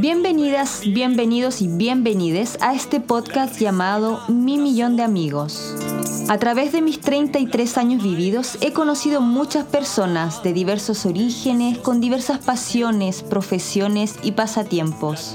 Bienvenidas, 0.00 0.80
bienvenidos 0.86 1.60
y 1.60 1.68
bienvenides 1.68 2.56
a 2.62 2.74
este 2.74 3.00
podcast 3.00 3.60
llamado 3.60 4.22
Mi 4.28 4.56
Millón 4.56 4.96
de 4.96 5.02
Amigos. 5.02 5.76
A 6.30 6.38
través 6.38 6.72
de 6.72 6.80
mis 6.80 7.00
33 7.00 7.76
años 7.76 8.02
vividos 8.02 8.56
he 8.62 8.72
conocido 8.72 9.20
muchas 9.20 9.66
personas 9.66 10.42
de 10.42 10.54
diversos 10.54 11.04
orígenes, 11.04 11.76
con 11.76 12.00
diversas 12.00 12.38
pasiones, 12.38 13.22
profesiones 13.22 14.14
y 14.22 14.32
pasatiempos. 14.32 15.34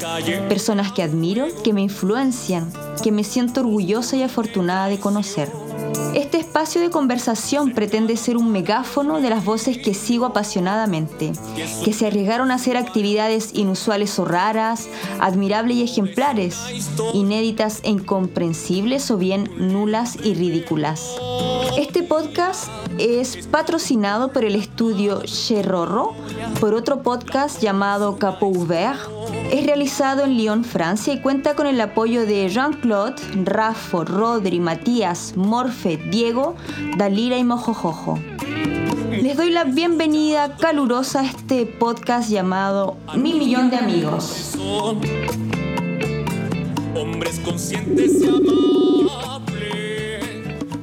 Personas 0.50 0.92
que 0.94 1.04
admiro, 1.04 1.46
que 1.64 1.72
me 1.72 1.82
influencian, 1.82 2.74
que 3.04 3.12
me 3.12 3.24
siento 3.24 3.62
orgullosa 3.62 4.18
y 4.18 4.24
afortunada 4.24 4.88
de 4.88 5.00
conocer. 5.00 5.52
Este 6.36 6.48
espacio 6.48 6.82
de 6.82 6.90
conversación 6.90 7.72
pretende 7.72 8.18
ser 8.18 8.36
un 8.36 8.52
megáfono 8.52 9.22
de 9.22 9.30
las 9.30 9.46
voces 9.46 9.78
que 9.78 9.94
sigo 9.94 10.26
apasionadamente, 10.26 11.32
que 11.86 11.94
se 11.94 12.08
arriesgaron 12.08 12.52
a 12.52 12.56
hacer 12.56 12.76
actividades 12.76 13.54
inusuales 13.54 14.20
o 14.20 14.26
raras, 14.26 14.90
admirables 15.22 15.78
y 15.78 15.84
ejemplares, 15.84 16.58
inéditas 17.14 17.80
e 17.84 17.92
incomprensibles 17.92 19.10
o 19.12 19.18
bien 19.18 19.50
nulas 19.56 20.18
y 20.26 20.34
ridículas. 20.34 21.16
Este 21.78 22.04
podcast 22.04 22.70
es 22.98 23.48
patrocinado 23.48 24.34
por 24.34 24.44
el 24.44 24.56
estudio 24.56 25.22
Cherrorro, 25.24 26.16
por 26.60 26.74
otro 26.74 27.02
podcast 27.02 27.62
llamado 27.62 28.18
Capot 28.18 28.54
Ouvert, 28.54 29.00
es 29.52 29.66
realizado 29.66 30.24
en 30.24 30.38
Lyon, 30.38 30.64
Francia 30.64 31.14
y 31.14 31.20
cuenta 31.20 31.56
con 31.56 31.68
el 31.68 31.80
apoyo 31.80 32.26
de 32.26 32.50
Jean-Claude, 32.50 33.16
Rafa, 33.44 34.04
Rodri, 34.04 34.60
Matías, 34.60 35.36
Morfe, 35.36 35.98
Diego, 35.98 36.56
Dalira 36.98 37.38
y 37.38 37.44
Mojojojo. 37.44 38.20
Les 39.22 39.38
doy 39.38 39.50
la 39.52 39.64
bienvenida 39.64 40.58
calurosa 40.58 41.22
a 41.22 41.26
este 41.26 41.66
podcast 41.66 42.30
llamado 42.30 42.98
Mi 43.16 43.34
Millón 43.34 43.70
de 43.70 43.78
Amigos. 43.78 44.56
Hombres 46.96 47.40
conscientes 47.44 48.22
y 48.22 49.08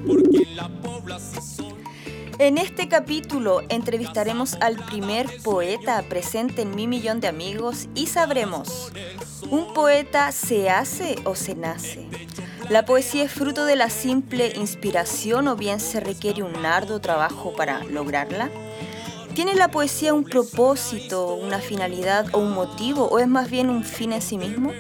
porque 0.07 0.47
la 0.55 0.69
población 0.69 1.52
en 2.47 2.59
este 2.59 2.89
capítulo 2.89 3.61
entrevistaremos 3.69 4.55
al 4.55 4.75
primer 4.75 5.29
poeta 5.45 6.03
presente 6.09 6.63
en 6.63 6.75
Mi 6.75 6.89
Millón 6.89 7.21
de 7.21 7.29
Amigos 7.29 7.89
y 7.95 8.07
sabremos, 8.07 8.91
¿un 9.49 9.73
poeta 9.73 10.33
se 10.33 10.69
hace 10.69 11.17
o 11.25 11.37
se 11.37 11.55
nace? 11.55 12.09
¿La 12.69 12.85
poesía 12.85 13.25
es 13.25 13.33
fruto 13.33 13.65
de 13.65 13.77
la 13.77 13.91
simple 13.91 14.53
inspiración 14.57 15.47
o 15.47 15.55
bien 15.55 15.79
se 15.79 16.01
requiere 16.01 16.43
un 16.43 16.67
arduo 16.67 17.01
trabajo 17.01 17.53
para 17.53 17.85
lograrla? 17.85 18.51
¿Tiene 19.35 19.55
la 19.55 19.71
poesía 19.71 20.13
un 20.13 20.25
propósito, 20.25 21.35
una 21.35 21.61
finalidad 21.61 22.27
o 22.33 22.39
un 22.39 22.53
motivo 22.53 23.05
o 23.07 23.21
es 23.21 23.29
más 23.29 23.51
bien 23.51 23.71
un 23.71 23.85
fin 23.85 24.13
en 24.13 24.23
sí 24.23 24.37
mismo? 24.37 24.73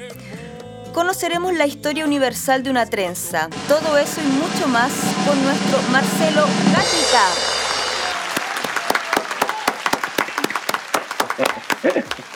conoceremos 0.92 1.54
la 1.54 1.66
historia 1.66 2.04
universal 2.04 2.62
de 2.62 2.70
una 2.70 2.86
trenza. 2.86 3.48
Todo 3.66 3.96
eso 3.96 4.20
y 4.20 4.26
mucho 4.26 4.68
más 4.68 4.92
con 5.26 5.42
nuestro 5.42 5.80
Marcelo 5.90 6.42
Gatica. 6.72 7.51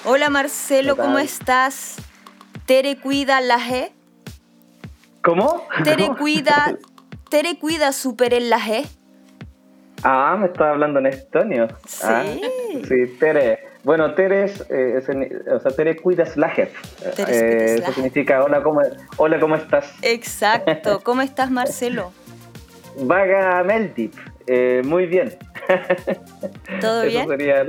Hola 0.09 0.31
Marcelo, 0.31 0.95
¿cómo 0.97 1.19
estás? 1.19 1.97
Tere 2.65 2.97
cuida 2.97 3.41
la 3.41 3.59
G. 3.59 3.91
¿Cómo? 5.21 5.67
Tere 5.83 6.11
cuida, 6.19 6.77
Tere 7.29 7.59
cuida 7.59 7.91
super 7.91 8.33
en 8.33 8.49
la 8.49 8.61
G. 8.61 8.87
Ah, 10.05 10.37
me 10.39 10.47
estaba 10.47 10.71
hablando 10.71 11.01
en 11.01 11.07
estonio. 11.07 11.67
Sí. 11.89 12.05
Ah, 12.05 12.25
sí, 12.87 13.17
Tere. 13.19 13.59
Bueno, 13.83 14.15
Tere 14.15 14.45
es, 14.45 14.65
eh, 14.71 15.03
o 15.53 15.59
sea, 15.59 15.73
Tere 15.73 15.97
cuidas 15.97 16.37
la 16.37 16.51
jefe. 16.51 16.77
Eh, 17.27 17.79
eso 17.81 17.93
significa 17.93 18.45
hola 18.45 18.63
¿cómo, 18.63 18.83
hola, 19.17 19.41
¿cómo 19.41 19.57
estás? 19.57 19.93
Exacto. 20.03 21.01
¿Cómo 21.05 21.21
estás, 21.23 21.51
Marcelo? 21.51 22.13
Vaga 23.01 23.65
Meldip. 23.65 24.15
Eh, 24.47 24.83
muy 24.85 25.07
bien. 25.07 25.37
¿Todo 26.81 27.03
bien? 27.07 27.27
Sería 27.27 27.67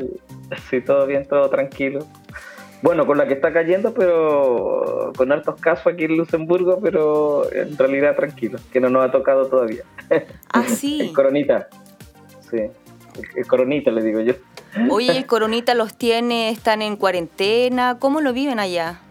sí, 0.69 0.81
todo 0.81 1.07
bien, 1.07 1.25
todo 1.27 1.49
tranquilo. 1.49 2.05
Bueno, 2.81 3.07
con 3.07 3.17
la 3.17 3.27
que 3.27 3.33
está 3.33 3.51
cayendo, 3.51 3.93
pero 3.93 5.11
con 5.17 5.31
altos 5.31 5.59
casos 5.59 5.87
aquí 5.87 6.05
en 6.05 6.17
Luxemburgo, 6.17 6.79
pero 6.81 7.51
en 7.51 7.75
realidad 7.77 8.15
tranquilo, 8.15 8.59
que 8.71 8.79
no 8.79 8.89
nos 8.89 9.05
ha 9.05 9.11
tocado 9.11 9.47
todavía. 9.47 9.83
Ah, 10.53 10.63
sí. 10.63 11.01
el 11.01 11.13
coronita. 11.13 11.67
Sí, 12.49 12.57
el, 13.35 13.47
coronita 13.47 13.91
le 13.91 14.01
digo 14.01 14.21
yo. 14.21 14.33
Oye, 14.89 15.15
el 15.15 15.25
coronita 15.25 15.73
los 15.75 15.95
tiene, 15.95 16.49
están 16.49 16.81
en 16.81 16.95
cuarentena, 16.95 17.97
¿cómo 17.99 18.21
lo 18.21 18.31
viven 18.31 18.59
allá? 18.59 19.01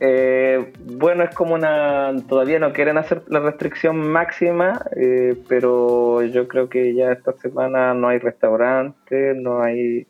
Eh, 0.00 0.72
bueno, 0.80 1.22
es 1.24 1.34
como 1.34 1.54
una. 1.54 2.14
Todavía 2.28 2.58
no 2.58 2.72
quieren 2.72 2.98
hacer 2.98 3.22
la 3.28 3.40
restricción 3.40 3.96
máxima, 3.96 4.84
eh, 4.96 5.36
pero 5.48 6.22
yo 6.22 6.48
creo 6.48 6.68
que 6.68 6.94
ya 6.94 7.12
esta 7.12 7.32
semana 7.34 7.94
no 7.94 8.08
hay 8.08 8.18
restaurante, 8.18 9.34
no 9.34 9.62
hay 9.62 10.06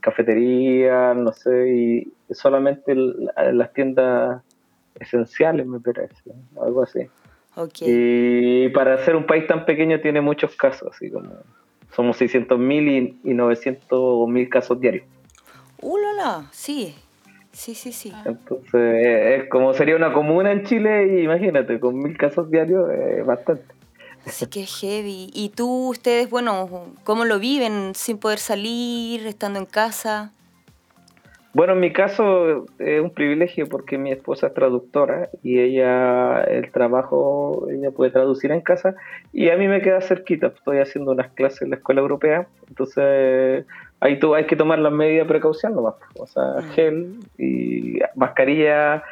cafetería, 0.00 1.14
no 1.14 1.32
sé, 1.32 1.68
y 1.70 2.12
solamente 2.32 2.94
las 2.94 3.72
tiendas 3.72 4.42
esenciales, 4.94 5.66
me 5.66 5.80
parece, 5.80 6.32
algo 6.60 6.82
así. 6.82 7.06
Okay. 7.56 7.88
Y 7.88 8.68
para 8.70 9.04
ser 9.04 9.16
un 9.16 9.26
país 9.26 9.46
tan 9.46 9.64
pequeño 9.64 10.00
tiene 10.00 10.20
muchos 10.20 10.54
casos, 10.56 10.88
así 10.94 11.10
como 11.10 11.30
somos 11.94 12.20
600.000 12.20 13.18
y, 13.24 13.30
y 13.30 13.34
900.000 13.34 14.48
casos 14.48 14.80
diarios. 14.80 15.04
¡Uh, 15.80 15.96
la, 15.96 16.12
la! 16.12 16.48
Sí, 16.52 16.94
sí, 17.52 17.74
sí, 17.74 17.92
sí. 17.92 18.12
Entonces, 18.24 19.06
es 19.06 19.48
como 19.48 19.72
sería 19.74 19.96
una 19.96 20.12
comuna 20.12 20.52
en 20.52 20.64
Chile 20.64 21.08
y 21.14 21.24
imagínate, 21.24 21.80
con 21.80 21.98
mil 21.98 22.16
casos 22.16 22.50
diarios, 22.50 22.90
es 22.90 23.24
bastante. 23.24 23.79
Sí 24.26 24.46
que 24.46 24.62
es 24.62 24.80
heavy. 24.80 25.30
¿Y 25.34 25.50
tú, 25.50 25.88
ustedes, 25.88 26.28
bueno, 26.30 26.86
cómo 27.04 27.24
lo 27.24 27.38
viven 27.38 27.94
sin 27.94 28.18
poder 28.18 28.38
salir, 28.38 29.26
estando 29.26 29.58
en 29.58 29.66
casa? 29.66 30.32
Bueno, 31.52 31.72
en 31.72 31.80
mi 31.80 31.92
caso 31.92 32.66
es 32.78 33.00
un 33.00 33.10
privilegio 33.10 33.68
porque 33.68 33.98
mi 33.98 34.12
esposa 34.12 34.48
es 34.48 34.54
traductora 34.54 35.30
y 35.42 35.58
ella, 35.58 36.44
el 36.44 36.70
trabajo, 36.70 37.66
ella 37.68 37.90
puede 37.90 38.12
traducir 38.12 38.52
en 38.52 38.60
casa 38.60 38.94
y 39.32 39.48
a 39.48 39.56
mí 39.56 39.66
me 39.66 39.82
queda 39.82 40.00
cerquita. 40.00 40.48
Estoy 40.48 40.78
haciendo 40.78 41.10
unas 41.10 41.32
clases 41.32 41.62
en 41.62 41.70
la 41.70 41.76
escuela 41.76 42.02
europea, 42.02 42.46
entonces 42.68 43.66
ahí 43.98 44.20
tú 44.20 44.36
hay 44.36 44.46
que 44.46 44.54
tomar 44.54 44.78
las 44.78 44.92
medidas 44.92 45.26
de 45.26 45.28
precaución 45.28 45.74
nomás. 45.74 45.94
O 46.16 46.26
sea, 46.26 46.60
mm. 46.60 46.70
gel 46.74 47.14
y 47.36 47.98
mascarilla 48.14 49.02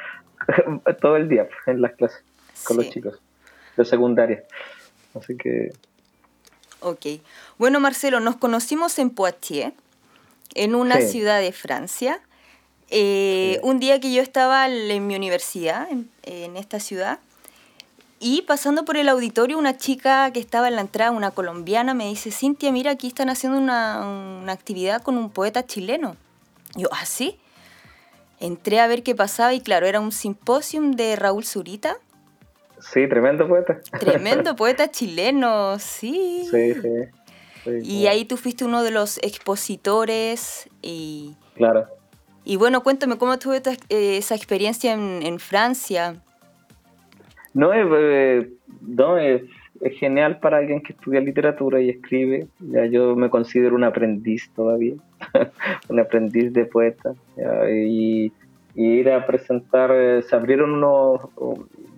todo 1.01 1.17
el 1.17 1.29
día 1.29 1.49
en 1.67 1.83
las 1.83 1.93
clases 1.95 2.23
con 2.65 2.77
los 2.77 2.89
chicos 2.89 3.21
de 3.77 3.85
secundaria. 3.85 4.45
Así 5.19 5.37
que... 5.37 5.73
Ok. 6.81 7.06
Bueno, 7.59 7.81
Marcelo, 7.81 8.21
nos 8.21 8.37
conocimos 8.37 8.99
en 8.99 9.11
Poitiers, 9.11 9.75
en 10.55 10.75
una 10.75 11.01
ciudad 11.01 11.41
de 11.41 11.53
Francia. 11.53 12.21
Eh, 12.91 13.61
un 13.62 13.81
día 13.81 14.01
que 14.01 14.12
yo 14.12 14.23
estaba 14.23 14.67
en 14.67 15.06
mi 15.06 15.15
universidad, 15.15 15.89
en, 16.23 16.56
esta 16.56 16.81
ciudad, 16.81 17.19
y 18.21 18.43
pasando 18.43 18.84
por 18.84 18.97
el 18.97 19.09
auditorio, 19.09 19.59
una 19.59 19.77
chica 19.77 20.31
que 20.33 20.41
estaba 20.41 20.69
en 20.69 20.77
la 20.77 20.81
entrada, 20.81 21.11
una 21.11 21.31
colombiana, 21.31 21.95
me 21.95 22.09
dice, 22.09 22.31
Cintia, 22.31 22.73
mira, 22.73 22.93
aquí 22.93 23.09
están 23.09 23.29
haciendo 23.29 23.59
una, 23.59 24.50
actividad 24.50 25.03
con 25.03 25.19
un 25.19 25.31
poeta 25.31 25.67
chileno. 25.67 26.17
yo, 26.75 26.89
¿ah, 26.93 27.05
sí? 27.05 27.39
Entré 28.41 28.81
a 28.81 28.87
ver 28.87 29.03
qué 29.03 29.15
pasaba 29.15 29.53
y 29.53 29.61
claro, 29.61 29.87
era 29.87 30.00
un 30.00 30.12
simposium 30.12 30.93
de 30.93 31.17
Raúl 31.17 31.45
Zurita. 31.45 31.99
Sí, 32.81 33.09
tremendo 33.09 33.49
poeta. 33.49 33.81
Tremendo 33.99 34.56
poeta 34.56 34.91
chileno, 34.91 35.79
sí. 35.79 36.47
Sí, 36.50 36.75
sí. 36.75 37.70
y 37.82 38.06
ahí 38.06 38.25
tú 38.25 38.37
fuiste 38.37 38.64
uno 38.64 38.82
de 38.82 38.91
los 38.91 39.19
expositores 39.19 40.69
y... 40.82 41.35
Claro. 41.55 41.88
Y 42.49 42.56
bueno, 42.56 42.82
cuéntame, 42.82 43.19
¿cómo 43.19 43.38
tuve 43.38 43.61
eh, 43.91 44.17
esa 44.17 44.35
experiencia 44.35 44.94
en, 44.94 45.38
Francia? 45.38 46.14
No, 47.53 47.75
eh, 47.75 48.49
no 48.81 49.19
es, 49.19 49.43
genial 49.99 50.38
para 50.41 50.56
alguien 50.56 50.81
que 50.81 50.94
estudia 50.94 51.20
literatura 51.20 51.79
y 51.79 51.91
escribe. 51.91 52.47
Ya 52.61 52.87
yo 52.87 53.14
me 53.17 53.29
considero 53.29 53.76
un 53.76 53.85
aprendiz 53.85 54.50
todavía, 54.56 54.94
un 55.91 56.00
aprendiz 56.00 56.50
de 56.55 56.64
poeta. 56.64 57.12
y, 57.70 58.32
ir 58.75 59.11
a 59.11 59.26
presentar, 59.26 59.91
eh, 59.93 60.23
se 60.23 60.35
abrieron 60.35 60.73
unos, 60.73 61.20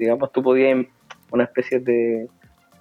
digamos, 0.00 0.32
tú 0.32 0.42
podías 0.42 0.86
una 1.30 1.44
especie 1.44 1.78
de 1.78 2.28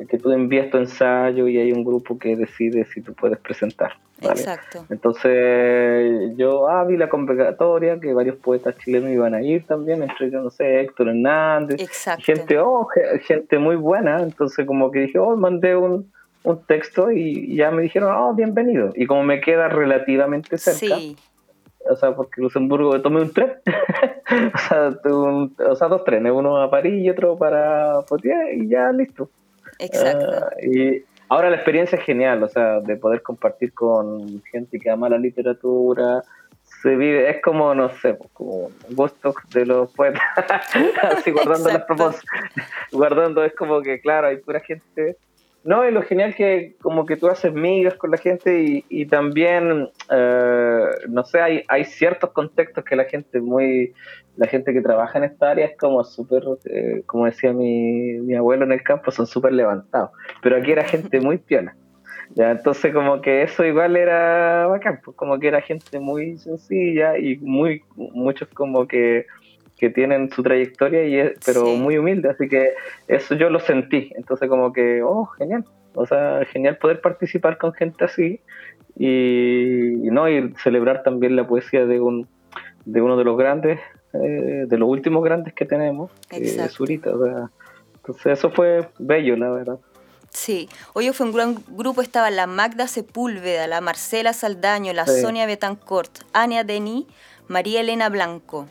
que 0.07 0.18
tú 0.18 0.31
envías 0.31 0.69
tu 0.71 0.77
ensayo 0.77 1.48
y 1.48 1.57
hay 1.57 1.74
un 1.74 1.83
grupo 1.83 2.18
que 2.18 2.36
decide 2.36 2.86
si 2.86 3.01
tú 3.01 3.13
puedes 3.13 3.38
presentar. 3.39 3.94
Exacto. 4.21 4.86
Entonces 4.89 6.31
yo 6.38 6.69
ah, 6.69 6.86
vi 6.86 6.98
la 6.98 7.10
convocatoria, 7.10 8.00
que 8.00 8.13
varios 8.13 8.38
poetas 8.38 8.77
chilenos 8.77 9.12
iban 9.12 9.33
a 9.33 9.42
ir 9.42 9.66
también, 9.66 10.01
entre 10.01 10.27
ellos, 10.27 10.44
no 10.44 10.50
sé, 10.50 10.81
Héctor 10.81 11.10
Hernández, 11.10 11.81
Exacto. 11.81 12.24
gente, 12.24 12.60
oh, 12.60 12.88
gente 13.24 13.60
muy 13.60 13.75
buena, 13.75 14.22
entonces 14.22 14.65
como 14.65 14.89
que 14.92 15.00
dije, 15.00 15.19
oh, 15.19 15.36
mandé 15.36 15.75
un, 15.75 16.12
un 16.44 16.65
texto 16.65 17.12
y 17.12 17.56
ya 17.56 17.72
me 17.72 17.81
dijeron, 17.81 18.13
oh, 18.15 18.33
bienvenido. 18.33 18.92
Y 18.95 19.06
como 19.06 19.24
me 19.24 19.42
queda 19.42 19.68
relativamente 19.68 20.57
cerca, 20.57 20.95
o 21.89 21.95
sea, 21.95 22.15
porque 22.15 22.41
Luxemburgo 22.41 23.01
tomé 23.01 23.21
un 23.21 23.33
tren, 23.33 23.53
o, 24.53 24.57
sea, 24.57 24.89
o 25.69 25.75
sea, 25.75 25.88
dos 25.88 26.03
trenes, 26.03 26.31
uno 26.31 26.62
a 26.62 26.69
París 26.69 27.03
y 27.03 27.09
otro 27.09 27.38
para 27.38 28.01
Poitiers 28.07 28.53
y 28.53 28.69
ya 28.69 28.91
listo. 28.91 29.30
Exacto. 29.80 30.27
Ah, 30.33 30.50
y 30.62 31.03
ahora 31.30 31.50
la 31.50 31.56
experiencia 31.56 31.97
es 31.97 32.03
genial, 32.03 32.44
o 32.44 32.47
sea, 32.47 32.80
de 32.80 32.95
poder 32.97 33.21
compartir 33.21 33.74
con 33.74 34.41
gente 34.44 34.80
que 34.80 34.89
ama 34.89 35.09
la 35.09 35.18
literatura, 35.18 36.24
se 36.81 36.95
vive, 36.95 37.30
es 37.30 37.41
como, 37.41 37.74
no 37.75 37.89
sé, 37.89 38.18
como 38.33 38.69
gusto 38.91 39.33
de 39.53 39.65
los 39.65 39.91
poetas, 39.94 40.21
así 41.01 41.31
guardando 41.31 41.69
las 41.69 41.83
propuestas, 41.83 42.25
guardando, 42.91 43.44
es 43.44 43.56
como 43.56 43.81
que, 43.81 44.00
claro, 44.00 44.27
hay 44.27 44.38
pura 44.38 44.59
gente 44.59 45.18
no, 45.63 45.88
y 45.88 45.91
lo 45.91 46.01
genial 46.03 46.35
que 46.35 46.75
como 46.81 47.06
que 47.06 47.17
tú 47.17 47.27
haces 47.27 47.53
migas 47.53 47.95
con 47.95 48.11
la 48.11 48.17
gente 48.17 48.63
y, 48.63 48.85
y 48.89 49.06
también, 49.06 49.89
eh, 50.09 50.85
no 51.09 51.23
sé, 51.25 51.41
hay, 51.41 51.63
hay 51.67 51.83
ciertos 51.83 52.31
contextos 52.31 52.85
que 52.85 52.95
la 52.95 53.03
gente 53.06 53.41
muy, 53.41 53.94
la 54.38 54.47
gente 54.47 54.73
que 54.73 54.81
trabaja 54.81 55.17
en 55.17 55.25
esta 55.25 55.51
área 55.51 55.65
es 55.65 55.77
como 55.77 56.03
súper, 56.06 56.44
eh, 56.65 57.03
como 57.06 57.25
decía 57.25 57.51
mi, 57.51 58.19
mi 58.19 58.35
abuelo 58.35 58.63
en 58.63 58.71
el 58.71 58.83
campo, 58.83 59.11
son 59.11 59.27
súper 59.27 59.51
levantados. 59.51 60.11
Pero 60.41 60.56
aquí 60.56 60.71
era 60.71 60.83
gente 60.85 61.19
muy 61.19 61.38
piola. 61.38 61.75
Ya, 62.35 62.51
entonces 62.51 62.94
como 62.94 63.21
que 63.21 63.41
eso 63.41 63.65
igual 63.65 63.97
era 63.97 64.67
bacán, 64.67 65.01
pues, 65.03 65.17
como 65.17 65.39
que 65.39 65.47
era 65.47 65.62
gente 65.62 66.00
muy 66.00 66.38
sencilla 66.38 67.17
y 67.17 67.38
muy, 67.38 67.83
muchos 67.95 68.47
como 68.50 68.88
que 68.88 69.25
que 69.79 69.89
tienen 69.89 70.29
su 70.29 70.43
trayectoria, 70.43 71.05
y 71.05 71.17
es, 71.17 71.31
pero 71.45 71.65
muy 71.65 71.97
humilde, 71.97 72.29
así 72.29 72.47
que 72.47 72.73
eso 73.07 73.35
yo 73.35 73.49
lo 73.49 73.59
sentí. 73.59 74.11
Entonces 74.15 74.49
como 74.49 74.73
que, 74.73 75.01
oh, 75.01 75.25
genial. 75.37 75.65
O 75.95 76.05
sea, 76.05 76.45
genial 76.51 76.77
poder 76.77 77.01
participar 77.01 77.57
con 77.57 77.73
gente 77.73 78.05
así 78.05 78.41
y, 78.95 80.09
no 80.11 80.29
y 80.29 80.53
celebrar 80.63 81.03
también 81.03 81.35
la 81.35 81.47
poesía 81.47 81.85
de 81.85 81.99
un 81.99 82.27
de 82.85 83.01
uno 83.01 83.17
de 83.17 83.23
los 83.23 83.37
grandes, 83.37 83.79
eh, 84.13 84.65
de 84.67 84.77
los 84.77 84.89
últimos 84.89 85.23
grandes 85.23 85.53
que 85.53 85.65
tenemos, 85.65 86.11
que 86.29 86.37
es 86.37 86.71
Zurita. 86.71 87.11
entonces 87.95 88.39
eso 88.39 88.49
fue 88.49 88.89
bello, 88.97 89.35
la 89.35 89.49
verdad. 89.49 89.79
Sí, 90.31 90.69
hoy 90.93 91.11
fue 91.11 91.27
un 91.27 91.33
gran 91.33 91.57
grupo, 91.69 92.01
estaba 92.01 92.29
la 92.31 92.47
Magda 92.47 92.87
Sepúlveda, 92.87 93.67
la 93.67 93.81
Marcela 93.81 94.33
Saldaño, 94.33 94.93
la 94.93 95.05
Sonia 95.05 95.45
Betancourt, 95.45 96.19
Ania 96.33 96.63
Denis, 96.63 97.05
María 97.47 97.81
Elena 97.81 98.09
Blanco 98.09 98.67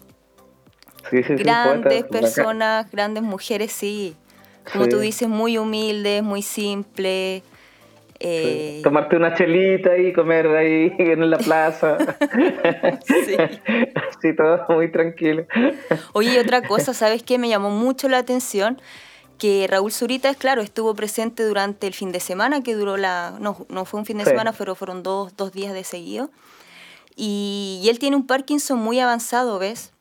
grandes 1.10 2.04
personas, 2.04 2.90
grandes 2.90 3.22
mujeres, 3.22 3.72
sí. 3.72 4.16
Como 4.72 4.88
tú 4.88 4.98
dices, 4.98 5.28
muy 5.28 5.58
humildes, 5.58 6.22
muy 6.22 6.42
simples. 6.42 7.42
Eh... 8.20 8.80
Tomarte 8.82 9.16
una 9.16 9.34
chelita 9.34 9.96
y 9.96 10.12
comer 10.12 10.48
ahí 10.48 10.92
en 10.98 11.30
la 11.30 11.38
plaza. 11.38 11.98
sí. 13.06 13.36
sí, 14.22 14.36
todo 14.36 14.64
muy 14.68 14.90
tranquilo. 14.90 15.46
Oye, 16.12 16.40
otra 16.40 16.62
cosa, 16.62 16.94
¿sabes 16.94 17.22
qué? 17.22 17.38
Me 17.38 17.48
llamó 17.48 17.70
mucho 17.70 18.08
la 18.08 18.18
atención 18.18 18.80
que 19.38 19.66
Raúl 19.68 19.92
Zurita, 19.92 20.28
es 20.30 20.36
claro, 20.36 20.62
estuvo 20.62 20.94
presente 20.96 21.44
durante 21.44 21.86
el 21.86 21.94
fin 21.94 22.10
de 22.10 22.18
semana, 22.18 22.60
que 22.62 22.74
duró 22.74 22.96
la... 22.96 23.36
No, 23.40 23.66
no 23.68 23.84
fue 23.84 24.00
un 24.00 24.06
fin 24.06 24.18
de 24.18 24.24
semana, 24.24 24.52
pero 24.52 24.74
fueron 24.74 25.04
dos, 25.04 25.36
dos 25.36 25.52
días 25.52 25.72
de 25.72 25.84
seguido. 25.84 26.30
Y, 27.14 27.80
y, 27.84 27.88
él 27.88 28.00
tiene 28.00 28.16
un 28.16 28.26
Parkinson 28.26 28.80
muy 28.80 28.98
avanzado, 28.98 29.60
¿ves? 29.60 29.92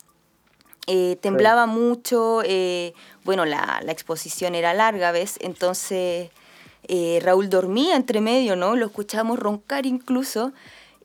Eh, 0.89 1.17
temblaba 1.19 1.65
mucho, 1.65 2.41
eh, 2.45 2.93
bueno, 3.25 3.43
la, 3.43 3.81
exposición 3.89 4.55
era 4.55 4.73
larga, 4.73 5.11
¿ves? 5.11 5.35
Entonces 5.41 6.29
eh, 6.87 7.19
Raúl 7.21 7.49
dormía 7.49 7.97
entre 7.97 8.21
medio, 8.21 8.55
¿no? 8.55 8.77
Lo 8.77 8.85
escuchábamos 8.85 9.37
roncar 9.37 9.85
incluso. 9.85 10.53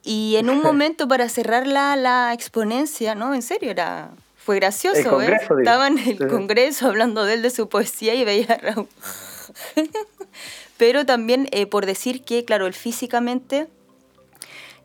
Y 0.04 0.36
en 0.36 0.50
un 0.50 0.62
momento 0.62 1.08
para 1.08 1.28
cerrar 1.28 1.66
la, 1.66 1.96
la 1.96 2.32
exponencia, 2.32 3.16
¿no? 3.16 3.34
En 3.34 3.42
serio, 3.42 3.72
era, 3.72 4.12
fue 4.36 4.54
gracioso, 4.54 5.16
¿ves? 5.16 5.32
Estaba 5.58 5.88
en 5.88 5.98
el 5.98 6.28
Congreso 6.28 6.86
hablando 6.86 7.24
de 7.24 7.34
él, 7.34 7.42
de 7.42 7.50
su 7.50 7.68
poesía 7.68 8.14
y 8.14 8.24
veía 8.24 8.54
a 8.54 8.58
Raúl. 8.58 8.88
Pero 10.76 11.04
también 11.04 11.50
por 11.72 11.86
decir 11.86 12.22
que, 12.22 12.44
claro, 12.44 12.68
él 12.68 12.74
físicamente 12.74 13.66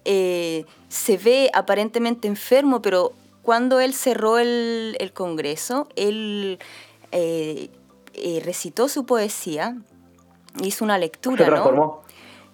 se 0.03 1.17
ve 1.17 1.51
aparentemente 1.53 2.27
enfermo, 2.27 2.81
pero 2.81 3.13
cuando 3.47 3.79
él 3.79 3.93
cerró 3.93 4.39
el, 4.39 5.11
Congreso, 5.13 5.87
él 5.95 6.59
eh, 7.13 7.69
eh, 8.13 8.41
recitó 8.43 8.89
su 8.89 9.05
poesía, 9.05 9.77
hizo 10.61 10.83
una 10.83 10.97
lectura, 10.97 11.47
¿no? 11.47 12.01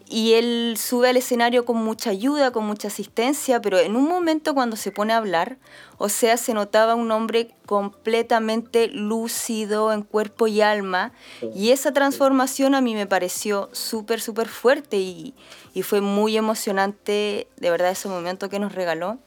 Y 0.08 0.34
él 0.34 0.76
sube 0.78 1.10
al 1.10 1.18
escenario 1.18 1.66
con 1.66 1.78
mucha 1.78 2.12
ayuda, 2.12 2.52
con 2.52 2.68
mucha 2.68 2.90
asistencia, 2.90 3.60
pero 3.60 3.80
en 3.80 3.96
un 3.96 4.08
momento 4.08 4.54
cuando 4.54 4.76
se 4.76 4.92
pone 4.92 5.14
a 5.14 5.18
hablar, 5.18 5.58
o 5.98 6.10
sea, 6.10 6.38
se 6.38 6.54
notaba 6.54 6.94
un 6.94 7.10
hombre 7.10 7.50
completamente 7.66 8.88
lúcido 8.88 9.94
en 9.94 10.04
cuerpo 10.04 10.46
y 10.46 10.62
alma, 10.62 11.12
y 11.56 11.72
esa 11.72 11.92
transformación 11.92 12.76
a 12.76 12.82
mí 12.82 12.94
me 12.94 13.08
pareció 13.08 13.68
súper, 13.72 14.22
súper 14.22 14.48
fuerte 14.48 14.98
y, 14.98 15.34
y 15.74 15.82
fue 15.82 16.02
muy 16.02 16.38
emocionante, 16.38 17.48
de 17.58 17.72
verdad, 17.72 17.90
ese 17.90 18.10
momento 18.10 18.48
que 18.48 18.60
nos 18.60 18.76
regaló 18.76 19.18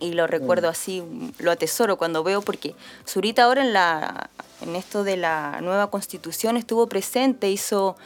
y 0.00 0.12
lo 0.12 0.26
recuerdo 0.26 0.68
mm. 0.68 0.70
así, 0.70 1.02
lo 1.38 1.50
atesoro 1.50 1.96
cuando 1.96 2.22
veo, 2.22 2.42
porque 2.42 2.74
Zurita 3.06 3.44
ahora 3.44 3.64
en, 3.64 3.72
la, 3.72 4.30
en 4.62 4.76
esto 4.76 5.04
de 5.04 5.16
la 5.16 5.60
nueva 5.62 5.90
constitución 5.90 6.56
estuvo 6.56 6.88
presente, 6.88 7.50
hizo, 7.50 7.96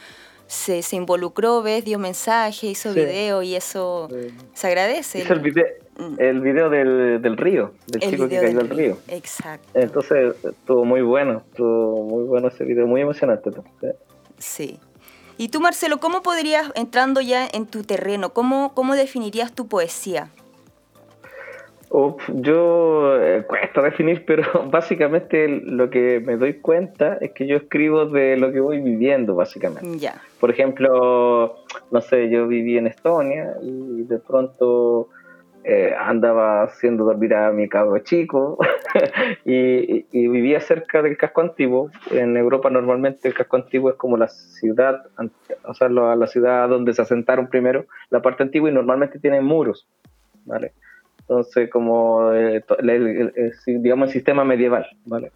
se, 0.47 0.81
se 0.81 0.95
involucró, 0.95 1.61
ves, 1.61 1.85
dio 1.85 1.99
mensaje, 1.99 2.67
hizo 2.67 2.93
video 2.93 3.41
y 3.41 3.55
eso 3.55 4.09
se 4.53 4.67
agradece. 4.67 5.19
Hizo 5.19 5.33
el 5.33 5.41
video, 5.41 5.65
mm. 5.97 6.15
el 6.17 6.41
video 6.41 6.69
del, 6.69 7.21
del 7.21 7.37
río, 7.37 7.73
del 7.87 8.01
chico 8.01 8.27
que 8.29 8.39
cayó 8.39 8.57
del 8.57 8.69
río. 8.69 8.97
Exacto. 9.07 9.67
Entonces 9.73 10.35
estuvo 10.43 10.85
muy 10.85 11.01
bueno, 11.01 11.43
estuvo 11.49 12.03
muy 12.03 12.23
bueno 12.23 12.47
ese 12.47 12.63
video, 12.63 12.87
muy 12.87 13.01
emocionante. 13.01 13.51
Sí. 14.37 14.79
Y 15.37 15.49
tú, 15.49 15.59
Marcelo, 15.59 15.99
¿cómo 15.99 16.21
podrías, 16.21 16.71
entrando 16.75 17.19
ya 17.19 17.47
en 17.51 17.65
tu 17.65 17.83
terreno, 17.83 18.31
cómo, 18.31 18.73
cómo 18.75 18.95
definirías 18.95 19.51
tu 19.51 19.67
poesía? 19.67 20.29
Yo 22.35 23.21
eh, 23.21 23.43
cuesta 23.47 23.81
definir, 23.81 24.23
pero 24.25 24.43
básicamente 24.71 25.47
lo 25.47 25.89
que 25.89 26.21
me 26.21 26.37
doy 26.37 26.55
cuenta 26.55 27.17
es 27.19 27.31
que 27.31 27.47
yo 27.47 27.57
escribo 27.57 28.05
de 28.05 28.37
lo 28.37 28.51
que 28.51 28.59
voy 28.59 28.79
viviendo, 28.79 29.35
básicamente. 29.35 30.09
Por 30.39 30.51
ejemplo, 30.51 31.55
no 31.91 32.01
sé, 32.01 32.29
yo 32.29 32.47
viví 32.47 32.77
en 32.77 32.87
Estonia 32.87 33.55
y 33.61 34.03
de 34.03 34.19
pronto 34.19 35.09
eh, 35.63 35.93
andaba 35.95 36.63
haciendo 36.63 37.03
dormir 37.03 37.35
a 37.35 37.51
mi 37.51 37.69
cabro 37.69 37.99
chico 37.99 38.57
y, 39.45 40.05
vivía 40.11 40.61
cerca 40.61 41.01
del 41.01 41.17
casco 41.17 41.41
antiguo. 41.41 41.91
En 42.09 42.37
Europa 42.37 42.69
normalmente 42.69 43.27
el 43.27 43.33
casco 43.33 43.57
antiguo 43.57 43.89
es 43.89 43.95
como 43.97 44.15
la 44.15 44.29
ciudad, 44.29 45.03
o 45.65 45.73
sea, 45.73 45.89
la 45.89 46.27
ciudad 46.27 46.69
donde 46.69 46.93
se 46.93 47.01
asentaron 47.01 47.47
primero, 47.47 47.85
la 48.09 48.21
parte 48.21 48.43
antigua 48.43 48.69
y 48.69 48.73
normalmente 48.73 49.19
tiene 49.19 49.41
muros, 49.41 49.87
¿vale? 50.45 50.71
Entonces, 51.21 51.69
como 51.69 52.33
eh, 52.33 52.63
digamos 53.67 54.09
el 54.09 54.13
sistema 54.13 54.43
medieval, 54.43 54.85
¿vale? 55.05 55.31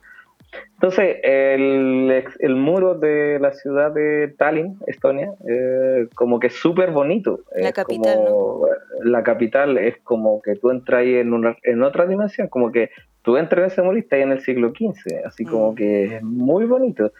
Entonces, 0.74 1.18
el, 1.24 2.24
el, 2.39 2.56
muro 2.56 2.96
de 2.96 3.39
la 3.39 3.54
ciudad 3.54 3.92
de 3.92 4.34
Tallinn, 4.38 4.77
Estonia, 4.88 5.34
eh, 5.48 6.08
como 6.15 6.39
que 6.39 6.48
es 6.48 6.54
súper 6.54 6.92
bonito. 6.92 7.42
La 7.56 7.72
capital, 7.72 8.24
¿no? 8.25 8.62
La 9.04 9.24
capital 9.24 9.77
es 9.77 9.98
como 10.04 10.42
que 10.42 10.56
tú 10.56 10.70
entras 10.72 11.01
ahí 11.01 11.15
en, 11.15 11.34
una, 11.34 11.56
en 11.63 11.84
otra 11.84 12.06
dimensión, 12.06 12.48
como 12.48 12.72
que 12.72 12.89
tú 13.22 13.38
entras 13.38 13.60
en 13.60 13.68
ese 13.68 13.82
muro 13.82 13.98
y 13.98 14.01
estás 14.01 14.18
ahí 14.18 14.24
en 14.24 14.32
el 14.32 14.42
siglo 14.42 14.70
XV, 14.70 15.25
así 15.25 15.46
como 15.46 15.72
mm. 15.72 15.75
que 15.75 16.04
es 16.04 16.24
muy 16.24 16.65
bonito. 16.65 17.12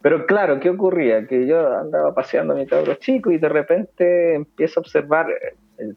Pero 0.00 0.26
claro, 0.26 0.60
¿qué 0.60 0.70
ocurría? 0.70 1.26
Que 1.26 1.46
yo 1.46 1.76
andaba 1.76 2.14
paseando 2.14 2.54
a 2.54 2.56
mi 2.56 2.66
cabro 2.66 2.94
chico 2.94 3.30
y 3.30 3.38
de 3.38 3.48
repente 3.48 4.34
empiezo 4.34 4.80
a 4.80 4.82
observar 4.82 5.26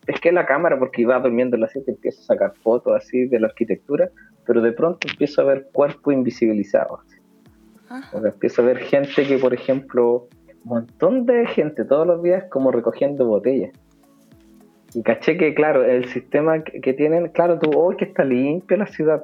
es 0.08 0.20
que 0.20 0.32
la 0.32 0.46
cámara, 0.46 0.78
porque 0.80 1.02
iba 1.02 1.20
durmiendo 1.20 1.56
en 1.56 1.62
la 1.62 1.68
siete, 1.68 1.92
empiezo 1.92 2.22
a 2.22 2.26
sacar 2.26 2.54
fotos 2.56 2.96
así 2.96 3.26
de 3.28 3.40
la 3.40 3.48
arquitectura, 3.48 4.10
pero 4.46 4.62
de 4.62 4.72
pronto 4.72 5.08
empiezo 5.10 5.42
a 5.42 5.46
ver 5.46 5.68
cuerpos 5.72 6.14
invisibilizados. 6.14 7.02
empiezo 8.14 8.62
a 8.62 8.66
ver 8.66 8.78
gente 8.78 9.26
que, 9.26 9.38
por 9.38 9.54
ejemplo, 9.54 10.28
un 10.64 10.70
montón 10.70 11.26
de 11.26 11.46
gente 11.48 11.86
todos 11.86 12.08
los 12.08 12.24
días 12.24 12.46
como 12.50 12.72
recogiendo 12.72 13.26
botellas. 13.26 13.72
Y 14.94 15.04
caché 15.04 15.38
que, 15.38 15.54
claro, 15.54 15.84
el 15.84 16.06
sistema 16.06 16.64
que, 16.64 16.94
tienen, 16.94 17.28
claro, 17.30 17.60
tú, 17.60 17.78
hoy 17.78 17.98
que 17.98 18.06
está 18.06 18.24
limpia 18.24 18.78
la 18.78 18.88
ciudad. 18.88 19.24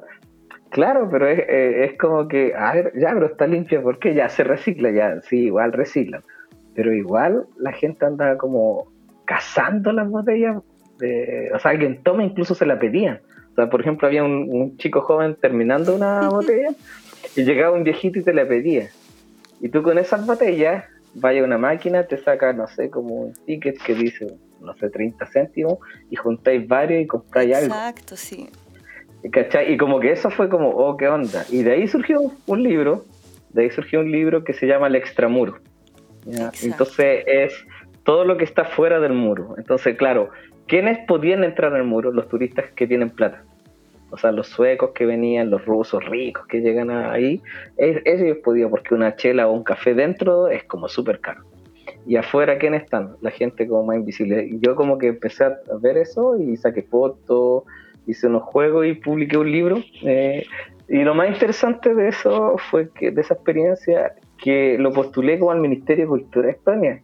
Claro, 0.68 1.08
pero 1.10 1.26
es, 1.26 1.38
eh, 1.40 1.84
es, 1.84 1.98
como 1.98 2.28
que, 2.28 2.54
a 2.54 2.74
ver, 2.74 2.92
ya, 2.94 3.12
pero 3.14 3.26
está 3.26 3.46
limpia, 3.46 3.82
porque 3.82 4.14
ya 4.14 4.28
se 4.28 4.44
recicla, 4.44 4.90
ya, 4.90 5.20
sí, 5.22 5.44
igual 5.44 5.72
reciclan. 5.72 6.22
Pero 6.74 6.92
igual 6.92 7.46
la 7.56 7.72
gente 7.72 8.04
anda 8.04 8.36
como 8.36 8.91
cazando 9.32 9.92
las 9.92 10.08
botellas. 10.08 10.56
o 10.56 11.58
sea, 11.58 11.70
alguien 11.70 12.02
toma, 12.02 12.24
incluso 12.24 12.54
se 12.54 12.66
la 12.66 12.78
pedían. 12.78 13.20
O 13.52 13.54
sea, 13.54 13.70
por 13.70 13.80
ejemplo, 13.80 14.06
había 14.06 14.24
un, 14.24 14.76
chico 14.76 15.00
joven 15.00 15.36
terminando 15.40 15.94
una 15.94 16.28
botella 16.30 16.70
y 17.34 17.44
llegaba 17.44 17.74
un 17.74 17.84
viejito 17.84 18.18
y 18.18 18.22
te 18.22 18.34
la 18.34 18.46
pedía. 18.46 18.88
Y 19.60 19.68
tú 19.70 19.82
con 19.82 19.96
esas 19.96 20.26
botellas, 20.26 20.84
vaya 21.14 21.40
a 21.40 21.44
una 21.44 21.58
máquina, 21.58 22.04
te 22.04 22.18
saca, 22.18 22.52
no 22.52 22.66
sé, 22.66 22.90
como 22.90 23.14
un 23.14 23.32
ticket 23.46 23.78
que 23.82 23.94
dice 23.94 24.26
no 24.60 24.74
sé, 24.74 24.90
30 24.90 25.26
céntimos 25.26 25.78
y 26.08 26.14
juntáis 26.14 26.68
varios 26.68 27.02
y 27.02 27.06
compráis 27.06 27.56
algo. 27.56 27.74
Exacto, 27.74 28.16
sí. 28.16 28.48
¿Cachai? 29.32 29.72
Y 29.72 29.76
como 29.76 29.98
que 29.98 30.12
eso 30.12 30.30
fue 30.30 30.48
como, 30.48 30.70
oh, 30.70 30.96
qué 30.96 31.08
onda. 31.08 31.44
Y 31.50 31.64
de 31.64 31.72
ahí 31.72 31.88
surgió 31.88 32.20
un 32.46 32.62
libro, 32.62 33.04
de 33.50 33.62
ahí 33.62 33.70
surgió 33.70 34.00
un 34.00 34.12
libro 34.12 34.44
que 34.44 34.52
se 34.52 34.66
llama 34.66 34.86
El 34.86 34.94
Extramuro. 34.94 35.58
Entonces 36.62 37.24
es 37.26 37.52
todo 38.04 38.24
lo 38.24 38.36
que 38.36 38.44
está 38.44 38.64
fuera 38.64 39.00
del 39.00 39.12
muro. 39.12 39.54
Entonces, 39.58 39.96
claro, 39.96 40.30
¿quiénes 40.66 40.98
podían 41.06 41.44
entrar 41.44 41.74
al 41.74 41.84
muro? 41.84 42.12
Los 42.12 42.28
turistas 42.28 42.66
que 42.74 42.86
tienen 42.86 43.10
plata. 43.10 43.44
O 44.10 44.18
sea, 44.18 44.30
los 44.30 44.48
suecos 44.48 44.90
que 44.94 45.06
venían, 45.06 45.50
los 45.50 45.64
rusos 45.64 46.04
ricos 46.04 46.46
que 46.46 46.60
llegan 46.60 46.90
ahí, 46.90 47.40
ellos 47.78 48.38
podían, 48.44 48.68
porque 48.68 48.94
una 48.94 49.16
chela 49.16 49.48
o 49.48 49.52
un 49.52 49.64
café 49.64 49.94
dentro 49.94 50.48
es 50.48 50.64
como 50.64 50.88
súper 50.88 51.20
caro. 51.20 51.44
Y 52.06 52.16
afuera, 52.16 52.58
¿quiénes 52.58 52.82
están? 52.82 53.16
La 53.22 53.30
gente 53.30 53.66
como 53.66 53.84
más 53.84 53.96
invisible. 53.96 54.50
Yo 54.60 54.76
como 54.76 54.98
que 54.98 55.08
empecé 55.08 55.44
a 55.44 55.56
ver 55.80 55.96
eso 55.96 56.36
y 56.36 56.56
saqué 56.56 56.82
fotos, 56.82 57.64
hice 58.06 58.26
unos 58.26 58.42
juegos 58.42 58.86
y 58.86 58.94
publiqué 58.94 59.38
un 59.38 59.50
libro. 59.50 59.78
Eh, 60.02 60.44
y 60.88 61.04
lo 61.04 61.14
más 61.14 61.28
interesante 61.28 61.94
de 61.94 62.08
eso 62.08 62.56
fue 62.70 62.90
que 62.90 63.10
de 63.10 63.20
esa 63.20 63.34
experiencia 63.34 64.12
que 64.36 64.76
lo 64.78 64.92
postulé 64.92 65.38
como 65.38 65.52
al 65.52 65.60
Ministerio 65.60 66.04
de 66.04 66.08
Cultura 66.08 66.46
de 66.46 66.52
España. 66.52 67.00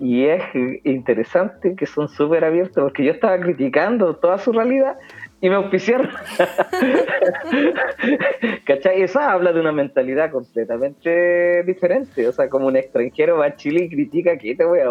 Y 0.00 0.26
es 0.26 0.42
interesante 0.84 1.74
que 1.74 1.86
son 1.86 2.08
súper 2.08 2.44
abiertos 2.44 2.84
porque 2.84 3.04
yo 3.04 3.12
estaba 3.12 3.38
criticando 3.40 4.14
toda 4.14 4.38
su 4.38 4.52
realidad 4.52 4.96
y 5.40 5.48
me 5.48 5.56
auspiciaron. 5.56 6.10
¿Cachai? 8.66 9.02
Eso 9.02 9.20
habla 9.20 9.52
de 9.52 9.60
una 9.60 9.72
mentalidad 9.72 10.30
completamente 10.30 11.62
diferente. 11.64 12.26
O 12.26 12.32
sea, 12.32 12.48
como 12.48 12.66
un 12.66 12.76
extranjero 12.76 13.38
va 13.38 13.46
a 13.46 13.56
Chile 13.56 13.84
y 13.84 13.88
critica 13.88 14.36
que 14.36 14.54
te 14.54 14.64
voy 14.64 14.80
a. 14.80 14.86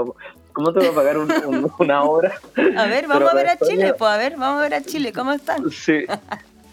¿Cómo 0.54 0.74
te 0.74 0.80
voy 0.80 0.90
a 0.90 0.94
pagar 0.94 1.18
una 1.18 2.04
hora? 2.04 2.34
A 2.78 2.88
ver, 2.88 3.08
vamos 3.08 3.32
a 3.32 3.36
ver 3.36 3.50
a 3.50 3.58
Chile, 3.58 3.94
pues 3.98 4.12
a 4.12 4.18
ver, 4.18 4.38
vamos 4.38 4.60
a 4.60 4.64
ver 4.64 4.74
a 4.74 4.82
Chile, 4.82 5.14
¿cómo 5.14 5.34
están? 5.34 5.70
Sí. 5.70 6.06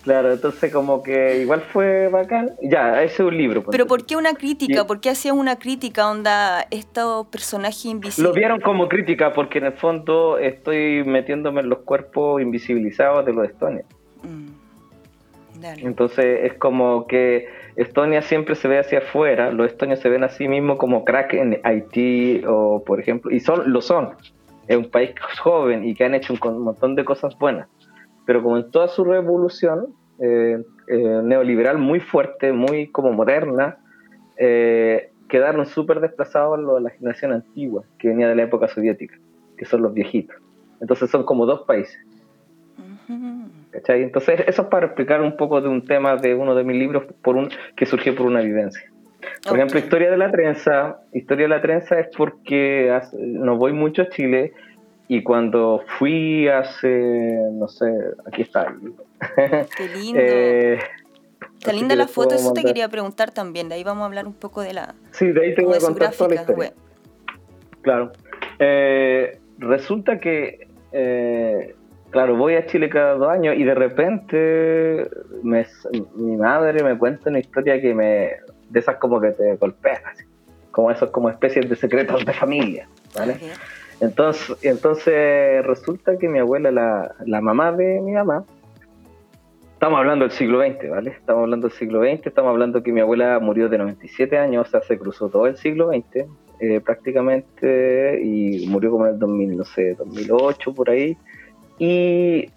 Claro, 0.05 0.33
entonces 0.35 0.71
como 0.71 1.03
que 1.03 1.41
igual 1.41 1.63
fue 1.63 2.09
bacán. 2.09 2.51
Ya, 2.61 3.03
ese 3.03 3.15
es 3.15 3.21
un 3.21 3.37
libro. 3.37 3.65
Pero 3.71 3.87
¿por 3.87 4.05
qué 4.05 4.17
una 4.17 4.35
crítica? 4.35 4.87
¿Por 4.87 5.01
qué 5.01 5.09
hacían 5.09 5.39
una 5.39 5.59
crítica, 5.59 6.11
onda, 6.11 6.67
estos 6.71 7.27
personajes 7.29 7.87
invisibles? 7.87 8.19
Lo 8.19 8.35
vieron 8.35 8.61
como 8.61 8.87
crítica 8.87 9.33
porque 9.33 9.59
en 9.59 9.65
el 9.65 9.73
fondo 9.73 10.37
estoy 10.39 11.05
metiéndome 11.05 11.63
en 11.63 11.71
los 11.71 11.79
cuerpos 11.81 12.43
invisibilizados 12.43 13.25
de 13.25 13.33
los 13.33 13.49
estonios. 13.49 13.87
Mm. 14.23 14.65
Entonces 15.79 16.41
es 16.43 16.59
como 16.59 17.07
que 17.07 17.49
Estonia 17.77 18.21
siempre 18.21 18.55
se 18.57 18.69
ve 18.69 18.79
hacia 18.79 18.99
afuera, 18.99 19.51
los 19.51 19.69
estonios 19.69 20.01
se 20.01 20.11
ven 20.11 20.23
a 20.23 20.29
sí 20.29 20.47
mismos 20.49 20.77
como 20.77 21.07
crack 21.07 21.33
en 21.33 21.61
Haití 21.65 22.43
o 22.47 22.85
por 22.85 23.01
ejemplo, 23.01 23.31
y 23.31 23.41
son, 23.41 23.73
lo 23.73 23.81
son. 23.81 24.11
Es 24.69 24.77
un 24.77 24.91
país 24.91 25.13
joven 25.43 25.89
y 25.89 25.95
que 25.95 26.05
han 26.05 26.15
hecho 26.15 26.35
un 26.35 26.59
montón 26.63 26.95
de 26.95 27.07
cosas 27.07 27.39
buenas 27.39 27.69
pero 28.27 28.43
como 28.43 28.57
en 28.57 28.71
toda 28.71 28.89
su 28.89 29.05
revolución 29.05 29.95
eh, 30.19 30.63
eh, 30.87 31.21
neoliberal 31.23 31.79
muy 31.79 32.01
fuerte, 32.01 32.53
muy 32.53 32.89
como 32.89 33.13
moderna, 33.13 33.79
eh, 34.37 35.11
quedaron 35.29 35.67
súper 35.67 36.01
desplazados 36.01 36.59
los 36.59 36.77
de 36.77 36.83
la 36.83 36.91
generación 36.91 37.33
antigua, 37.33 37.85
que 37.99 38.09
venía 38.09 38.29
de 38.29 38.37
la 38.37 38.45
época 38.45 38.69
soviética, 38.69 39.19
que 39.57 39.65
son 39.65 39.83
los 39.83 39.93
viejitos. 39.93 40.37
Entonces 40.81 41.11
son 41.11 41.25
como 41.25 41.47
dos 41.47 41.63
países. 41.63 41.99
¿Cachai? 43.71 44.03
Entonces 44.03 44.45
eso 44.47 44.63
es 44.63 44.69
para 44.69 44.87
explicar 44.87 45.21
un 45.21 45.37
poco 45.37 45.61
de 45.61 45.69
un 45.69 45.85
tema 45.85 46.17
de 46.17 46.35
uno 46.35 46.55
de 46.55 46.65
mis 46.65 46.77
libros 46.77 47.05
por 47.23 47.37
un, 47.37 47.49
que 47.77 47.87
surgió 47.87 48.15
por 48.15 48.27
una 48.27 48.41
vivencia. 48.41 48.91
Por 49.47 49.57
ejemplo, 49.57 49.79
Historia 49.79 50.11
de 50.11 50.17
la 50.17 50.31
Trenza. 50.31 51.01
Historia 51.13 51.45
de 51.45 51.49
la 51.49 51.61
Trenza 51.61 51.99
es 51.99 52.09
porque 52.17 52.97
no 53.17 53.57
voy 53.57 53.73
mucho 53.73 54.03
a 54.03 54.09
Chile 54.09 54.53
y 55.09 55.23
cuando 55.23 55.85
fui 55.99 56.49
hace, 56.49 57.39
no 57.53 57.69
sé, 57.69 57.87
aquí 58.27 58.43
está. 58.43 58.75
Qué 59.77 59.89
lindo. 59.89 60.21
eh, 60.23 60.79
Está 61.59 61.73
linda 61.73 61.97
la 61.97 62.09
foto, 62.09 62.35
eso 62.35 62.53
te 62.53 62.63
quería 62.63 62.89
preguntar 62.89 63.31
también. 63.31 63.69
De 63.69 63.77
ahí 63.77 63.85
vamos 63.85 64.03
a 64.03 64.07
hablar 64.07 64.27
un 64.27 64.35
poco 64.35 64.61
de 64.61 64.75
la. 64.75 64.95
Sí, 65.13 65.33
de 65.33 65.47
ahí 65.47 65.55
te 65.55 65.65
voy 65.65 65.77
a 65.77 65.81
contar 65.81 66.13
toda 66.13 66.35
la 66.35 66.41
historia. 66.41 66.73
Claro. 67.81 68.13
Eh, 68.59 69.39
resulta 69.59 70.19
que, 70.19 70.69
eh, 70.93 71.75
claro, 72.11 72.37
voy 72.37 72.57
a 72.57 72.67
Chile 72.67 72.89
cada 72.91 73.15
dos 73.15 73.29
años 73.29 73.57
y 73.57 73.65
de 73.65 73.75
repente 73.75 75.09
me, 75.43 75.67
mi 76.17 76.37
madre 76.37 76.83
me 76.83 76.99
cuenta 76.99 77.31
una 77.31 77.39
historia 77.39 77.81
que 77.81 77.95
me. 77.95 78.33
de 78.69 78.81
esas 78.81 78.97
como 78.97 79.21
que 79.21 79.31
te 79.31 79.57
golpean, 79.57 80.03
así. 80.05 80.25
Como 80.71 80.91
esos 80.91 81.11
como 81.11 81.31
especies 81.31 81.69
de 81.69 81.77
secretos 81.77 82.25
de 82.27 82.33
familia, 82.33 82.89
¿vale? 83.15 83.39
Entonces, 84.01 84.57
entonces 84.63 85.65
resulta 85.65 86.19
que 86.19 86.29
mi 86.29 86.39
abuela, 86.39 86.71
la, 86.71 87.15
la 87.25 87.41
mamá 87.41 87.73
de 87.73 88.01
mi 88.01 88.13
mamá, 88.13 88.45
estamos 89.75 89.99
hablando 89.99 90.25
del 90.25 90.33
siglo 90.33 90.61
XX, 90.61 90.91
¿vale? 90.91 91.11
Estamos 91.11 91.43
hablando 91.43 91.69
del 91.69 91.77
siglo 91.77 92.01
XX, 92.01 92.27
estamos 92.27 92.51
hablando 92.51 92.83
que 92.83 92.93
mi 92.93 93.01
abuela 93.01 93.39
murió 93.39 93.69
de 93.69 93.79
97 93.79 94.39
años, 94.39 94.67
o 94.67 94.71
sea, 94.71 94.81
se 94.83 94.99
cruzó 94.99 95.29
todo 95.29 95.47
el 95.47 95.57
siglo 95.57 95.89
XX 95.89 96.27
eh, 96.61 96.81
prácticamente 96.81 98.21
y 98.23 98.67
murió 98.69 98.91
como 98.93 99.07
en 99.07 99.15
el 99.15 99.19
2000, 99.19 99.57
no 99.57 99.65
sé, 99.65 99.95
2008 99.95 100.73
por 100.73 100.91
ahí. 100.91 101.17
Y 101.79 102.49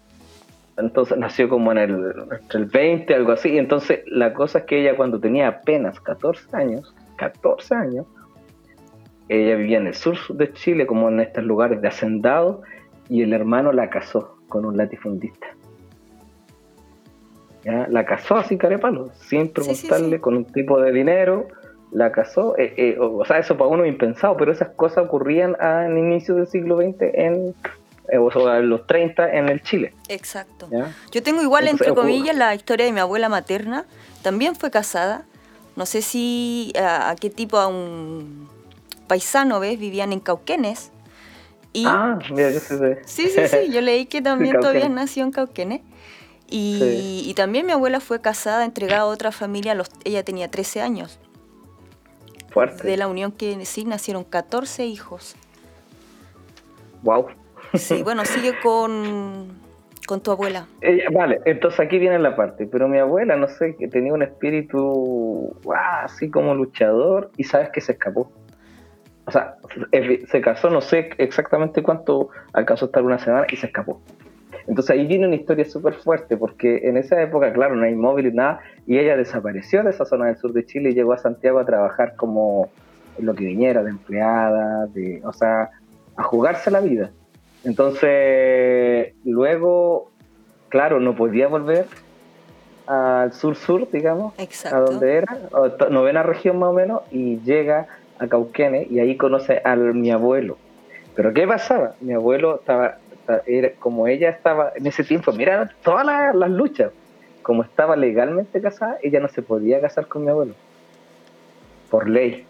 entonces 0.76 1.18
nació 1.18 1.48
como 1.48 1.72
en 1.72 1.78
el, 1.78 2.14
el 2.54 2.64
20, 2.64 3.14
algo 3.14 3.32
así. 3.32 3.58
Entonces 3.58 4.00
la 4.06 4.32
cosa 4.32 4.60
es 4.60 4.64
que 4.64 4.80
ella 4.80 4.96
cuando 4.96 5.20
tenía 5.20 5.48
apenas 5.48 6.00
14 6.00 6.56
años, 6.56 6.94
14 7.16 7.74
años, 7.74 8.06
ella 9.28 9.56
vivía 9.56 9.78
en 9.78 9.86
el 9.86 9.94
sur 9.94 10.16
de 10.30 10.52
Chile, 10.52 10.86
como 10.86 11.08
en 11.08 11.20
estos 11.20 11.44
lugares 11.44 11.80
de 11.80 11.88
hacendado, 11.88 12.62
y 13.08 13.22
el 13.22 13.32
hermano 13.32 13.72
la 13.72 13.90
casó 13.90 14.38
con 14.48 14.64
un 14.64 14.76
latifundista. 14.76 15.46
¿Ya? 17.64 17.86
La 17.90 18.04
casó 18.04 18.36
así 18.36 18.56
carepalo, 18.56 19.10
sin 19.28 19.48
preguntarle, 19.48 20.20
con 20.20 20.36
un 20.36 20.44
tipo 20.44 20.80
de 20.80 20.92
dinero, 20.92 21.48
la 21.90 22.12
casó. 22.12 22.56
Eh, 22.56 22.72
eh, 22.76 22.96
o 22.98 23.24
sea, 23.24 23.38
eso 23.38 23.56
para 23.56 23.68
uno 23.68 23.84
es 23.84 23.90
impensado, 23.90 24.36
pero 24.36 24.52
esas 24.52 24.70
cosas 24.70 25.04
ocurrían 25.04 25.60
al 25.60 25.96
inicio 25.98 26.34
del 26.36 26.46
siglo 26.46 26.76
XX 26.76 27.02
en, 27.12 27.54
eh, 28.10 28.18
o 28.18 28.54
en 28.54 28.68
los 28.70 28.86
30 28.86 29.32
en 29.34 29.48
el 29.48 29.62
Chile. 29.62 29.92
Exacto. 30.08 30.68
Yo 31.10 31.22
tengo 31.22 31.42
igual, 31.42 31.68
entre 31.68 31.92
comillas, 31.92 32.36
la 32.36 32.54
historia 32.54 32.86
de 32.86 32.92
mi 32.92 33.00
abuela 33.00 33.28
materna. 33.28 33.84
También 34.22 34.54
fue 34.54 34.70
casada. 34.70 35.24
No 35.76 35.84
sé 35.84 36.00
si 36.00 36.72
a 36.78 37.14
qué 37.20 37.30
tipo, 37.30 37.58
a 37.58 37.68
un 37.68 38.48
paisano, 39.08 39.58
¿ves? 39.58 39.78
Vivían 39.78 40.12
en 40.12 40.20
Cauquenes. 40.20 40.92
Y, 41.72 41.84
ah, 41.86 42.18
mira, 42.30 42.50
yo 42.50 42.60
sé. 42.60 43.00
Sí, 43.04 43.28
sí, 43.28 43.48
sí, 43.48 43.72
yo 43.72 43.80
leí 43.80 44.06
que 44.06 44.22
también 44.22 44.60
todavía 44.60 44.88
nació 44.88 45.24
en 45.24 45.32
Cauquenes. 45.32 45.80
Y, 46.50 47.24
y, 47.26 47.34
también 47.34 47.66
mi 47.66 47.72
abuela 47.72 48.00
fue 48.00 48.22
casada, 48.22 48.64
entregada 48.64 49.02
a 49.02 49.06
otra 49.06 49.32
familia, 49.32 49.74
los, 49.74 49.90
ella 50.04 50.22
tenía 50.22 50.50
13 50.50 50.80
años. 50.80 51.20
Fuerte. 52.48 52.88
De 52.88 52.96
la 52.96 53.06
unión 53.06 53.32
que 53.32 53.62
sí 53.66 53.84
nacieron 53.84 54.24
14 54.24 54.86
hijos. 54.86 55.36
Wow. 57.02 57.26
Sí, 57.74 58.02
bueno, 58.04 58.24
sigue 58.24 58.58
con, 58.62 59.58
con 60.06 60.22
tu 60.22 60.30
abuela. 60.30 60.66
vale, 61.12 61.40
entonces 61.44 61.80
aquí 61.80 61.98
viene 61.98 62.18
la 62.18 62.34
parte, 62.34 62.66
pero 62.66 62.88
mi 62.88 62.96
abuela, 62.96 63.36
no 63.36 63.48
sé, 63.48 63.76
que 63.76 63.88
tenía 63.88 64.14
un 64.14 64.22
espíritu 64.22 65.54
así 66.02 66.30
como 66.30 66.54
luchador 66.54 67.30
y 67.36 67.44
sabes 67.44 67.68
que 67.70 67.82
se 67.82 67.92
escapó 67.92 68.32
o 69.28 69.30
sea, 69.30 69.56
se 70.26 70.40
casó, 70.40 70.70
no 70.70 70.80
sé 70.80 71.10
exactamente 71.18 71.82
cuánto, 71.82 72.30
alcanzó 72.54 72.86
a 72.86 72.88
estar 72.88 73.02
una 73.02 73.18
semana 73.18 73.46
y 73.50 73.56
se 73.56 73.66
escapó. 73.66 74.00
Entonces 74.66 74.90
ahí 74.90 75.06
viene 75.06 75.26
una 75.26 75.36
historia 75.36 75.66
súper 75.66 75.94
fuerte, 75.96 76.38
porque 76.38 76.88
en 76.88 76.96
esa 76.96 77.20
época, 77.20 77.52
claro, 77.52 77.76
no 77.76 77.84
hay 77.84 77.94
móvil 77.94 78.34
nada, 78.34 78.60
y 78.86 78.98
ella 78.98 79.18
desapareció 79.18 79.82
de 79.82 79.90
esa 79.90 80.06
zona 80.06 80.28
del 80.28 80.38
sur 80.38 80.54
de 80.54 80.64
Chile 80.64 80.90
y 80.90 80.94
llegó 80.94 81.12
a 81.12 81.18
Santiago 81.18 81.58
a 81.58 81.66
trabajar 81.66 82.16
como 82.16 82.70
lo 83.18 83.34
que 83.34 83.44
viniera, 83.44 83.82
de 83.82 83.90
empleada, 83.90 84.86
de, 84.86 85.20
o 85.22 85.32
sea, 85.34 85.72
a 86.16 86.22
jugarse 86.22 86.70
la 86.70 86.80
vida. 86.80 87.10
Entonces, 87.64 89.12
luego, 89.26 90.10
claro, 90.70 91.00
no 91.00 91.14
podía 91.16 91.48
volver 91.48 91.84
al 92.86 93.34
sur-sur, 93.34 93.90
digamos, 93.90 94.32
a 94.72 94.78
donde 94.78 95.16
era, 95.16 95.38
novena 95.90 96.22
región 96.22 96.58
más 96.58 96.70
o 96.70 96.72
menos, 96.72 97.02
y 97.10 97.40
llega 97.40 97.88
a 98.18 98.26
Cauquenes 98.26 98.90
y 98.90 99.00
ahí 99.00 99.16
conoce 99.16 99.60
a 99.64 99.76
mi 99.76 100.10
abuelo. 100.10 100.56
Pero 101.14 101.32
¿qué 101.32 101.46
pasaba? 101.46 101.94
Mi 102.00 102.12
abuelo 102.12 102.60
estaba, 102.60 102.98
era, 103.46 103.72
como 103.80 104.06
ella 104.06 104.30
estaba 104.30 104.72
en 104.76 104.86
ese 104.86 105.04
tiempo, 105.04 105.32
mira 105.32 105.68
todas 105.82 106.06
las, 106.34 106.50
luchas, 106.50 106.92
como 107.42 107.62
estaba 107.62 107.96
legalmente 107.96 108.60
casada, 108.60 108.98
ella 109.02 109.20
no 109.20 109.28
se 109.28 109.42
podía 109.42 109.80
casar 109.80 110.06
con 110.06 110.24
mi 110.24 110.30
abuelo, 110.30 110.54
por 111.90 112.08
ley. 112.08 112.46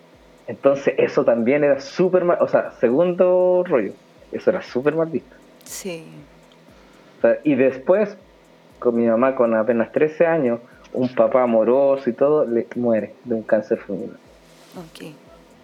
Entonces 0.46 0.94
eso 0.98 1.24
también 1.24 1.64
era 1.64 1.80
súper 1.80 2.24
mal, 2.24 2.38
o 2.40 2.48
sea, 2.48 2.72
segundo 2.72 3.64
rollo, 3.66 3.92
eso 4.32 4.50
era 4.50 4.62
súper 4.62 4.94
mal 4.94 5.08
visto. 5.08 5.34
Sí. 5.64 6.04
y 7.44 7.54
después, 7.54 8.16
con 8.78 8.96
mi 8.96 9.06
mamá 9.06 9.34
con 9.34 9.54
apenas 9.54 9.92
13 9.92 10.26
años, 10.26 10.60
un 10.92 11.14
papá 11.14 11.42
amoroso 11.42 12.08
y 12.08 12.12
todo, 12.12 12.44
le 12.44 12.66
muere 12.76 13.14
de 13.24 13.34
un 13.34 13.42
cáncer 13.42 13.78
fulminante. 13.78 14.20
Okay. 14.90 15.14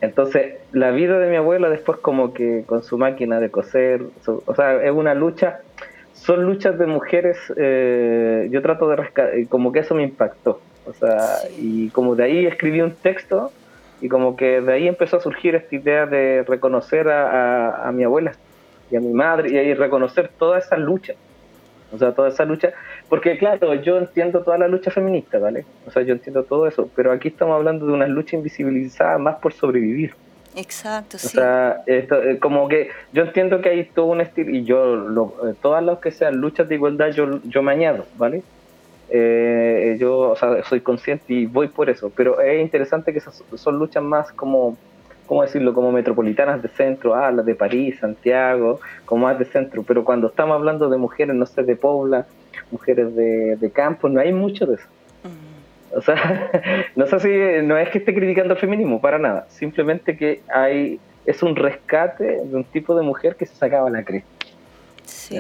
Entonces, 0.00 0.56
la 0.72 0.90
vida 0.90 1.18
de 1.18 1.30
mi 1.30 1.36
abuela 1.36 1.70
después 1.70 1.98
como 1.98 2.34
que 2.34 2.64
con 2.66 2.82
su 2.82 2.98
máquina 2.98 3.40
de 3.40 3.50
coser, 3.50 4.02
o 4.26 4.54
sea, 4.54 4.82
es 4.82 4.90
una 4.90 5.14
lucha, 5.14 5.60
son 6.12 6.44
luchas 6.44 6.78
de 6.78 6.86
mujeres, 6.86 7.38
eh, 7.56 8.48
yo 8.50 8.60
trato 8.62 8.88
de 8.88 8.96
rescatar, 8.96 9.32
como 9.48 9.72
que 9.72 9.80
eso 9.80 9.94
me 9.94 10.02
impactó, 10.02 10.60
o 10.86 10.92
sea, 10.92 11.38
y 11.58 11.88
como 11.90 12.16
de 12.16 12.24
ahí 12.24 12.46
escribí 12.46 12.80
un 12.80 12.94
texto 12.94 13.50
y 14.00 14.08
como 14.08 14.36
que 14.36 14.60
de 14.60 14.72
ahí 14.72 14.88
empezó 14.88 15.16
a 15.16 15.20
surgir 15.20 15.54
esta 15.54 15.74
idea 15.74 16.06
de 16.06 16.44
reconocer 16.46 17.08
a, 17.08 17.88
a 17.88 17.92
mi 17.92 18.04
abuela 18.04 18.32
y 18.90 18.96
a 18.96 19.00
mi 19.00 19.12
madre 19.12 19.50
y, 19.50 19.56
y 19.56 19.74
reconocer 19.74 20.30
toda 20.36 20.58
esa 20.58 20.76
lucha 20.76 21.14
o 21.94 21.98
sea, 21.98 22.12
toda 22.12 22.28
esa 22.28 22.44
lucha, 22.44 22.72
porque 23.14 23.38
claro, 23.38 23.74
yo 23.74 23.96
entiendo 23.98 24.42
toda 24.42 24.58
la 24.58 24.66
lucha 24.66 24.90
feminista, 24.90 25.38
¿vale? 25.38 25.64
O 25.86 25.90
sea, 25.92 26.02
yo 26.02 26.14
entiendo 26.14 26.42
todo 26.42 26.66
eso, 26.66 26.90
pero 26.96 27.12
aquí 27.12 27.28
estamos 27.28 27.54
hablando 27.54 27.86
de 27.86 27.92
una 27.92 28.08
lucha 28.08 28.34
invisibilizada 28.34 29.18
más 29.18 29.36
por 29.36 29.52
sobrevivir. 29.52 30.16
Exacto, 30.56 31.16
sí. 31.16 31.28
O 31.28 31.30
sea, 31.40 31.84
esto, 31.86 32.20
eh, 32.20 32.40
como 32.40 32.66
que 32.66 32.88
yo 33.12 33.22
entiendo 33.22 33.60
que 33.60 33.68
hay 33.68 33.84
todo 33.84 34.06
un 34.06 34.20
estilo, 34.20 34.50
y 34.50 34.64
yo, 34.64 34.96
lo, 34.96 35.32
eh, 35.48 35.54
todas 35.62 35.84
las 35.84 36.00
que 36.00 36.10
sean 36.10 36.38
luchas 36.38 36.68
de 36.68 36.74
igualdad, 36.74 37.12
yo, 37.12 37.40
yo 37.44 37.62
me 37.62 37.70
añado, 37.70 38.04
¿vale? 38.16 38.42
Eh, 39.10 39.96
yo, 40.00 40.30
o 40.30 40.34
sea, 40.34 40.64
soy 40.64 40.80
consciente 40.80 41.34
y 41.34 41.46
voy 41.46 41.68
por 41.68 41.90
eso, 41.90 42.10
pero 42.16 42.40
es 42.40 42.60
interesante 42.60 43.12
que 43.12 43.20
esas 43.20 43.44
son 43.54 43.78
luchas 43.78 44.02
más 44.02 44.32
como 44.32 44.76
¿cómo 45.26 45.42
decirlo?, 45.42 45.72
como 45.72 45.92
metropolitanas 45.92 46.60
de 46.60 46.68
centro, 46.68 47.14
ah, 47.14 47.30
las 47.30 47.46
de 47.46 47.54
París, 47.54 47.96
Santiago, 48.00 48.80
como 49.04 49.26
más 49.26 49.38
de 49.38 49.44
centro, 49.44 49.84
pero 49.84 50.04
cuando 50.04 50.26
estamos 50.26 50.56
hablando 50.56 50.90
de 50.90 50.98
mujeres, 50.98 51.34
no 51.34 51.46
sé, 51.46 51.62
de 51.62 51.76
Pobla, 51.76 52.26
mujeres 52.70 53.14
de, 53.14 53.56
de 53.56 53.70
campo, 53.70 54.08
no 54.08 54.20
hay 54.20 54.32
mucho 54.32 54.66
de 54.66 54.76
eso. 54.76 54.86
O 55.94 56.00
sea, 56.00 56.50
no 56.96 57.06
sé 57.06 57.20
si, 57.20 57.66
no 57.66 57.76
es 57.78 57.88
que 57.90 57.98
esté 57.98 58.14
criticando 58.14 58.54
el 58.54 58.60
feminismo, 58.60 59.00
para 59.00 59.18
nada, 59.18 59.46
simplemente 59.48 60.16
que 60.16 60.42
hay, 60.52 60.98
es 61.24 61.42
un 61.42 61.56
rescate 61.56 62.40
de 62.44 62.56
un 62.56 62.64
tipo 62.64 62.96
de 62.96 63.02
mujer 63.02 63.36
que 63.36 63.46
se 63.46 63.54
sacaba 63.54 63.88
la 63.90 64.04
cresta. 64.04 64.28
Sí. 65.04 65.38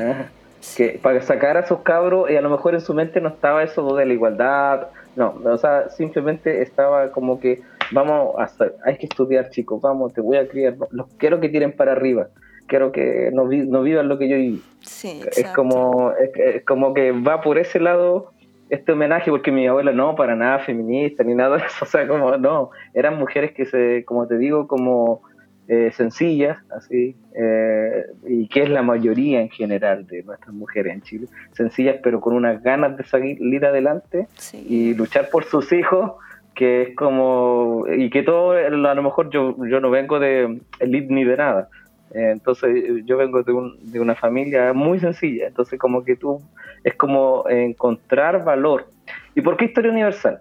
Que 0.76 0.98
para 1.02 1.20
sacar 1.20 1.56
a 1.56 1.66
sus 1.66 1.80
cabros, 1.80 2.30
y 2.30 2.36
a 2.36 2.40
lo 2.40 2.50
mejor 2.50 2.74
en 2.74 2.80
su 2.80 2.94
mente 2.94 3.20
no 3.20 3.28
estaba 3.28 3.62
eso 3.62 3.94
de 3.94 4.06
la 4.06 4.12
igualdad, 4.12 4.88
no, 5.16 5.40
o 5.44 5.58
sea, 5.58 5.90
simplemente 5.90 6.62
estaba 6.62 7.10
como 7.10 7.38
que 7.38 7.60
vamos 7.92 8.34
a 8.38 8.48
hay 8.84 8.96
que 8.96 9.06
estudiar 9.06 9.50
chicos, 9.50 9.80
vamos, 9.80 10.12
te 10.12 10.20
voy 10.20 10.38
a 10.38 10.48
criar, 10.48 10.74
los 10.90 11.06
quiero 11.18 11.38
que 11.40 11.48
tiren 11.48 11.72
para 11.72 11.92
arriba, 11.92 12.28
quiero 12.66 12.92
que 12.92 13.30
no, 13.32 13.44
no 13.44 13.82
vivan 13.82 14.08
lo 14.08 14.18
que 14.18 14.28
yo 14.28 14.36
viví. 14.36 14.62
Sí, 14.80 15.20
es 15.36 15.48
como 15.48 16.12
es, 16.12 16.64
como 16.64 16.94
que 16.94 17.12
va 17.12 17.40
por 17.40 17.58
ese 17.58 17.80
lado 17.80 18.32
este 18.70 18.92
homenaje 18.92 19.30
porque 19.30 19.52
mi 19.52 19.66
abuela 19.66 19.92
no 19.92 20.14
para 20.14 20.34
nada 20.36 20.60
feminista 20.60 21.22
ni 21.22 21.34
nada 21.34 21.56
de 21.56 21.64
eso, 21.64 21.76
o 21.84 21.88
sea, 21.88 22.06
como 22.06 22.36
no, 22.36 22.70
eran 22.92 23.18
mujeres 23.18 23.52
que 23.52 23.66
se 23.66 24.04
como 24.04 24.26
te 24.26 24.38
digo 24.38 24.66
como 24.66 25.22
eh, 25.66 25.92
sencillas, 25.92 26.58
así, 26.76 27.16
eh, 27.34 28.04
y 28.26 28.48
que 28.48 28.64
es 28.64 28.68
la 28.68 28.82
mayoría 28.82 29.40
en 29.40 29.48
general 29.48 30.06
de 30.06 30.22
nuestras 30.22 30.54
mujeres 30.54 30.92
en 30.92 31.00
Chile, 31.00 31.26
sencillas 31.52 31.96
pero 32.02 32.20
con 32.20 32.34
unas 32.34 32.62
ganas 32.62 32.98
de 32.98 33.04
salir 33.04 33.64
adelante 33.64 34.26
y 34.68 34.92
luchar 34.92 35.30
por 35.30 35.44
sus 35.44 35.72
hijos 35.72 36.12
que 36.54 36.82
es 36.82 36.96
como, 36.96 37.84
y 37.96 38.10
que 38.10 38.22
todo, 38.22 38.52
a 38.52 38.68
lo 38.70 39.02
mejor 39.02 39.30
yo, 39.30 39.56
yo 39.66 39.80
no 39.80 39.90
vengo 39.90 40.20
de 40.20 40.60
elite 40.78 41.12
ni 41.12 41.24
de 41.24 41.36
nada, 41.36 41.68
entonces 42.14 42.84
yo 43.04 43.16
vengo 43.16 43.42
de, 43.42 43.52
un, 43.52 43.78
de 43.90 44.00
una 44.00 44.14
familia 44.14 44.72
muy 44.72 45.00
sencilla, 45.00 45.46
entonces 45.48 45.78
como 45.78 46.04
que 46.04 46.16
tú, 46.16 46.40
es 46.82 46.94
como 46.94 47.44
encontrar 47.48 48.44
valor. 48.44 48.86
¿Y 49.34 49.40
por 49.40 49.56
qué 49.56 49.66
historia 49.66 49.90
universal? 49.90 50.40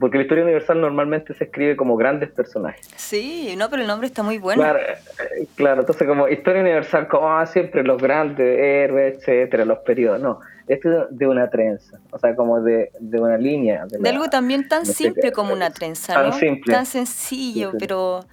Porque 0.00 0.16
la 0.16 0.24
historia 0.24 0.42
universal 0.42 0.80
normalmente 0.80 1.34
se 1.34 1.44
escribe 1.44 1.76
como 1.76 1.96
grandes 1.96 2.30
personajes. 2.30 2.88
Sí, 2.96 3.54
no, 3.56 3.70
pero 3.70 3.82
el 3.82 3.88
nombre 3.88 4.08
está 4.08 4.24
muy 4.24 4.38
bueno. 4.38 4.62
Claro, 4.62 4.80
eh, 4.80 5.46
claro 5.54 5.80
entonces 5.82 6.08
como 6.08 6.26
historia 6.26 6.62
universal, 6.62 7.06
como 7.06 7.30
ah, 7.30 7.46
siempre 7.46 7.84
los 7.84 8.02
grandes 8.02 8.58
héroes, 8.58 9.18
etcétera, 9.18 9.64
los 9.64 9.78
periodos, 9.80 10.20
no 10.20 10.40
esto 10.66 11.06
de 11.10 11.26
una 11.26 11.50
trenza, 11.50 11.98
o 12.10 12.18
sea, 12.18 12.34
como 12.34 12.60
de, 12.60 12.90
de 12.98 13.20
una 13.20 13.36
línea. 13.36 13.86
De, 13.86 14.08
algo 14.08 14.28
también 14.28 14.66
tan 14.66 14.86
simple 14.86 15.32
como 15.32 15.52
una 15.52 15.70
trenza, 15.70 16.14
tan 16.14 16.30
¿no? 16.30 16.32
Simple. 16.32 16.72
Tan 16.72 16.86
sencillo, 16.86 17.72
pero... 17.78 18.24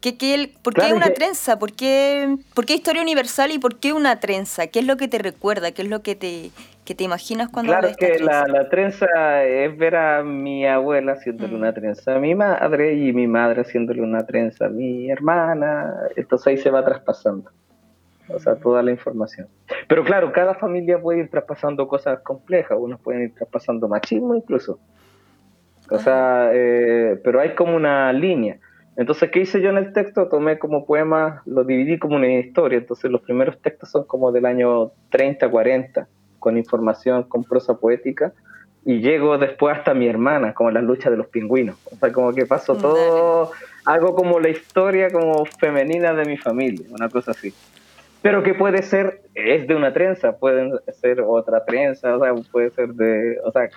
¿Qué, 0.00 0.16
qué, 0.16 0.50
¿Por 0.62 0.74
qué 0.74 0.92
una 0.94 1.10
trenza? 1.10 1.58
¿Por 1.58 1.72
qué, 1.72 2.36
¿Por 2.54 2.64
qué 2.64 2.74
historia 2.74 3.02
universal 3.02 3.50
y 3.50 3.58
por 3.58 3.78
qué 3.78 3.92
una 3.92 4.18
trenza? 4.18 4.66
¿Qué 4.68 4.78
es 4.78 4.86
lo 4.86 4.96
que 4.96 5.08
te 5.08 5.18
recuerda? 5.18 5.72
¿Qué 5.72 5.82
es 5.82 5.88
lo 5.88 6.02
que 6.02 6.14
te, 6.14 6.50
que 6.84 6.94
te 6.94 7.04
imaginas 7.04 7.50
cuando 7.50 7.72
Claro, 7.72 7.88
que 7.98 8.18
la, 8.18 8.46
la, 8.46 8.68
trenza 8.68 9.44
es 9.44 9.76
ver 9.76 9.96
a 9.96 10.22
mi 10.22 10.66
abuela 10.66 11.12
haciéndole 11.12 11.52
mm. 11.52 11.56
una 11.56 11.74
trenza 11.74 12.16
a 12.16 12.18
mi 12.18 12.34
madre 12.34 12.94
y 12.94 13.12
mi 13.12 13.26
madre 13.26 13.60
haciéndole 13.60 14.00
una 14.00 14.24
trenza 14.24 14.66
a 14.66 14.68
mi 14.70 15.10
hermana. 15.10 15.92
Entonces 16.16 16.46
ahí 16.46 16.56
se 16.56 16.70
va 16.70 16.84
traspasando 16.84 17.50
o 18.34 18.38
sea, 18.38 18.56
toda 18.56 18.82
la 18.82 18.90
información. 18.90 19.48
Pero 19.88 20.04
claro, 20.04 20.32
cada 20.32 20.54
familia 20.54 21.00
puede 21.00 21.20
ir 21.20 21.30
traspasando 21.30 21.86
cosas 21.88 22.20
complejas, 22.20 22.78
unos 22.80 23.00
pueden 23.00 23.22
ir 23.22 23.34
traspasando 23.34 23.88
machismo 23.88 24.34
incluso. 24.34 24.78
O 25.90 25.98
sea, 25.98 26.50
eh, 26.52 27.20
pero 27.24 27.40
hay 27.40 27.54
como 27.54 27.74
una 27.74 28.12
línea. 28.12 28.58
Entonces, 29.00 29.30
¿qué 29.30 29.40
hice 29.40 29.62
yo 29.62 29.70
en 29.70 29.78
el 29.78 29.94
texto? 29.94 30.28
Tomé 30.28 30.58
como 30.58 30.84
poema, 30.84 31.40
lo 31.46 31.64
dividí 31.64 31.98
como 31.98 32.16
una 32.16 32.30
historia. 32.34 32.76
Entonces, 32.76 33.10
los 33.10 33.22
primeros 33.22 33.58
textos 33.62 33.90
son 33.90 34.04
como 34.04 34.30
del 34.30 34.44
año 34.44 34.92
30, 35.08 35.50
40, 35.50 36.06
con 36.38 36.58
información, 36.58 37.22
con 37.22 37.42
prosa 37.44 37.78
poética. 37.78 38.34
Y 38.84 39.00
llego 39.00 39.38
después 39.38 39.78
hasta 39.78 39.94
mi 39.94 40.06
hermana, 40.06 40.52
como 40.52 40.70
la 40.70 40.82
lucha 40.82 41.08
de 41.08 41.16
los 41.16 41.28
pingüinos. 41.28 41.78
O 41.90 41.96
sea, 41.96 42.12
como 42.12 42.34
que 42.34 42.44
paso 42.44 42.76
todo, 42.76 43.52
algo 43.86 44.14
como 44.14 44.38
la 44.38 44.50
historia 44.50 45.10
como 45.10 45.46
femenina 45.46 46.12
de 46.12 46.26
mi 46.26 46.36
familia, 46.36 46.86
una 46.90 47.08
cosa 47.08 47.30
así 47.30 47.54
pero 48.22 48.42
que 48.42 48.54
puede 48.54 48.82
ser, 48.82 49.22
es 49.34 49.66
de 49.66 49.74
una 49.74 49.92
trenza, 49.92 50.36
puede 50.36 50.70
ser 51.00 51.20
otra 51.20 51.64
trenza, 51.64 52.16
o 52.16 52.20
sea, 52.20 52.34
puede 52.52 52.70
ser 52.70 52.88
de, 52.88 53.38
o 53.44 53.50
sea, 53.50 53.70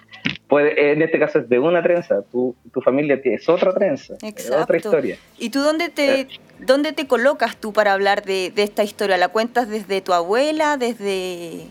puede, 0.47 0.91
en 0.91 1.01
este 1.01 1.17
caso 1.17 1.39
es 1.39 1.49
de 1.49 1.59
una 1.59 1.81
trenza, 1.81 2.21
tu, 2.31 2.55
tu 2.73 2.81
familia 2.81 3.19
es 3.23 3.47
otra 3.47 3.73
trenza, 3.73 4.15
es 4.21 4.51
otra 4.51 4.77
historia. 4.77 5.17
¿Y 5.37 5.49
tú 5.49 5.61
dónde 5.61 5.89
te, 5.89 6.21
eh. 6.21 6.27
dónde 6.59 6.91
te 6.91 7.07
colocas 7.07 7.55
tú 7.57 7.71
para 7.71 7.93
hablar 7.93 8.23
de, 8.23 8.51
de, 8.53 8.63
esta 8.63 8.83
historia? 8.83 9.17
¿La 9.17 9.29
cuentas 9.29 9.69
desde 9.69 10.01
tu 10.01 10.13
abuela, 10.13 10.77
desde...? 10.77 11.67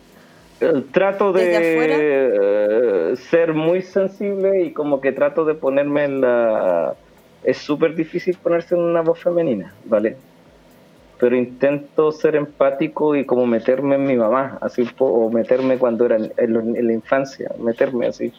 Eh, 0.61 0.85
trato 0.92 1.32
de 1.32 1.50
eh, 1.54 3.16
ser 3.16 3.52
muy 3.52 3.82
sensible 3.82 4.62
y 4.62 4.72
como 4.72 5.00
que 5.00 5.12
trato 5.12 5.44
de 5.44 5.54
ponerme 5.54 6.04
en 6.04 6.20
la... 6.20 6.94
Es 7.42 7.58
súper 7.58 7.96
difícil 7.96 8.38
ponerse 8.40 8.76
en 8.76 8.82
una 8.82 9.02
voz 9.02 9.18
femenina, 9.18 9.74
¿vale? 9.85 10.16
Pero 11.22 11.37
intento 11.37 12.11
ser 12.11 12.35
empático 12.35 13.14
y 13.14 13.24
como 13.24 13.46
meterme 13.46 13.94
en 13.94 14.02
mi 14.02 14.16
mamá, 14.16 14.58
así, 14.61 14.85
o 14.98 15.30
meterme 15.30 15.78
cuando 15.78 16.04
era 16.04 16.16
en, 16.16 16.87
la 16.88 16.92
infancia, 16.92 17.48
meterme 17.61 18.08
así. 18.08 18.32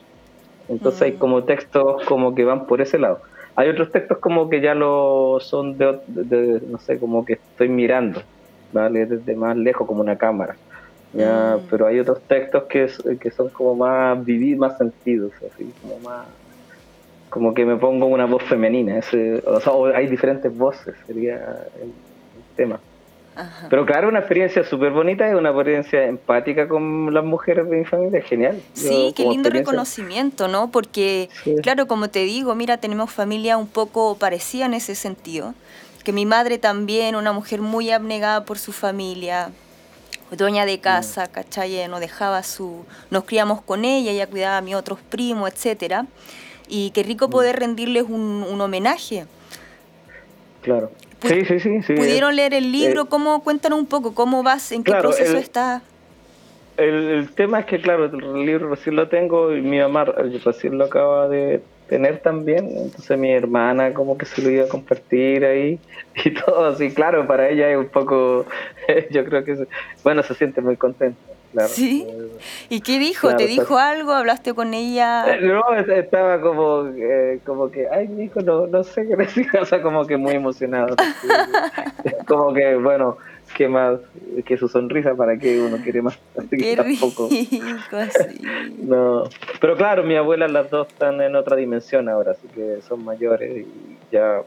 Entonces 0.67 1.01
hay 1.01 1.11
mm. 1.13 1.17
como 1.17 1.45
textos 1.45 2.03
como 2.03 2.35
que 2.35 2.43
van 2.43 2.67
por 2.67 2.81
ese 2.81 2.99
lado. 2.99 3.21
Hay 3.55 3.69
otros 3.69 3.89
textos 3.89 4.17
como 4.17 4.49
que 4.49 4.59
ya 4.59 4.75
lo 4.75 5.37
son 5.39 5.77
de, 5.77 6.61
no 6.67 6.77
sé, 6.77 6.99
como 6.99 7.23
que 7.23 7.33
estoy 7.33 7.69
mirando, 7.69 8.21
¿vale? 8.73 9.05
Desde 9.05 9.33
más 9.33 9.55
lejos, 9.55 9.87
como 9.87 10.01
una 10.01 10.17
cámara. 10.17 10.57
¿ya? 11.13 11.55
Mm. 11.55 11.67
Pero 11.69 11.87
hay 11.87 12.01
otros 12.01 12.19
textos 12.23 12.63
que, 12.63 12.89
que 13.17 13.31
son 13.31 13.47
como 13.47 13.75
más 13.75 14.25
vivir, 14.25 14.57
más 14.57 14.77
sentidos, 14.77 15.31
así, 15.37 15.71
como 15.81 15.99
más 15.99 16.27
como 17.29 17.53
que 17.53 17.65
me 17.65 17.77
pongo 17.77 18.07
una 18.07 18.25
voz 18.25 18.43
femenina, 18.43 18.97
ese, 18.99 19.41
o 19.47 19.59
sea, 19.59 19.73
hay 19.95 20.05
diferentes 20.05 20.55
voces, 20.55 20.93
sería 21.07 21.65
el, 21.81 21.91
tema. 22.55 22.79
Pero 23.69 23.85
claro, 23.85 24.09
una 24.09 24.19
experiencia 24.19 24.63
súper 24.63 24.91
bonita 24.91 25.27
y 25.27 25.33
una 25.33 25.49
experiencia 25.49 26.05
empática 26.05 26.67
con 26.67 27.11
las 27.11 27.23
mujeres 27.23 27.67
de 27.67 27.77
mi 27.77 27.85
familia, 27.85 28.21
genial. 28.21 28.61
Sí, 28.73 29.11
qué 29.15 29.23
lindo 29.25 29.49
reconocimiento, 29.49 30.47
¿no? 30.47 30.69
Porque, 30.69 31.29
claro, 31.63 31.87
como 31.87 32.09
te 32.09 32.19
digo, 32.25 32.53
mira, 32.53 32.77
tenemos 32.77 33.11
familia 33.11 33.57
un 33.57 33.67
poco 33.67 34.15
parecida 34.17 34.65
en 34.65 34.75
ese 34.75 34.93
sentido. 34.93 35.55
Que 36.03 36.13
mi 36.13 36.25
madre 36.25 36.59
también, 36.59 37.15
una 37.15 37.33
mujer 37.33 37.61
muy 37.61 37.89
abnegada 37.89 38.45
por 38.45 38.59
su 38.59 38.71
familia, 38.71 39.49
dueña 40.29 40.65
de 40.65 40.79
casa, 40.79 41.27
¿cachai? 41.27 41.87
No 41.87 41.99
dejaba 41.99 42.43
su... 42.43 42.85
Nos 43.09 43.23
criamos 43.23 43.61
con 43.61 43.83
ella, 43.83 44.11
ella 44.11 44.27
cuidaba 44.27 44.57
a 44.57 44.61
mis 44.61 44.75
otros 44.75 44.99
primos, 45.09 45.51
etcétera. 45.51 46.05
Y 46.67 46.91
qué 46.91 47.01
rico 47.01 47.29
mm. 47.29 47.31
poder 47.31 47.59
rendirles 47.59 48.03
un, 48.03 48.45
un 48.47 48.61
homenaje. 48.61 49.25
Claro. 50.61 50.91
Sí, 51.27 51.45
sí, 51.45 51.59
sí, 51.59 51.93
¿Pudieron 51.93 52.35
leer 52.35 52.53
el 52.53 52.71
libro? 52.71 53.03
Eh, 53.03 53.05
¿Cómo, 53.09 53.43
cuéntanos 53.43 53.79
un 53.79 53.85
poco, 53.85 54.13
¿cómo 54.13 54.43
vas? 54.43 54.71
¿En 54.71 54.83
qué 54.83 54.91
proceso 54.93 55.37
está? 55.37 55.81
El, 56.77 57.29
tema 57.35 57.59
es 57.59 57.65
que, 57.65 57.79
claro, 57.79 58.05
el 58.05 58.45
libro 58.45 58.69
recién 58.69 58.95
lo 58.95 59.07
tengo 59.07 59.55
y 59.55 59.61
mi 59.61 59.79
mamá 59.79 60.05
recién 60.05 60.77
lo 60.77 60.85
acaba 60.85 61.27
de 61.29 61.61
tener 61.87 62.19
también, 62.19 62.69
entonces 62.75 63.17
mi 63.17 63.31
hermana 63.31 63.93
como 63.93 64.17
que 64.17 64.25
se 64.25 64.41
lo 64.41 64.49
iba 64.49 64.65
a 64.65 64.67
compartir 64.67 65.45
ahí 65.45 65.79
y 66.25 66.31
todo 66.31 66.65
así, 66.65 66.91
claro, 66.91 67.27
para 67.27 67.49
ella 67.49 67.69
es 67.69 67.77
un 67.77 67.89
poco, 67.89 68.45
yo 69.11 69.25
creo 69.25 69.43
que, 69.43 69.67
bueno, 70.03 70.23
se 70.23 70.33
siente 70.33 70.61
muy 70.61 70.77
contenta. 70.77 71.32
Claro. 71.53 71.69
¿Sí? 71.69 72.05
¿Y 72.69 72.81
qué 72.81 72.99
dijo? 72.99 73.35
¿Te 73.35 73.47
dijo 73.47 73.77
algo? 73.77 74.11
¿Hablaste 74.11 74.53
con 74.53 74.73
ella? 74.73 75.25
Eh, 75.33 75.39
no, 75.41 75.63
estaba 75.75 76.41
como, 76.41 76.87
eh, 76.97 77.39
como 77.45 77.71
que, 77.71 77.87
ay, 77.87 78.09
mi 78.09 78.25
hijo, 78.25 78.41
no, 78.41 78.67
no 78.67 78.83
sé 78.83 79.07
qué 79.07 79.15
decir, 79.15 79.47
o 79.61 79.65
sea, 79.65 79.81
como 79.81 80.05
que 80.05 80.17
muy 80.17 80.33
emocionado. 80.33 80.95
como 82.27 82.53
que, 82.53 82.75
bueno, 82.75 83.17
qué 83.55 83.67
más 83.67 83.99
que 84.45 84.57
su 84.57 84.67
sonrisa 84.67 85.15
para 85.15 85.37
que 85.37 85.61
uno 85.61 85.77
quiere 85.77 86.01
más. 86.01 86.19
Así 86.37 86.57
qué 86.57 86.75
tampoco. 86.75 87.29
Rico, 87.29 87.97
así. 87.97 88.41
No, 88.79 89.23
pero 89.59 89.75
claro, 89.75 90.03
mi 90.03 90.15
abuela 90.15 90.47
las 90.47 90.69
dos 90.69 90.87
están 90.87 91.21
en 91.21 91.35
otra 91.35 91.55
dimensión 91.55 92.09
ahora, 92.09 92.31
así 92.31 92.47
que 92.47 92.81
son 92.87 93.03
mayores 93.03 93.57
y 93.57 93.67
ya, 94.11 94.41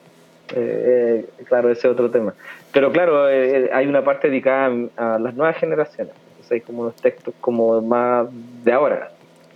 eh, 0.54 1.26
claro, 1.44 1.70
ese 1.70 1.86
es 1.86 1.92
otro 1.92 2.10
tema. 2.10 2.34
Pero 2.72 2.92
claro, 2.92 3.28
eh, 3.30 3.70
hay 3.72 3.86
una 3.86 4.04
parte 4.04 4.28
dedicada 4.28 4.72
a 4.96 5.18
las 5.18 5.34
nuevas 5.34 5.56
generaciones, 5.56 6.14
hay 6.50 6.60
como 6.60 6.82
unos 6.82 6.96
textos 6.96 7.34
como 7.40 7.80
más 7.82 8.26
de 8.64 8.72
ahora, 8.72 9.10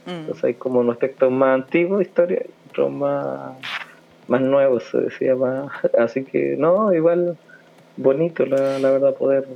mm. 0.07 0.11
entonces 0.11 0.45
hay 0.45 0.55
como 0.55 0.81
unos 0.81 0.99
textos 0.99 1.31
más 1.31 1.63
antiguos 1.63 1.99
de 1.99 2.05
historia 2.05 2.43
y 2.45 2.71
otros 2.71 2.91
más, 2.91 3.53
más 4.29 4.41
nuevos, 4.41 4.85
se 4.85 4.99
decía 4.99 5.35
más, 5.35 5.71
así 5.99 6.25
que 6.25 6.57
no, 6.59 6.93
igual 6.93 7.37
bonito, 7.97 8.47
la, 8.47 8.79
la 8.79 8.91
verdad, 8.91 9.15
poder 9.15 9.47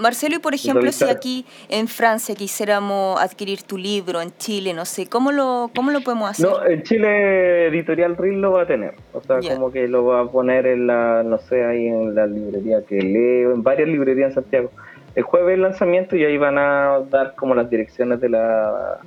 Marcelo, 0.00 0.36
y 0.36 0.38
por 0.38 0.54
ejemplo, 0.54 0.90
si 0.90 1.04
aquí 1.04 1.44
en 1.68 1.86
Francia 1.86 2.34
quisiéramos 2.34 3.20
adquirir 3.20 3.62
tu 3.62 3.76
libro, 3.76 4.20
en 4.20 4.32
Chile, 4.38 4.72
no 4.72 4.84
sé, 4.84 5.06
¿cómo 5.06 5.30
lo, 5.30 5.70
cómo 5.74 5.90
lo 5.90 6.00
podemos 6.00 6.30
hacer? 6.30 6.46
No, 6.46 6.64
en 6.64 6.82
Chile 6.82 7.66
Editorial 7.66 8.16
RIL 8.16 8.40
lo 8.40 8.52
va 8.52 8.62
a 8.62 8.66
tener. 8.66 8.94
O 9.12 9.20
sea, 9.20 9.38
como 9.54 9.70
que 9.70 9.86
lo 9.86 10.04
va 10.06 10.22
a 10.22 10.26
poner 10.26 10.66
en 10.66 10.86
la, 10.86 11.22
no 11.22 11.38
sé, 11.38 11.64
ahí 11.64 11.86
en 11.86 12.14
la 12.14 12.26
librería 12.26 12.82
que 12.82 13.00
leo, 13.00 13.52
en 13.52 13.62
varias 13.62 13.88
librerías 13.88 14.30
en 14.30 14.34
Santiago. 14.36 14.70
El 15.14 15.22
jueves 15.24 15.54
el 15.54 15.62
lanzamiento 15.62 16.16
y 16.16 16.24
ahí 16.24 16.38
van 16.38 16.58
a 16.58 17.00
dar 17.10 17.34
como 17.34 17.54
las 17.54 17.68
direcciones 17.68 18.20
de 18.20 18.28
la 18.28 18.98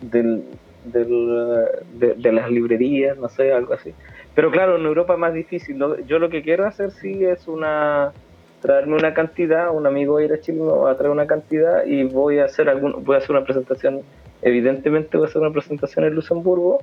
del, 0.00 0.44
de, 0.84 2.32
las 2.32 2.50
librerías, 2.50 3.16
no 3.16 3.28
sé, 3.28 3.52
algo 3.52 3.74
así. 3.74 3.94
Pero 4.34 4.50
claro, 4.50 4.76
en 4.76 4.84
Europa 4.84 5.14
es 5.14 5.18
más 5.18 5.34
difícil. 5.34 5.82
Yo 6.06 6.18
lo 6.18 6.28
que 6.28 6.42
quiero 6.42 6.66
hacer 6.66 6.90
sí 6.90 7.24
es 7.24 7.48
una 7.48 8.12
traerme 8.60 8.96
una 8.96 9.14
cantidad, 9.14 9.70
un 9.70 9.86
amigo 9.86 10.14
va 10.14 10.20
a 10.20 10.24
ir 10.24 10.32
a 10.32 10.40
Chile 10.40 10.60
va 10.60 10.90
a 10.90 10.96
traer 10.96 11.12
una 11.12 11.26
cantidad 11.26 11.84
y 11.84 12.04
voy 12.04 12.38
a 12.38 12.46
hacer 12.46 12.68
algún, 12.68 13.04
voy 13.04 13.14
a 13.14 13.18
hacer 13.18 13.30
una 13.30 13.44
presentación, 13.44 14.00
evidentemente 14.42 15.16
voy 15.16 15.26
a 15.26 15.28
hacer 15.28 15.42
una 15.42 15.52
presentación 15.52 16.04
en 16.04 16.14
Luxemburgo 16.14 16.80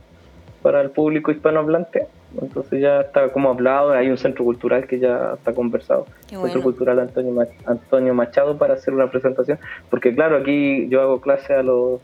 para 0.64 0.82
el 0.82 0.90
público 0.90 1.32
hispanohablante, 1.32 2.08
entonces 2.42 2.82
ya 2.82 3.02
está 3.02 3.30
como 3.32 3.50
hablado, 3.50 3.92
hay 3.92 4.10
un 4.10 4.18
centro 4.18 4.44
cultural 4.46 4.88
que 4.88 4.98
ya 4.98 5.34
está 5.36 5.54
conversado, 5.54 6.08
Centro 6.28 6.64
Cultural 6.64 7.00
Antonio, 7.00 7.46
Antonio 7.66 8.14
Machado 8.16 8.58
para 8.58 8.74
hacer 8.74 8.94
una 8.94 9.12
presentación, 9.12 9.60
porque 9.92 10.16
claro, 10.16 10.38
aquí 10.38 10.88
yo 10.88 11.02
hago 11.02 11.22
clase 11.22 11.54
a 11.54 11.62
los 11.62 12.02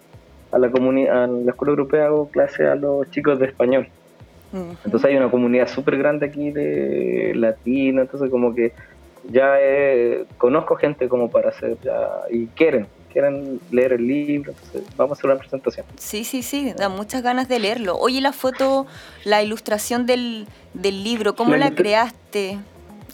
a 0.51 0.59
la 0.59 0.69
comunidad, 0.69 1.23
a 1.23 1.27
la 1.27 1.51
escuela 1.51 1.71
europea 1.71 2.05
hago 2.07 2.29
clase 2.29 2.67
a 2.67 2.75
los 2.75 3.09
chicos 3.11 3.39
de 3.39 3.45
español. 3.45 3.87
Entonces 4.51 5.05
hay 5.05 5.15
una 5.15 5.29
comunidad 5.29 5.67
súper 5.67 5.97
grande 5.97 6.25
aquí 6.25 6.51
de 6.51 7.33
latino, 7.35 8.01
entonces 8.01 8.29
como 8.31 8.53
que 8.55 8.73
ya 9.31 9.55
conozco 10.37 10.75
gente 10.75 11.07
como 11.07 11.29
para 11.29 11.49
hacer 11.49 11.77
ya, 11.83 12.21
y 12.31 12.47
quieren, 12.47 12.87
quieren 13.11 13.59
leer 13.71 13.93
el 13.93 14.07
libro, 14.07 14.53
vamos 14.95 15.17
a 15.17 15.19
hacer 15.19 15.29
una 15.29 15.39
presentación. 15.39 15.85
Sí, 15.97 16.23
sí, 16.23 16.41
sí, 16.41 16.73
da 16.77 16.89
muchas 16.89 17.21
ganas 17.21 17.47
de 17.47 17.59
leerlo. 17.59 17.97
Oye, 17.97 18.21
la 18.21 18.33
foto, 18.33 18.87
la 19.25 19.41
ilustración 19.43 20.05
del, 20.05 20.47
del 20.73 21.03
libro, 21.03 21.35
¿cómo 21.35 21.55
la, 21.55 21.71
creaste? 21.71 22.57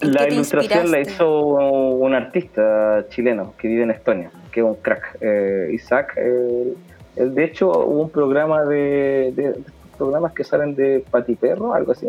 La 0.00 0.28
ilustración 0.28 0.90
la 0.90 1.00
hizo 1.00 1.40
un 1.40 2.14
artista 2.14 3.06
chileno 3.08 3.54
que 3.58 3.68
vive 3.68 3.82
en 3.82 3.90
Estonia, 3.90 4.30
que 4.52 4.60
es 4.60 4.66
un 4.66 4.74
crack, 4.74 5.18
eh, 5.20 5.70
Isaac. 5.72 6.14
Eh, 6.16 6.74
de 7.16 7.44
hecho, 7.44 7.70
hubo 7.70 8.02
un 8.02 8.10
programa 8.10 8.64
de, 8.64 9.32
de, 9.34 9.52
de, 9.52 9.64
programas 9.96 10.32
que 10.32 10.44
salen 10.44 10.74
de 10.74 11.02
Patiperro, 11.10 11.72
algo 11.72 11.92
así, 11.92 12.08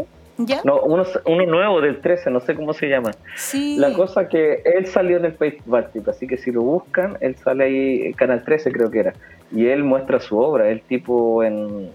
no, 0.64 0.82
uno, 0.82 1.04
uno, 1.26 1.46
nuevo 1.46 1.82
del 1.82 2.00
13, 2.00 2.30
no 2.30 2.40
sé 2.40 2.56
cómo 2.56 2.74
se 2.74 2.88
llama. 2.88 3.12
La 3.54 3.94
cosa 3.94 4.28
que 4.28 4.62
él 4.66 4.86
salió 4.86 5.18
en 5.18 5.26
el 5.26 5.34
País 5.34 5.56
Báltico, 5.66 6.12
así 6.12 6.28
que 6.28 6.38
si 6.38 6.52
lo 6.52 6.62
buscan, 6.62 7.18
él 7.22 7.36
sale 7.36 7.64
ahí, 7.64 8.14
Canal 8.14 8.44
13 8.44 8.72
creo 8.72 8.92
que 8.92 9.00
era, 9.00 9.14
y 9.52 9.68
él 9.68 9.84
muestra 9.84 10.20
su 10.20 10.38
obra. 10.38 10.70
El 10.70 10.82
tipo 10.82 11.44
en, 11.44 11.90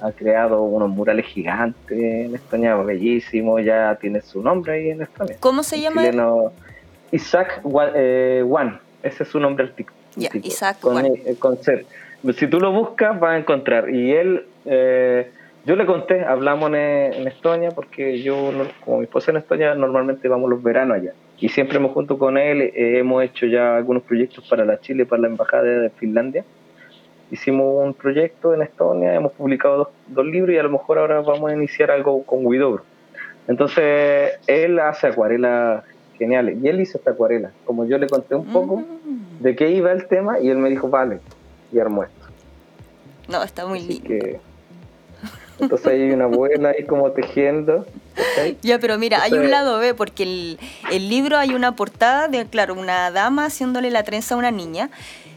ha 0.00 0.12
creado 0.12 0.62
unos 0.62 0.88
murales 0.90 1.26
gigantes 1.26 1.98
en 1.98 2.34
España, 2.34 2.76
bellísimo, 2.76 3.58
ya 3.58 3.96
tiene 4.00 4.20
su 4.20 4.42
nombre 4.42 4.74
ahí 4.74 4.90
en 4.90 5.02
España. 5.02 5.34
¿Cómo 5.40 5.62
se 5.62 5.80
llama? 5.80 6.02
Isaac 7.10 7.60
eh, 7.94 8.42
Wan, 8.44 8.80
ese 9.02 9.22
es 9.22 9.28
su 9.28 9.40
nombre 9.40 9.64
artístico. 9.64 9.92
Isaac 10.16 10.78
con, 10.80 11.04
eh, 11.04 11.36
Si 12.36 12.46
tú 12.46 12.60
lo 12.60 12.72
buscas, 12.72 13.18
vas 13.18 13.32
a 13.32 13.38
encontrar. 13.38 13.90
Y 13.90 14.12
él... 14.12 14.46
Eh, 14.64 15.30
yo 15.66 15.76
le 15.76 15.86
conté, 15.86 16.22
hablamos 16.24 16.68
en, 16.74 17.26
Estonia, 17.26 17.70
porque 17.70 18.22
yo, 18.22 18.52
como 18.84 18.98
mi 18.98 19.04
esposa 19.04 19.30
en 19.30 19.38
Estonia, 19.38 19.74
normalmente 19.74 20.28
vamos 20.28 20.50
los 20.50 20.62
veranos 20.62 20.98
allá. 20.98 21.12
Y 21.38 21.48
siempre 21.48 21.78
hemos 21.78 21.92
junto 21.92 22.18
con 22.18 22.36
él, 22.36 22.60
eh, 22.60 22.98
hemos 22.98 23.24
hecho 23.24 23.46
ya 23.46 23.76
algunos 23.76 24.02
proyectos 24.02 24.46
para 24.48 24.64
la 24.64 24.78
Chile, 24.80 25.06
para 25.06 25.22
la 25.22 25.28
Embajada 25.28 25.62
de 25.62 25.90
Finlandia. 25.90 26.44
Hicimos 27.30 27.82
un 27.82 27.94
proyecto 27.94 28.52
en 28.52 28.62
Estonia, 28.62 29.14
hemos 29.14 29.32
publicado 29.32 29.90
dos, 30.08 30.26
libros 30.26 30.54
y 30.54 30.58
a 30.58 30.62
lo 30.62 30.70
mejor 30.70 30.98
ahora 30.98 31.22
vamos 31.22 31.50
a 31.50 31.54
iniciar 31.54 31.90
algo 31.90 32.22
con 32.24 32.48
Guidobro. 32.48 32.84
Entonces, 33.48 34.32
él 34.46 34.78
hace 34.78 35.06
acuarelas 35.06 35.82
geniales 36.18 36.58
y 36.62 36.68
él 36.68 36.80
hizo 36.80 36.98
esta 36.98 37.12
acuarela. 37.12 37.52
Como 37.64 37.86
yo 37.86 37.96
le 37.96 38.06
conté 38.06 38.34
un 38.34 38.52
poco 38.52 38.76
mm. 38.76 39.42
de 39.42 39.56
qué 39.56 39.70
iba 39.70 39.92
el 39.92 40.06
tema 40.08 40.38
y 40.38 40.50
él 40.50 40.58
me 40.58 40.68
dijo, 40.68 40.88
vale, 40.88 41.20
y 41.72 41.78
armó 41.78 42.04
esto. 42.04 42.26
No, 43.28 43.42
está 43.42 43.66
muy 43.66 43.80
lindo. 43.80 44.38
Entonces 45.58 45.86
hay 45.86 46.10
una 46.10 46.24
abuela 46.24 46.70
ahí 46.70 46.84
como 46.84 47.10
tejiendo. 47.12 47.86
Ya, 48.62 48.78
pero 48.78 48.98
mira, 48.98 49.22
hay 49.22 49.32
un 49.32 49.50
lado 49.50 49.78
B, 49.78 49.94
porque 49.94 50.24
el, 50.24 50.58
el, 50.90 51.08
libro 51.08 51.38
hay 51.38 51.54
una 51.54 51.76
portada 51.76 52.28
de, 52.28 52.46
claro, 52.46 52.74
una 52.74 53.10
dama 53.10 53.46
haciéndole 53.46 53.90
la 53.90 54.02
trenza 54.02 54.34
a 54.34 54.38
una 54.38 54.50
niña. 54.50 54.90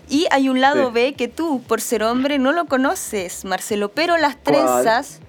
Y 0.09 0.25
hay 0.31 0.47
un 0.47 0.61
lado 0.61 0.91
B 0.91 1.13
que 1.13 1.27
tú, 1.27 1.61
por 1.67 1.81
ser 1.81 2.03
hombre, 2.03 2.39
no 2.39 2.53
lo 2.53 2.65
conoces, 2.65 3.43
Marcelo, 3.43 3.89
pero 3.89 4.17
las 4.17 4.41
trenzas, 4.41 5.19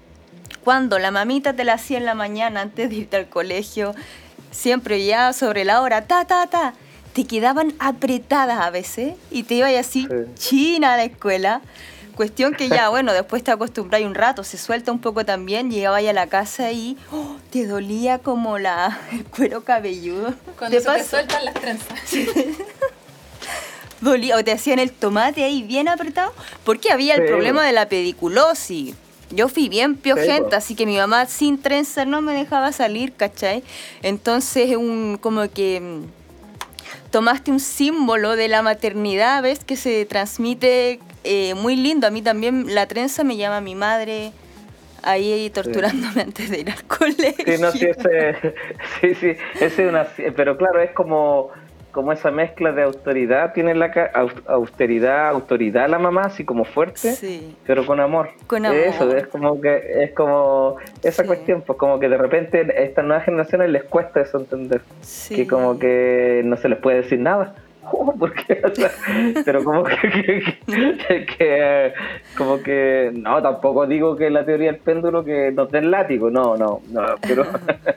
cuando 0.63 0.99
la 0.99 1.11
mamita 1.11 1.53
te 1.53 1.65
la 1.65 1.73
hacía 1.73 1.97
en 1.97 2.05
la 2.05 2.13
mañana 2.13 2.61
antes 2.61 2.89
de 2.89 2.95
irte 2.95 3.17
al 3.17 3.27
colegio, 3.27 3.93
siempre 4.51 5.05
ya 5.05 5.33
sobre 5.33 5.65
la 5.65 5.81
hora, 5.81 6.05
ta, 6.05 6.25
ta, 6.25 6.47
ta, 6.47 6.73
te 7.13 7.25
quedaban 7.25 7.73
apretadas 7.79 8.61
a 8.61 8.69
veces 8.69 9.15
y 9.31 9.43
te 9.43 9.55
ibas 9.55 9.73
así 9.73 10.07
china 10.35 10.93
a 10.93 10.97
la 10.97 11.03
escuela. 11.03 11.61
Cuestión 12.19 12.53
que 12.53 12.67
ya, 12.67 12.89
bueno, 12.89 13.13
después 13.13 13.45
te 13.45 13.51
acostumbras 13.51 14.01
un 14.01 14.13
rato, 14.13 14.43
se 14.43 14.57
suelta 14.57 14.91
un 14.91 14.99
poco 14.99 15.23
también, 15.23 15.71
llegaba 15.71 15.99
a 15.99 16.01
la 16.01 16.27
casa 16.27 16.69
y 16.73 16.97
oh, 17.13 17.37
te 17.49 17.65
dolía 17.65 18.19
como 18.19 18.59
la, 18.59 18.99
el 19.13 19.23
cuero 19.23 19.63
cabelludo. 19.63 20.33
Cuando 20.57 20.81
se 20.81 20.91
te 20.91 21.03
sueltan 21.05 21.45
las 21.45 21.53
trenzas. 21.53 21.97
dolía, 24.01 24.35
o 24.35 24.43
te 24.43 24.51
hacían 24.51 24.79
el 24.79 24.91
tomate 24.91 25.45
ahí 25.45 25.63
bien 25.63 25.87
apretado, 25.87 26.33
porque 26.65 26.91
había 26.91 27.15
el 27.15 27.25
problema 27.25 27.65
de 27.65 27.71
la 27.71 27.87
pediculosis. 27.87 28.95
Yo 29.29 29.47
fui 29.47 29.69
bien 29.69 29.95
piojenta, 29.95 30.57
así 30.57 30.75
que 30.75 30.85
mi 30.85 30.97
mamá 30.97 31.25
sin 31.25 31.61
trenza 31.61 32.03
no 32.03 32.21
me 32.21 32.33
dejaba 32.33 32.73
salir, 32.73 33.13
¿cachai? 33.13 33.63
Entonces, 34.01 34.75
un 34.75 35.17
como 35.21 35.49
que 35.49 35.79
mm, 35.79 37.11
tomaste 37.11 37.49
un 37.49 37.61
símbolo 37.61 38.35
de 38.35 38.49
la 38.49 38.61
maternidad, 38.61 39.41
¿ves? 39.41 39.63
Que 39.63 39.77
se 39.77 40.05
transmite 40.05 40.99
eh, 41.23 41.53
muy 41.55 41.75
lindo. 41.75 42.07
A 42.07 42.11
mí 42.11 42.21
también 42.21 42.73
la 42.73 42.87
trenza 42.87 43.23
me 43.23 43.37
llama 43.37 43.61
mi 43.61 43.75
madre 43.75 44.31
ahí 45.03 45.49
torturándome 45.49 46.21
antes 46.21 46.49
de 46.49 46.59
ir 46.59 46.69
al 46.69 46.83
colegio. 46.85 47.45
Sí, 47.45 47.61
no, 47.61 47.71
sí, 47.71 47.85
ese, 47.85 48.35
sí, 49.01 49.15
sí, 49.15 49.35
ese 49.55 49.65
es 49.65 49.89
una, 49.89 50.07
pero 50.35 50.57
claro, 50.57 50.81
es 50.81 50.91
como, 50.91 51.51
como 51.91 52.11
esa 52.11 52.31
mezcla 52.31 52.71
de 52.71 52.83
autoridad, 52.83 53.53
tiene 53.53 53.75
la 53.75 53.91
austeridad, 54.47 55.29
autoridad 55.29 55.89
la 55.89 55.99
mamá, 55.99 56.23
así 56.23 56.45
como 56.45 56.65
fuerte, 56.65 57.15
pero 57.65 57.85
con 57.85 57.99
amor. 57.99 58.29
Con 58.47 58.65
amor. 58.65 58.77
Eso, 58.79 59.15
es 59.15 59.27
como 59.27 59.59
que, 59.61 60.03
es 60.03 60.11
como 60.11 60.77
esa 61.03 61.25
cuestión, 61.25 61.61
pues 61.61 61.77
como 61.77 61.99
que 61.99 62.09
de 62.09 62.17
repente 62.17 62.59
a 62.59 62.81
estas 62.81 63.05
nuevas 63.05 63.25
generaciones 63.25 63.69
les 63.69 63.83
cuesta 63.83 64.21
eso 64.21 64.39
entender, 64.39 64.81
que 65.29 65.47
como 65.47 65.79
que 65.79 66.41
no 66.45 66.57
se 66.57 66.69
les 66.69 66.79
puede 66.79 67.01
decir 67.01 67.19
nada. 67.19 67.55
porque 68.19 68.61
pero 69.45 69.63
como 69.63 69.83
que, 69.83 70.43
como 72.37 72.61
que 72.61 73.11
no 73.13 73.41
tampoco 73.41 73.87
digo 73.87 74.15
que 74.15 74.29
la 74.29 74.45
teoría 74.45 74.71
del 74.71 74.81
péndulo 74.81 75.23
que 75.23 75.51
nos 75.51 75.71
den 75.71 75.91
látigo 75.91 76.29
no 76.29 76.57
no 76.57 76.81
no 76.89 77.01
pero 77.21 77.45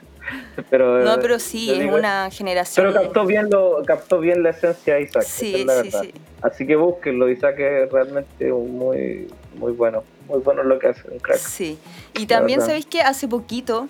pero 0.69 1.03
no 1.03 1.19
pero 1.19 1.39
sí 1.39 1.71
es 1.71 1.91
una 1.91 2.29
generación 2.31 2.87
pero 2.87 3.03
captó 3.03 3.25
bien 3.25 3.49
lo 3.49 3.83
captó 3.85 4.19
bien 4.19 4.43
la 4.43 4.51
esencia 4.51 4.95
de 4.95 5.03
Isaac 5.03 5.23
sí, 5.23 5.65
sí, 5.83 5.91
sí. 5.91 6.13
así 6.41 6.65
que 6.65 6.75
búsquenlo 6.75 7.29
Isaac 7.29 7.59
es 7.59 7.91
realmente 7.91 8.51
muy 8.51 9.27
muy 9.55 9.71
bueno 9.73 10.03
muy 10.27 10.39
bueno 10.39 10.63
lo 10.63 10.79
que 10.79 10.87
hace 10.87 11.09
un 11.09 11.19
crack. 11.19 11.37
Sí. 11.37 11.77
Y 12.17 12.25
también 12.25 12.61
sabéis 12.61 12.85
que 12.85 13.01
hace 13.01 13.27
poquito 13.27 13.87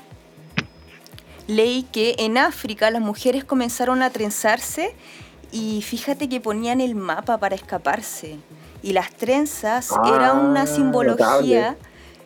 leí 1.48 1.84
que 1.84 2.16
en 2.20 2.38
África 2.38 2.89
las 2.89 3.02
mujeres 3.02 3.44
comenzaron 3.44 4.02
a 4.02 4.10
trenzarse 4.10 4.96
y 5.54 5.84
fíjate 5.84 6.28
que 6.28 6.42
ponían 6.42 6.82
el 6.82 6.96
mapa 6.96 7.38
para 7.38 7.54
escaparse. 7.54 8.38
Y 8.82 8.94
las 8.94 9.13
trenzas 9.13 9.92
eran 10.04 10.39
una 10.39 10.63
ah, 10.63 10.68
simbología 10.68 11.76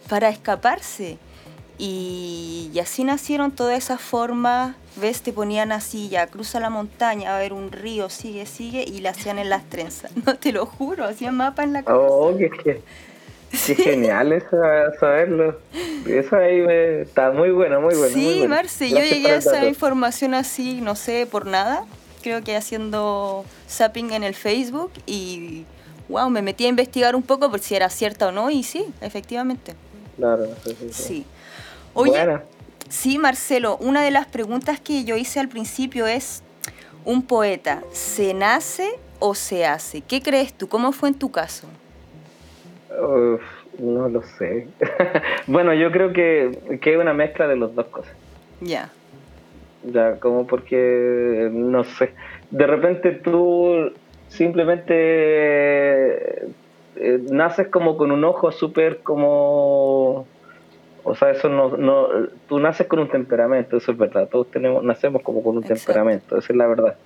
para 0.08 0.30
escaparse. 0.30 1.18
Y, 1.78 2.72
así 2.82 3.04
nacieron 3.04 3.52
todas 3.52 3.78
esas 3.78 4.00
formas, 4.00 4.76
ves, 4.96 5.22
te 5.22 5.34
ponían 5.34 5.74
así, 5.74 6.08
ya 6.08 6.26
cruza 6.28 6.62
la 6.62 6.70
montaña, 6.70 7.36
a 7.36 7.40
ver 7.40 7.52
un 7.52 7.72
río, 7.72 8.10
sigue, 8.10 8.46
sigue, 8.46 8.84
y 8.88 9.02
la 9.02 9.10
hacían 9.10 9.40
en 9.40 9.50
las 9.50 9.66
trenzas. 9.66 10.12
No 10.26 10.36
te 10.36 10.54
lo 10.54 10.66
juro, 10.66 11.04
hacían 11.04 11.36
mapa 11.36 11.63
en 11.63 11.74
la 11.74 11.84
cabeza. 11.84 12.08
Oh, 12.10 12.34
qué, 12.38 12.82
genial 13.76 14.32
eso, 14.32 14.58
saberlo. 15.02 15.60
Eso 16.08 16.36
ahí 16.38 16.63
está 17.02 17.32
muy 17.32 17.52
bueno, 17.52 17.82
muy 17.82 17.94
bueno. 17.94 18.13
Sí, 18.13 18.38
muy 18.40 18.48
Marce, 18.48 18.90
yo 18.90 19.00
llegué 19.00 19.32
a 19.32 19.36
esa 19.36 19.66
información 19.66 20.34
así, 20.34 20.80
no 20.80 20.96
sé, 20.96 21.28
por 21.30 21.46
nada. 21.46 21.86
Creo 22.28 22.44
que 22.44 22.58
haciendo 22.58 23.46
zapping 23.70 24.12
en 24.12 24.22
el 24.22 24.36
Facebook 24.36 24.92
y 25.06 25.63
wow, 26.10 26.30
me 26.30 26.42
metí 26.42 26.66
a 26.66 26.68
investigar 26.68 27.16
un 27.16 27.24
poco 27.24 27.50
por 27.50 27.62
si 27.62 27.74
era 27.74 27.90
cierta 27.90 28.28
o 28.28 28.32
no, 28.34 28.50
y 28.50 28.63
sí, 28.63 28.86
efectivamente. 29.00 29.76
Claro, 30.18 30.46
sí. 30.62 30.76
sí. 30.78 30.90
sí. 30.92 31.26
Oye, 31.94 32.40
sí, 32.90 33.18
Marcelo, 33.18 33.78
una 33.78 34.04
de 34.04 34.12
las 34.12 34.26
preguntas 34.26 34.82
que 34.82 35.06
yo 35.06 35.16
hice 35.16 35.40
al 35.40 35.48
principio 35.48 36.06
es, 36.06 36.44
¿un 37.06 37.22
poeta 37.22 37.82
se 37.94 38.34
nace 38.34 39.00
o 39.20 39.34
se 39.34 39.66
hace? 39.66 40.02
¿Qué 40.02 40.22
crees 40.22 40.54
tú? 40.54 40.68
¿Cómo 40.68 40.92
fue 40.92 41.08
en 41.08 41.16
tu 41.16 41.32
caso? 41.32 41.70
no 43.80 44.10
lo 44.10 44.22
sé. 44.38 44.68
bueno, 45.48 45.74
yo 45.74 45.94
creo 45.94 46.12
que, 46.12 46.80
que 46.82 46.94
es 46.94 47.00
una 47.00 47.13
mezcla 47.13 47.48
de 47.48 47.56
las 47.56 47.74
dos 47.74 47.86
cosas. 47.86 48.12
Ya. 48.60 48.92
Ya, 49.91 50.19
como 50.19 50.47
porque, 50.47 51.50
no 51.52 51.84
sé, 51.84 52.13
de 52.52 52.67
repente 52.67 53.12
tú 53.12 53.91
simplemente 54.28 54.93
eh, 56.95 57.19
naces 57.32 57.67
como 57.67 57.97
con 57.97 58.12
un 58.12 58.23
ojo 58.26 58.52
súper 58.52 58.97
como 59.00 60.26
o 61.10 61.15
sea, 61.15 61.32
eso 61.32 61.47
no, 61.47 61.78
no, 61.78 62.10
tú 62.50 62.60
naces 62.60 62.86
con 62.86 63.00
un 63.00 63.08
temperamento, 63.08 63.78
eso 63.78 63.93
es 63.93 63.97
verdad. 63.97 64.28
Todos 64.30 64.52
tenemos, 64.52 64.84
nacemos 64.84 65.21
como 65.21 65.41
con 65.41 65.56
un 65.56 65.63
temperamento, 65.63 66.38
esa 66.38 66.52
es 66.52 66.58
la 66.58 66.67
verdad. 66.67 66.97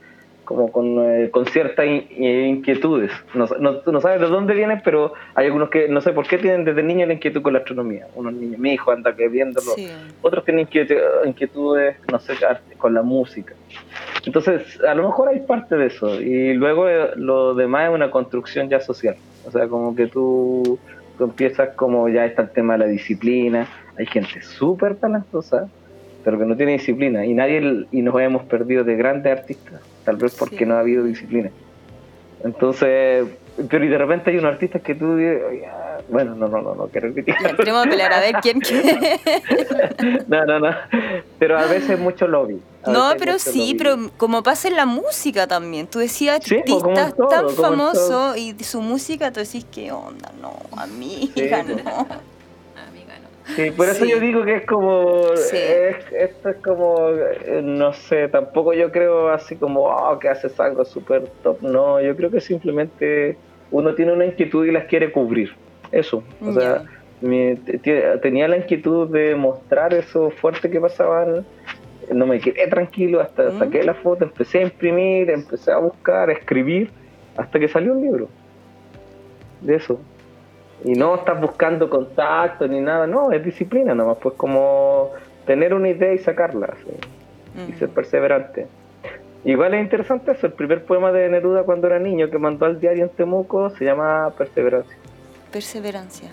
Como 0.46 0.72
con, 0.72 1.00
eh, 1.00 1.30
con 1.32 1.46
ciertas 1.46 1.86
inquietudes. 1.86 3.12
No, 3.34 3.48
no, 3.86 4.02
sabes 4.02 4.20
de 4.20 4.28
dónde 4.28 4.54
vienen, 4.54 4.82
pero 4.84 5.14
hay 5.36 5.46
algunos 5.46 5.70
que 5.70 5.88
no 5.88 6.02
sé 6.02 6.12
por 6.12 6.28
qué 6.28 6.38
tienen 6.38 6.66
desde 6.66 6.84
niño 6.84 7.06
la 7.06 7.14
inquietud 7.14 7.42
con 7.42 7.54
la 7.54 7.60
astronomía. 7.60 8.08
Unos 8.16 8.34
niños, 8.34 8.60
mi 8.60 8.74
hijo 8.74 8.92
anda 8.92 9.16
que 9.16 9.30
viéndolo. 9.30 9.72
Otros 10.22 10.44
tienen 10.44 10.68
inquietudes, 11.26 11.96
no 12.12 12.20
sé, 12.20 12.34
con 12.78 12.94
la 12.94 13.02
música. 13.02 13.54
Entonces, 14.26 14.82
a 14.82 14.94
lo 14.94 15.04
mejor 15.04 15.30
hay 15.30 15.40
parte 15.42 15.78
de 15.78 15.86
eso. 15.88 16.20
Y 16.20 16.54
luego 16.54 16.90
eh, 16.90 17.12
lo 17.16 17.54
demás 17.54 17.90
es 17.90 17.96
una 17.96 18.12
construcción 18.12 18.68
ya 18.68 18.80
social. 18.80 19.16
O 19.46 19.52
sea, 19.52 19.68
como 19.68 19.96
que 19.96 20.08
tú, 20.08 20.78
tú 21.18 21.24
empiezas 21.24 21.70
como 21.76 22.10
ya 22.10 22.26
está 22.26 22.42
el 22.42 22.50
tema 22.50 22.74
de 22.74 22.80
la 22.80 22.86
disciplina 22.88 23.68
hay 23.98 24.06
gente 24.06 24.42
súper 24.42 24.96
talentosa, 24.96 25.70
pero 26.24 26.40
que 26.40 26.46
no 26.46 26.56
tiene 26.56 26.74
disciplina. 26.74 27.26
Y 27.26 27.34
nadie 27.34 27.86
y 27.92 28.02
nos 28.02 28.20
hemos 28.20 28.44
perdido 28.44 28.84
de 28.84 28.96
grandes 28.96 29.32
artistas, 29.32 29.82
tal 30.04 30.18
vez 30.18 30.36
porque 30.36 30.66
no 30.66 30.76
ha 30.76 30.80
habido 30.80 31.04
disciplina. 31.04 31.52
Entonces, 32.44 33.28
pero 33.70 33.86
y 33.86 33.88
de 33.88 33.98
repente 33.98 34.32
hay 34.32 34.38
un 34.38 34.46
artista 34.46 34.80
que 34.80 34.96
tú 34.96 35.16
dices, 35.16 35.42
bueno, 36.10 36.36
no, 36.36 36.48
no, 36.48 36.62
no, 36.62 36.76
no 36.76 36.88
quiero 36.88 37.14
criticar. 37.14 37.56
Que 37.58 37.64
pelear 37.90 38.14
a 38.14 38.20
ver 38.20 38.36
quién 38.42 38.60
quiere. 38.62 39.20
no, 40.28 40.46
no, 40.46 40.60
no. 40.60 40.76
Pero 41.38 41.58
a 41.58 41.66
veces 41.66 42.00
mucho 42.00 42.28
lobby. 42.28 42.60
No, 42.88 43.14
pero 43.20 43.38
sí, 43.38 43.76
pero 43.78 44.10
como 44.18 44.42
pasa 44.42 44.68
en 44.68 44.76
la 44.76 44.86
música 44.86 45.48
también. 45.48 45.88
Tú 45.88 46.00
decías, 46.00 46.44
sí, 46.44 46.58
artistas 46.58 47.14
pues, 47.16 47.30
tan 47.30 47.50
famoso 47.50 48.36
y 48.36 48.56
su 48.64 48.82
música, 48.82 49.32
tú 49.32 49.40
decís, 49.40 49.66
¿qué 49.72 49.92
onda? 49.92 50.32
No, 50.42 50.56
amiga, 50.78 51.64
pues. 51.64 51.84
no. 51.84 52.31
Sí, 53.46 53.72
por 53.72 53.88
eso 53.90 54.06
yo 54.06 54.20
digo 54.20 54.46
que 54.46 54.58
es 54.58 54.66
como. 54.66 55.24
esto 55.34 56.50
es 56.50 56.58
como. 56.64 57.10
Eh, 57.10 57.62
no 57.64 57.94
sé, 57.94 58.28
tampoco 58.28 58.74
yo 58.74 58.92
creo 58.92 59.30
así 59.30 59.56
como, 59.56 59.86
oh, 59.86 60.20
que 60.20 60.30
haces 60.30 60.60
algo 60.60 60.86
súper 60.86 61.24
top. 61.44 61.62
No, 61.62 62.02
yo 62.02 62.16
creo 62.16 62.30
que 62.30 62.40
simplemente 62.40 63.38
uno 63.72 63.96
tiene 63.96 64.14
una 64.14 64.26
inquietud 64.26 64.66
y 64.66 64.72
las 64.72 64.86
quiere 64.86 65.12
cubrir. 65.12 65.54
Eso. 65.92 66.24
O 66.46 66.54
sea, 66.54 66.84
tenía 68.22 68.48
la 68.48 68.58
inquietud 68.58 69.10
de 69.10 69.36
mostrar 69.36 69.94
eso 69.94 70.30
fuerte 70.30 70.70
que 70.70 70.80
pasaba. 70.80 71.26
No 72.12 72.26
me 72.26 72.40
quedé 72.40 72.68
tranquilo 72.68 73.22
hasta 73.22 73.52
saqué 73.58 73.84
la 73.84 73.94
foto, 73.94 74.26
empecé 74.26 74.60
a 74.60 74.62
imprimir, 74.64 75.30
empecé 75.30 75.72
a 75.72 75.78
buscar, 75.78 76.30
a 76.30 76.34
escribir, 76.34 76.90
hasta 77.38 77.60
que 77.60 77.68
salió 77.68 77.94
un 77.94 78.02
libro. 78.02 78.30
De 79.62 79.76
eso. 79.76 80.00
Y 80.84 80.94
no 80.94 81.16
estás 81.16 81.40
buscando 81.40 81.90
contacto 81.90 82.68
ni 82.68 82.82
nada, 82.82 83.06
no, 83.06 83.32
es 83.32 83.44
disciplina 83.44 83.94
nomás, 83.94 84.18
pues 84.18 84.36
como 84.36 85.12
tener 85.46 85.74
una 85.74 85.90
idea 85.90 86.14
y 86.14 86.18
sacarla, 86.18 86.74
y 87.68 87.74
ser 87.74 87.90
perseverante. 87.90 88.68
Igual 89.44 89.74
es 89.74 89.82
interesante 89.82 90.32
eso, 90.32 90.48
el 90.48 90.54
primer 90.54 90.84
poema 90.86 91.12
de 91.12 91.28
Neruda 91.30 91.64
cuando 91.64 91.88
era 91.88 92.00
niño 92.00 92.30
que 92.30 92.38
mandó 92.38 92.66
al 92.66 92.80
diario 92.80 93.04
en 93.04 93.10
Temuco 93.10 93.70
se 93.72 93.86
llama 93.86 94.32
Perseverancia. 94.38 94.96
Perseverancia. 95.52 96.30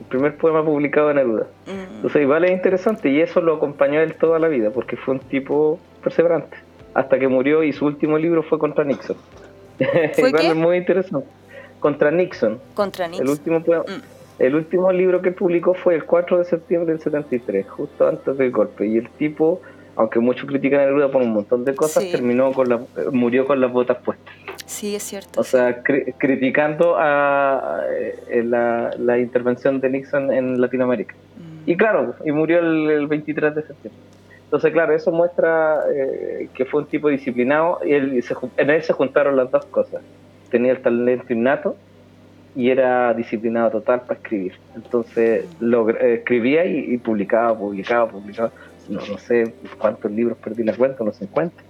El 0.00 0.06
primer 0.06 0.36
poema 0.36 0.64
publicado 0.64 1.08
de 1.08 1.14
Neruda. 1.14 1.46
Entonces 1.66 2.22
igual 2.22 2.44
es 2.44 2.52
interesante 2.52 3.10
y 3.10 3.20
eso 3.20 3.40
lo 3.40 3.54
acompañó 3.54 4.00
él 4.00 4.14
toda 4.14 4.38
la 4.38 4.48
vida 4.48 4.70
porque 4.70 4.96
fue 4.96 5.14
un 5.14 5.20
tipo 5.20 5.78
perseverante. 6.02 6.56
Hasta 6.94 7.18
que 7.18 7.28
murió 7.28 7.62
y 7.62 7.72
su 7.72 7.86
último 7.86 8.18
libro 8.18 8.42
fue 8.42 8.58
contra 8.58 8.82
Nixon. 8.82 9.16
igual 10.18 10.46
es 10.46 10.56
muy 10.56 10.78
interesante 10.78 11.39
contra 11.80 12.10
Nixon. 12.10 12.60
Contra 12.74 13.08
Nixon. 13.08 13.26
El 13.26 13.32
último, 13.32 13.58
mm. 13.58 14.02
el 14.38 14.54
último 14.54 14.92
libro 14.92 15.20
que 15.20 15.32
publicó 15.32 15.74
fue 15.74 15.96
el 15.96 16.04
4 16.04 16.38
de 16.38 16.44
septiembre 16.44 16.92
del 16.92 17.02
73, 17.02 17.68
justo 17.68 18.06
antes 18.06 18.38
del 18.38 18.52
golpe. 18.52 18.86
Y 18.86 18.98
el 18.98 19.08
tipo, 19.10 19.60
aunque 19.96 20.20
muchos 20.20 20.46
critican 20.46 20.80
a 20.80 20.84
Neruda 20.84 21.10
por 21.10 21.22
un 21.22 21.32
montón 21.32 21.64
de 21.64 21.74
cosas, 21.74 22.08
terminó 22.10 22.52
con 22.52 22.68
la, 22.68 22.80
murió 23.10 23.46
con 23.46 23.60
las 23.60 23.72
botas 23.72 23.98
puestas. 23.98 24.32
Sí, 24.66 24.94
es 24.94 25.02
cierto. 25.02 25.40
O 25.40 25.44
sea, 25.44 25.82
criticando 25.82 26.96
a, 26.96 27.80
eh, 28.28 28.44
la, 28.44 29.18
intervención 29.18 29.80
de 29.80 29.90
Nixon 29.90 30.32
en 30.32 30.60
Latinoamérica. 30.60 31.14
Mm. 31.14 31.70
Y 31.70 31.76
claro, 31.76 32.14
y 32.24 32.30
murió 32.30 32.60
el, 32.60 33.06
23 33.08 33.54
de 33.54 33.62
septiembre. 33.62 34.00
Entonces, 34.44 34.72
claro, 34.72 34.94
eso 34.94 35.12
muestra 35.12 35.80
eh, 35.94 36.48
que 36.54 36.64
fue 36.64 36.82
un 36.82 36.88
tipo 36.88 37.08
disciplinado 37.08 37.78
y 37.84 37.92
él, 37.92 38.24
en 38.56 38.70
él 38.70 38.82
se 38.82 38.92
juntaron 38.92 39.36
las 39.36 39.50
dos 39.50 39.64
cosas 39.66 40.02
tenía 40.50 40.72
el 40.72 40.82
talento 40.82 41.32
innato 41.32 41.76
y 42.54 42.70
era 42.70 43.14
disciplinado 43.14 43.70
total 43.70 44.02
para 44.02 44.14
escribir. 44.14 44.54
Entonces 44.74 45.44
lo, 45.60 45.88
eh, 45.90 46.14
escribía 46.14 46.64
y, 46.64 46.96
publicaba, 46.98 47.56
publicaba, 47.56 48.10
publicaba. 48.10 48.50
No, 48.88 49.00
no 49.06 49.18
sé 49.18 49.54
cuántos 49.78 50.10
libros 50.10 50.36
perdí 50.38 50.64
la 50.64 50.74
cuenta, 50.74 51.04
no 51.04 51.12
se 51.12 51.26
cuenta. 51.26 51.62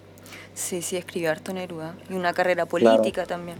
Sí, 0.54 0.80
sí, 0.82 0.96
escribió 0.96 1.30
harto 1.30 1.52
Neruda. 1.52 1.94
Y 2.08 2.14
una 2.14 2.32
carrera 2.32 2.66
política 2.66 3.26
también. 3.26 3.58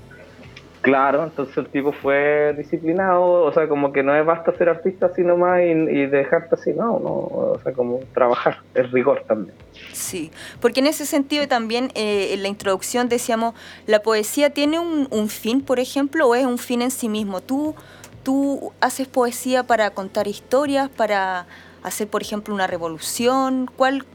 Claro, 0.83 1.25
entonces 1.25 1.57
el 1.59 1.69
tipo 1.69 1.93
fue 1.93 2.55
disciplinado, 2.57 3.23
o 3.23 3.53
sea, 3.53 3.69
como 3.69 3.93
que 3.93 4.03
no 4.03 4.16
es 4.16 4.25
basta 4.25 4.57
ser 4.57 4.71
artista 4.71 5.07
así 5.07 5.23
nomás 5.23 5.61
y, 5.61 5.73
y 5.73 6.07
dejarte 6.07 6.55
así, 6.55 6.73
no, 6.73 6.99
no, 6.99 7.11
o 7.11 7.61
sea, 7.62 7.75
como 7.75 8.01
trabajar, 8.14 8.61
es 8.75 8.90
rigor 8.90 9.23
también. 9.29 9.55
Sí, 9.93 10.31
porque 10.59 10.81
en 10.81 10.87
ese 10.87 11.05
sentido 11.05 11.47
también 11.49 11.90
eh, 11.95 12.33
en 12.33 12.43
la 12.43 12.49
introducción 12.49 13.11
decíamos, 13.11 13.55
la 13.87 14.01
poesía 14.01 14.51
tiene 14.51 14.79
un, 14.79 15.07
un, 15.11 15.29
fin, 15.29 15.61
por 15.61 15.81
ejemplo, 15.81 16.27
o 16.27 16.35
es 16.35 16.47
un 16.47 16.57
fin 16.57 16.81
en 16.81 16.90
sí 16.90 17.11
mismo. 17.11 17.43
Tú, 17.43 17.75
tú 18.23 18.73
haces 18.81 19.07
poesía 19.07 19.64
para 19.64 19.90
contar 19.90 20.29
historias, 20.29 20.88
para 20.88 21.47
hacer, 21.83 22.09
por 22.09 22.23
ejemplo, 22.23 22.55
una 22.55 22.66
revolución, 22.66 23.71
¿cuál, 23.77 24.07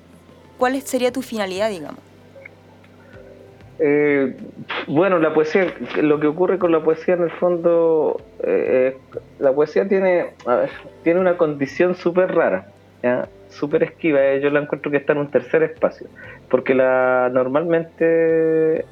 cuál 0.57 0.81
sería 0.81 1.11
tu 1.11 1.21
finalidad, 1.21 1.69
digamos? 1.69 1.99
Eh, 3.79 4.35
bueno, 4.87 5.19
la 5.19 5.33
poesía, 5.33 5.73
lo 6.01 6.19
que 6.19 6.27
ocurre 6.27 6.57
con 6.57 6.71
la 6.71 6.81
poesía 6.81 7.15
en 7.15 7.23
el 7.23 7.31
fondo, 7.31 8.21
eh, 8.41 8.97
la 9.39 9.51
poesía 9.51 9.87
tiene, 9.87 10.27
tiene 11.03 11.19
una 11.19 11.37
condición 11.37 11.95
súper 11.95 12.33
rara, 12.33 12.67
súper 13.49 13.83
esquiva. 13.83 14.23
Eh, 14.23 14.39
yo 14.41 14.49
la 14.49 14.61
encuentro 14.61 14.91
que 14.91 14.97
está 14.97 15.13
en 15.13 15.19
un 15.19 15.29
tercer 15.29 15.63
espacio, 15.63 16.07
porque 16.49 16.73
la 16.73 17.29
normalmente 17.33 18.85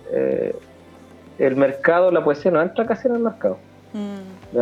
el 1.39 1.56
mercado, 1.56 2.12
la 2.12 2.24
poesía 2.24 2.52
no 2.52 2.62
entra 2.62 2.86
casi 2.86 3.08
en 3.08 3.15
el 3.15 3.22
mercado. 3.22 3.58
Mm. 3.93 4.58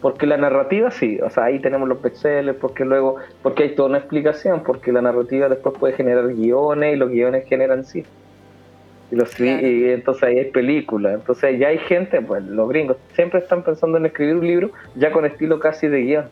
Porque 0.00 0.26
la 0.26 0.36
narrativa 0.36 0.90
sí, 0.90 1.20
o 1.20 1.30
sea, 1.30 1.44
ahí 1.44 1.60
tenemos 1.60 1.88
los 1.88 2.02
bestsellers, 2.02 2.58
porque 2.58 2.84
luego, 2.84 3.18
porque 3.40 3.62
hay 3.62 3.74
toda 3.76 3.88
una 3.88 3.98
explicación, 3.98 4.64
porque 4.64 4.90
la 4.90 5.00
narrativa 5.00 5.48
después 5.48 5.78
puede 5.78 5.94
generar 5.94 6.26
guiones 6.34 6.94
y 6.94 6.96
los 6.96 7.08
guiones 7.08 7.46
generan 7.46 7.84
sí. 7.84 8.04
Y, 9.12 9.14
los, 9.14 9.38
y 9.38 9.90
entonces 9.90 10.22
ahí 10.22 10.38
hay 10.38 10.50
películas. 10.50 11.14
Entonces 11.14 11.58
ya 11.58 11.68
hay 11.68 11.78
gente, 11.78 12.22
pues 12.22 12.42
los 12.44 12.66
gringos 12.70 12.96
siempre 13.14 13.40
están 13.40 13.62
pensando 13.62 13.98
en 13.98 14.06
escribir 14.06 14.36
un 14.36 14.46
libro 14.46 14.70
ya 14.94 15.12
con 15.12 15.26
estilo 15.26 15.60
casi 15.60 15.86
de 15.86 16.00
guion. 16.00 16.24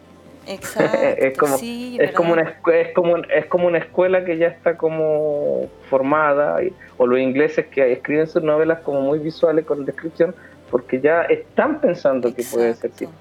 Exacto. 0.47 0.97
es 1.19 1.37
como, 1.37 1.57
es, 1.61 2.13
como 2.13 2.33
una, 2.33 2.43
es, 2.43 2.93
como, 2.95 3.17
es 3.19 3.47
como 3.47 3.67
una 3.67 3.79
escuela 3.79 4.25
que 4.25 4.39
ya 4.39 4.47
está 4.47 4.79
como 4.79 5.69
formada, 5.91 6.59
o 6.97 7.07
los 7.07 7.21
ingleses 7.21 7.67
que 7.67 7.93
escriben 7.93 8.27
sus 8.27 8.43
novelas 8.43 8.81
como 8.81 9.03
muy 9.03 9.19
visuales 9.19 9.67
con 9.67 9.85
descripción, 9.85 10.35
porque 10.71 11.01
ya 11.01 11.23
están 11.25 11.83
pensando 11.83 12.35
que 12.35 12.43
puede 12.51 12.73
ser 12.75 12.93
cine. 12.93 13.13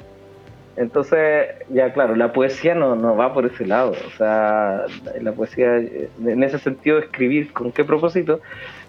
Entonces, 0.78 1.50
ya 1.67 1.91
claro, 1.91 2.15
la 2.15 2.32
poesía 2.32 2.74
no, 2.74 2.95
no 2.95 3.17
va 3.17 3.34
por 3.34 3.45
ese 3.45 3.65
lado. 3.65 3.91
O 3.91 4.17
sea, 4.17 4.86
la 5.19 5.34
poesía, 5.34 5.76
en 5.76 6.41
ese 6.41 6.58
sentido, 6.58 7.00
escribir 7.00 7.52
con 7.52 7.74
qué 7.74 7.84
propósito. 7.84 8.39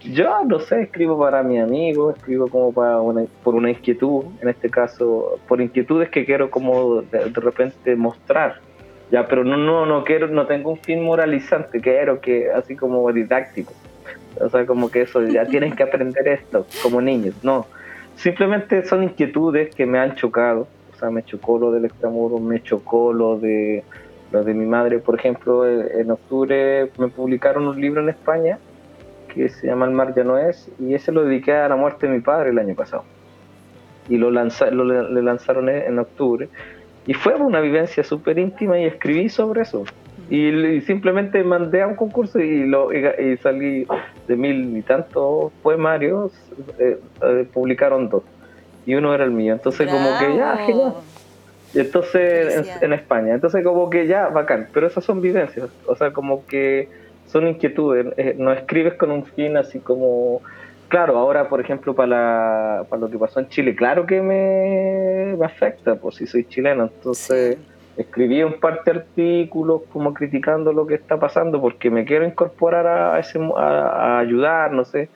Yo 0.02 0.44
no 0.44 0.60
sé, 0.60 0.82
escribo 0.82 1.18
para 1.18 1.42
mi 1.42 1.58
amigo, 1.58 2.10
escribo 2.10 2.48
como 2.48 2.72
para 2.72 2.98
por 3.42 3.54
una 3.54 3.70
inquietud, 3.70 4.24
en 4.40 4.48
este 4.48 4.70
caso, 4.70 5.38
por 5.46 5.60
inquietudes 5.60 6.08
que 6.08 6.24
quiero 6.24 6.50
como 6.50 7.02
de, 7.02 7.28
repente 7.34 7.94
mostrar. 7.96 8.60
Ya, 9.10 9.26
pero 9.26 9.44
no, 9.44 9.56
no, 9.56 9.86
no 9.86 10.04
quiero, 10.04 10.28
no 10.28 10.46
tengo 10.46 10.70
un 10.70 10.78
fin 10.78 11.02
moralizante, 11.02 11.80
quiero 11.80 12.20
que 12.20 12.50
así 12.50 12.76
como 12.76 13.12
didáctico. 13.12 13.72
O 14.40 14.48
sea, 14.48 14.64
como 14.64 14.90
que 14.90 15.02
eso, 15.02 15.22
ya 15.22 15.44
tienen 15.48 15.74
que 15.74 15.82
aprender 15.82 16.26
esto 16.28 16.66
como 16.82 17.00
niños. 17.00 17.34
No, 17.42 17.66
simplemente 18.16 18.84
son 18.84 19.02
inquietudes 19.02 19.74
que 19.74 19.84
me 19.84 19.98
han 19.98 20.14
chocado 20.14 20.66
me 21.08 21.22
chocó 21.22 21.58
lo 21.58 21.70
del 21.70 21.86
extramuro, 21.86 22.38
me 22.38 22.62
chocó 22.62 23.14
lo 23.14 23.38
de 23.38 23.84
lo 24.32 24.44
de 24.44 24.54
mi 24.54 24.66
madre, 24.66 24.98
por 24.98 25.18
ejemplo, 25.18 25.66
en 25.66 26.08
octubre 26.08 26.88
me 26.98 27.08
publicaron 27.08 27.66
un 27.66 27.80
libro 27.80 28.00
en 28.00 28.10
España 28.10 28.58
que 29.34 29.48
se 29.48 29.66
llama 29.66 29.86
El 29.86 29.92
mar 29.92 30.14
ya 30.14 30.24
no 30.24 30.38
es 30.38 30.70
y 30.78 30.94
ese 30.94 31.12
lo 31.12 31.24
dediqué 31.24 31.52
a 31.52 31.68
la 31.68 31.76
muerte 31.76 32.06
de 32.06 32.14
mi 32.14 32.20
padre 32.20 32.50
el 32.50 32.58
año 32.58 32.74
pasado 32.74 33.04
y 34.08 34.16
lo, 34.16 34.30
lo 34.30 35.08
le 35.10 35.22
lanzaron 35.22 35.68
en 35.68 35.98
octubre 35.98 36.48
y 37.06 37.14
fue 37.14 37.34
una 37.34 37.60
vivencia 37.60 38.04
súper 38.04 38.38
íntima 38.38 38.78
y 38.78 38.84
escribí 38.84 39.28
sobre 39.28 39.62
eso 39.62 39.84
y, 40.30 40.80
simplemente 40.82 41.42
mandé 41.42 41.82
a 41.82 41.88
un 41.88 41.96
concurso 41.96 42.38
y, 42.38 42.64
lo, 42.64 42.92
y, 42.92 43.36
salí 43.38 43.84
de 44.28 44.36
mil 44.36 44.76
y 44.76 44.82
tantos 44.82 45.52
poemarios, 45.60 46.32
eh, 46.78 47.00
eh, 47.22 47.48
publicaron 47.52 48.08
dos 48.08 48.22
y 48.86 48.94
uno 48.94 49.12
era 49.12 49.24
el 49.24 49.32
mío. 49.32 49.52
Entonces, 49.52 49.90
como 49.90 50.08
que 50.20 50.36
ya, 50.36 50.56
genial. 50.58 50.94
Y 51.74 51.80
entonces, 51.80 52.72
en, 52.80 52.92
España. 52.92 53.34
Entonces, 53.34 53.64
como 53.64 53.90
que 53.90 54.06
ya, 54.06 54.28
bacán. 54.28 54.68
Pero 54.72 54.86
esas 54.86 55.04
son 55.04 55.20
vivencias. 55.20 55.68
O 55.86 55.96
sea, 55.96 56.12
como 56.12 56.46
que 56.46 56.88
son 57.30 57.48
inquietudes. 57.48 58.06
Eh, 58.16 58.34
no 58.36 58.52
escribes 58.52 58.94
con 58.94 59.10
un 59.10 59.24
fin 59.24 59.56
así 59.56 59.78
como. 59.78 60.42
Claro, 60.88 61.18
ahora, 61.18 61.48
por 61.48 61.60
ejemplo, 61.60 61.94
para, 61.94 62.84
para 62.88 63.00
lo 63.00 63.08
que 63.08 63.16
pasó 63.16 63.38
en 63.38 63.48
Chile, 63.48 63.76
claro 63.76 64.06
que 64.06 64.20
me, 64.20 65.36
me 65.38 65.46
afecta, 65.46 65.94
pues 65.94 66.16
si 66.16 66.26
soy 66.26 66.44
chileno. 66.44 66.90
Entonces, 66.92 67.58
escribí 67.96 68.42
un 68.42 68.54
par 68.54 68.82
de 68.82 68.90
artículos 68.90 69.82
como 69.92 70.12
criticando 70.12 70.72
lo 70.72 70.88
que 70.88 70.94
está 70.94 71.20
pasando 71.20 71.60
porque 71.60 71.90
me 71.90 72.04
quiero 72.04 72.24
incorporar 72.24 72.86
a, 72.88 73.20
ese, 73.20 73.38
a, 73.56 74.18
ayudar, 74.18 74.72
no 74.72 74.84
sé, 74.84 75.10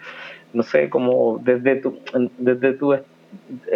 no 0.52 0.62
sé, 0.62 0.88
como 0.88 1.40
desde 1.42 1.76
tu, 1.76 1.98
desde 2.38 2.74
tu 2.74 2.94
eh, 2.94 3.02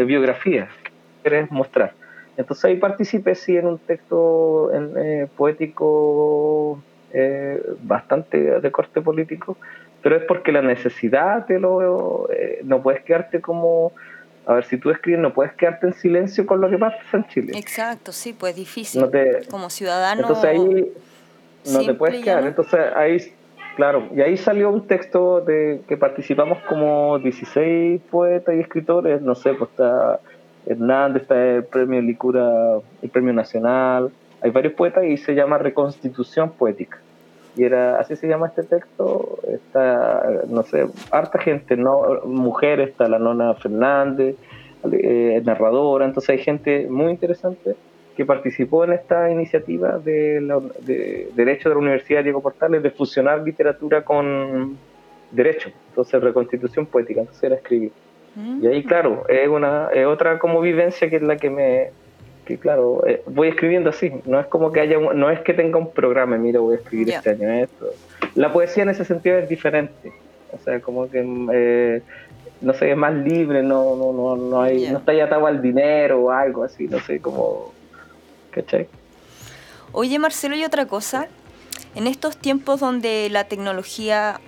biografía 0.05 0.69
que 0.85 0.93
quieres 1.23 1.51
mostrar. 1.51 1.95
Entonces 2.37 2.65
ahí 2.67 2.77
participé 2.77 3.35
sí 3.35 3.57
en 3.57 3.67
un 3.67 3.79
texto 3.79 4.71
eh, 4.73 5.27
poético 5.37 6.81
eh, 7.13 7.63
bastante 7.83 8.61
de 8.61 8.71
corte 8.71 9.01
político, 9.01 9.57
pero 10.03 10.17
es 10.17 10.25
porque 10.25 10.53
la 10.53 10.63
necesidad 10.63 11.47
te 11.47 11.59
lo 11.59 12.29
no 12.65 12.83
puedes 12.83 13.03
quedarte 13.03 13.41
como 13.41 13.93
a 14.47 14.55
ver 14.55 14.65
si 14.65 14.79
tú 14.79 14.91
escribes 14.91 15.21
no 15.21 15.35
puedes 15.35 15.53
quedarte 15.53 15.89
en 15.89 15.93
silencio 15.93 16.47
con 16.47 16.61
lo 16.61 16.71
que 16.71 16.79
pasa 16.79 16.99
en 17.13 17.27
Chile. 17.29 17.53
Exacto, 17.59 18.13
sí, 18.13 18.33
pues 18.33 18.57
difícil. 18.57 19.05
como 19.51 19.69
ciudadano. 19.69 20.23
Entonces 20.23 20.45
ahí 20.45 20.93
no 21.73 21.85
te 21.85 21.95
puedes 21.95 22.25
quedar. 22.25 22.47
Entonces 22.47 22.81
ahí 22.95 23.19
Claro, 23.79 24.09
y 24.13 24.21
ahí 24.23 24.37
salió 24.37 24.71
un 24.71 24.89
texto 24.89 25.41
de 25.41 25.83
que 25.87 25.97
participamos 25.97 26.59
como 26.69 27.21
16 27.21 28.01
poetas 28.11 28.57
y 28.57 28.59
escritores, 28.59 29.23
no 29.23 29.37
sé, 29.37 29.55
pues 29.55 29.71
está 29.71 30.19
Hernández, 30.67 31.23
está 31.23 31.41
el 31.41 31.63
premio 31.63 32.03
Licura, 32.03 32.81
el 33.01 33.09
premio 33.09 33.33
nacional, 33.33 34.11
hay 34.41 34.51
varios 34.51 34.75
poetas 34.75 35.05
y 35.05 35.17
se 35.17 35.35
llama 35.35 35.59
Reconstitución 35.59 36.51
Poética. 36.51 36.99
Y 37.57 37.65
era, 37.65 37.99
así 37.99 38.15
se 38.15 38.29
llama 38.29 38.49
este 38.49 38.63
texto, 38.63 39.39
está, 39.49 40.43
no 40.49 40.63
sé, 40.63 40.87
harta 41.11 41.41
gente, 41.41 41.77
¿no? 41.77 42.21
Mujeres, 42.25 42.91
está 42.91 43.09
la 43.09 43.19
nona 43.19 43.55
Fernández, 43.55 44.37
eh, 44.93 45.43
narradora, 45.45 46.05
entonces 46.05 46.31
hay 46.31 46.39
gente 46.39 46.87
muy 46.89 47.11
interesante 47.11 47.75
que 48.17 48.25
participó 48.25 48.85
en 48.85 48.93
esta 48.93 49.31
iniciativa 49.31 49.99
de, 49.99 50.41
Derecho 51.35 51.69
de 51.69 51.75
la 51.75 51.81
Universidad 51.81 52.23
Diego 52.23 52.41
Portales 52.41 52.83
de 52.83 52.91
fusionar 52.91 53.43
literatura 53.43 54.05
con 54.05 54.77
Derecho, 55.33 55.71
entonces 55.89 56.23
reconstitución 56.23 56.87
poética, 56.87 57.21
entonces 57.21 57.43
era 57.43 57.57
escribir. 57.57 57.93
Y 58.63 58.69
ahí, 58.69 58.85
claro, 58.85 59.25
es 59.29 59.49
una 59.49 59.89
otra 60.07 60.39
como 60.39 60.61
vivencia 60.61 61.11
que 61.11 61.17
es 61.17 61.23
la 61.23 61.37
que 61.37 61.51
me, 61.51 61.91
que 62.49 62.57
claro, 62.57 63.07
eh, 63.07 63.23
voy 63.27 63.49
escribiendo 63.49 63.91
así, 63.91 64.11
no 64.25 64.41
es 64.41 64.47
como 64.47 64.73
que 64.73 64.81
haya, 64.81 64.99
no 64.99 65.31
es 65.31 65.41
que 65.41 65.53
tenga 65.53 65.77
un 65.77 65.93
programa, 65.93 66.39
mira, 66.39 66.61
voy 66.61 66.77
a 66.77 66.79
escribir 66.79 67.11
este 67.11 67.29
año 67.29 67.51
esto. 67.51 67.91
La 68.37 68.51
poesía 68.55 68.85
en 68.85 68.89
ese 68.89 69.05
sentido 69.05 69.37
es 69.37 69.51
diferente, 69.51 70.13
o 70.51 70.59
sea, 70.65 70.81
como 70.81 71.11
que, 71.11 71.23
eh, 71.53 72.03
no 72.63 72.73
sé, 72.73 72.91
es 72.91 72.97
más 72.97 73.13
libre, 73.13 73.63
no, 73.63 73.97
no, 73.97 74.15
no, 74.15 74.37
no, 74.37 74.63
hay, 74.63 74.89
no 74.89 74.97
está 74.97 75.13
ya 75.13 75.25
atado 75.25 75.47
al 75.47 75.61
dinero 75.61 76.23
o 76.23 76.31
algo 76.31 76.65
así, 76.65 76.89
no 76.89 76.99
sé, 77.01 77.21
como 77.21 77.75
Oye, 79.93 80.19
Marcelo, 80.19 80.57
y 80.57 80.65
otra 80.65 80.87
cosa. 80.87 81.29
En 81.95 82.09
estos 82.09 82.39
tiempos 82.39 82.81
donde 82.81 83.29
la 83.31 83.45
tecnología 83.45 84.41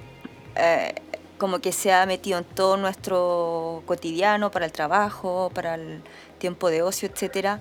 eh, 0.56 0.94
como 1.40 1.60
que 1.60 1.72
se 1.72 1.92
ha 1.92 2.04
metido 2.06 2.38
en 2.38 2.44
todo 2.44 2.76
nuestro 2.76 3.82
cotidiano, 3.86 4.50
para 4.50 4.66
el 4.66 4.72
trabajo, 4.72 5.50
para 5.54 5.74
el 5.74 6.02
tiempo 6.38 6.70
de 6.70 6.82
ocio, 6.82 7.08
etcétera, 7.08 7.60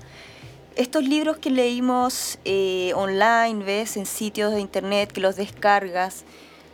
estos 0.80 1.04
libros 1.04 1.38
que 1.38 1.50
leímos 1.50 2.40
eh, 2.46 2.94
online, 2.96 3.66
ves, 3.66 3.98
en 3.98 4.06
sitios 4.06 4.54
de 4.54 4.62
internet, 4.62 5.12
que 5.12 5.20
los 5.20 5.36
descargas, 5.36 6.24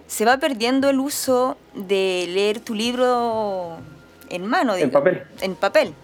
se 0.05 0.25
va 0.25 0.37
perdiendo 0.37 0.91
el 0.91 0.99
uso 0.99 1.57
de 1.73 2.27
leer 2.29 2.59
tu 2.59 2.75
libro 2.75 3.77
en 4.29 4.45
mano. 4.45 4.75
En 4.75 4.91
papel. 4.91 5.23
En 5.41 5.55
papel. 5.55 5.95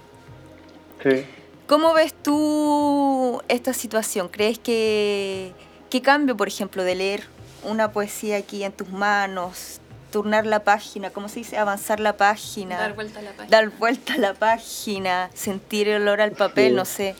Sí. 1.03 1.25
¿Cómo 1.67 1.93
ves 1.93 2.15
tú 2.15 3.39
esta 3.47 3.71
situación? 3.71 4.29
¿Crees 4.29 4.57
que 4.57 5.53
qué 5.91 6.01
cambio, 6.01 6.35
por 6.35 6.47
ejemplo, 6.47 6.83
de 6.83 6.95
leer 6.95 7.23
una 7.63 7.91
poesía 7.91 8.37
aquí 8.37 8.63
en 8.63 8.71
tus 8.71 8.89
manos, 8.89 9.79
turnar 10.11 10.47
la 10.47 10.63
página, 10.63 11.11
¿cómo 11.11 11.29
se 11.29 11.41
dice? 11.41 11.59
Avanzar 11.59 11.99
la 11.99 12.17
página. 12.17 12.79
Dar 12.79 12.95
vuelta 12.95 13.19
a 13.19 13.21
la 13.21 13.31
página. 13.33 13.57
Dar 13.57 13.69
vuelta 13.69 14.13
a 14.15 14.17
la 14.17 14.33
página, 14.33 15.29
sentir 15.35 15.87
el 15.87 16.01
olor 16.01 16.19
al 16.19 16.31
papel, 16.31 16.75
no 16.75 16.85
sé. 16.85 17.15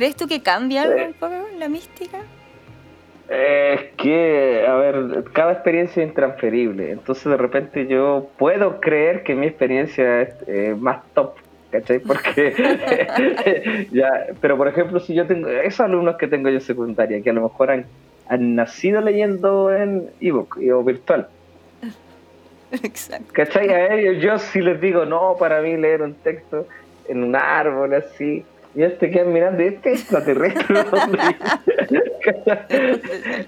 ¿Crees 0.00 0.16
tú 0.16 0.26
que 0.26 0.40
cambia 0.40 0.84
algo 0.84 1.04
un 1.08 1.12
poco 1.12 1.34
la 1.58 1.68
mística? 1.68 2.20
Es 3.28 3.82
que, 3.98 4.64
a 4.66 4.74
ver, 4.76 5.24
cada 5.34 5.52
experiencia 5.52 6.02
es 6.02 6.08
intransferible. 6.08 6.92
Entonces, 6.92 7.26
de 7.26 7.36
repente, 7.36 7.86
yo 7.86 8.30
puedo 8.38 8.80
creer 8.80 9.24
que 9.24 9.34
mi 9.34 9.46
experiencia 9.46 10.22
es 10.22 10.34
eh, 10.46 10.74
más 10.74 11.02
top 11.12 11.34
¿cachai? 11.70 11.98
Porque 11.98 12.54
ya, 13.92 14.28
pero 14.40 14.56
por 14.56 14.68
ejemplo, 14.68 15.00
si 15.00 15.12
yo 15.12 15.26
tengo 15.26 15.50
esos 15.50 15.80
alumnos 15.80 16.16
que 16.16 16.28
tengo 16.28 16.48
yo 16.48 16.60
secundaria, 16.60 17.20
que 17.20 17.28
a 17.28 17.34
lo 17.34 17.42
mejor 17.42 17.70
han, 17.70 17.84
han 18.26 18.54
nacido 18.54 19.02
leyendo 19.02 19.70
en 19.70 20.08
ebook 20.18 20.56
o 20.72 20.82
virtual. 20.82 21.28
Exacto. 22.72 23.30
¿Cachai? 23.34 23.68
A 23.68 23.94
ellos 23.96 24.22
yo 24.22 24.38
si 24.38 24.62
les 24.62 24.80
digo, 24.80 25.04
no, 25.04 25.36
para 25.38 25.60
mí 25.60 25.76
leer 25.76 26.00
un 26.00 26.14
texto 26.14 26.66
en 27.06 27.22
un 27.22 27.36
árbol 27.36 27.92
así, 27.92 28.46
y 28.74 28.82
ellos 28.82 28.98
te 28.98 29.10
quedan 29.10 29.32
mirando, 29.32 29.62
este 29.62 29.92
extraterrestre. 29.92 30.64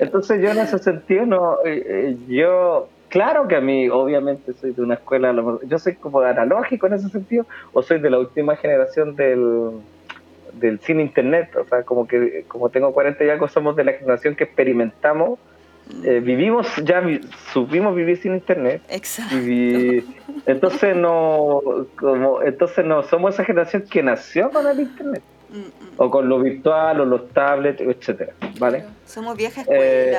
Entonces 0.01 0.43
yo 0.43 0.51
en 0.51 0.59
ese 0.59 0.79
sentido 0.79 1.27
no, 1.27 1.57
eh, 1.65 1.83
eh, 1.87 2.17
yo 2.29 2.89
Claro 3.13 3.47
que 3.47 3.57
a 3.57 3.61
mí, 3.61 3.91
obviamente, 3.91 4.55
soy 4.55 4.73
de 4.73 4.81
una 4.81 4.95
escuela, 4.95 5.35
yo 5.67 5.79
soy 5.79 5.97
como 5.97 6.21
analógico 6.21 6.87
en 6.87 6.95
ese 6.95 7.11
sentido, 7.11 7.45
o 7.75 7.83
soy 7.83 8.01
de 8.01 8.09
la 8.09 8.19
última 8.19 8.57
generación 8.57 9.17
del, 9.17 9.73
del 10.55 10.81
cine 10.81 11.03
internet, 11.03 11.55
o 11.57 11.65
sea, 11.65 11.83
como 11.83 12.09
que 12.09 12.47
como 12.49 12.70
tengo 12.70 12.95
40 12.95 13.23
y 13.23 13.29
algo, 13.29 13.49
somos 13.49 13.77
de 13.77 13.85
la 13.85 13.93
generación 13.93 14.35
que 14.35 14.45
experimentamos, 14.45 15.39
eh, 16.05 16.20
vivimos, 16.20 16.66
ya 16.85 17.03
supimos 17.53 17.95
vivir 17.95 18.16
sin 18.16 18.35
internet. 18.35 18.83
Exacto. 18.89 19.37
entonces 20.47 20.97
no, 20.97 21.61
como, 21.97 22.43
entonces 22.43 22.85
no, 22.85 23.03
somos 23.03 23.35
esa 23.35 23.45
generación 23.45 23.85
que 23.91 24.03
nació 24.03 24.51
con 24.51 24.66
el 24.66 24.80
internet. 24.80 25.22
Mm, 25.51 25.57
mm. 25.57 25.68
O 25.99 26.11
con 26.11 26.28
lo 26.28 26.41
virtual, 26.41 27.01
o 27.01 27.05
los 27.05 27.28
tablets, 27.30 27.80
etcétera, 27.80 28.33
¿vale? 28.59 28.85
Somos 29.05 29.37
vieja 29.37 29.61
escuela, 29.61 29.83
eh, 29.85 30.16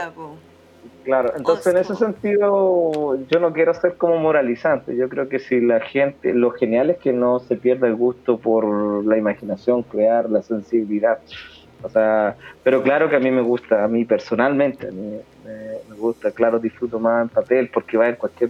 Claro, 1.03 1.34
entonces 1.36 1.68
en 1.68 1.80
ese 1.80 1.95
sentido 1.95 3.18
yo 3.30 3.39
no 3.39 3.51
quiero 3.51 3.74
ser 3.74 3.95
como 3.95 4.18
moralizante, 4.18 4.95
yo 4.95 5.09
creo 5.09 5.28
que 5.28 5.39
si 5.39 5.59
la 5.59 5.82
gente, 5.82 6.34
lo 6.34 6.51
genial 6.51 6.91
es 6.91 6.97
que 6.97 7.11
no 7.11 7.39
se 7.39 7.57
pierda 7.57 7.88
el 7.88 7.95
gusto 7.95 8.38
por 8.38 9.05
la 9.05 9.18
imaginación, 9.18 9.84
crear 9.84 10.30
la 10.30 10.41
sensibilidad. 10.41 11.20
O 11.84 11.89
sea, 11.89 12.36
pero 12.63 12.81
claro 12.81 13.09
que 13.09 13.17
a 13.17 13.19
mí 13.19 13.29
me 13.29 13.41
gusta, 13.41 13.84
a 13.84 13.88
mí 13.88 14.05
personalmente, 14.05 14.88
a 14.88 14.91
mí 14.91 15.19
me, 15.45 15.95
gusta, 15.97 16.31
claro, 16.31 16.59
disfruto 16.59 16.99
más 16.99 17.23
en 17.23 17.29
papel 17.29 17.69
porque 17.73 17.97
va 17.97 18.09
en 18.09 18.15
cualquier, 18.15 18.49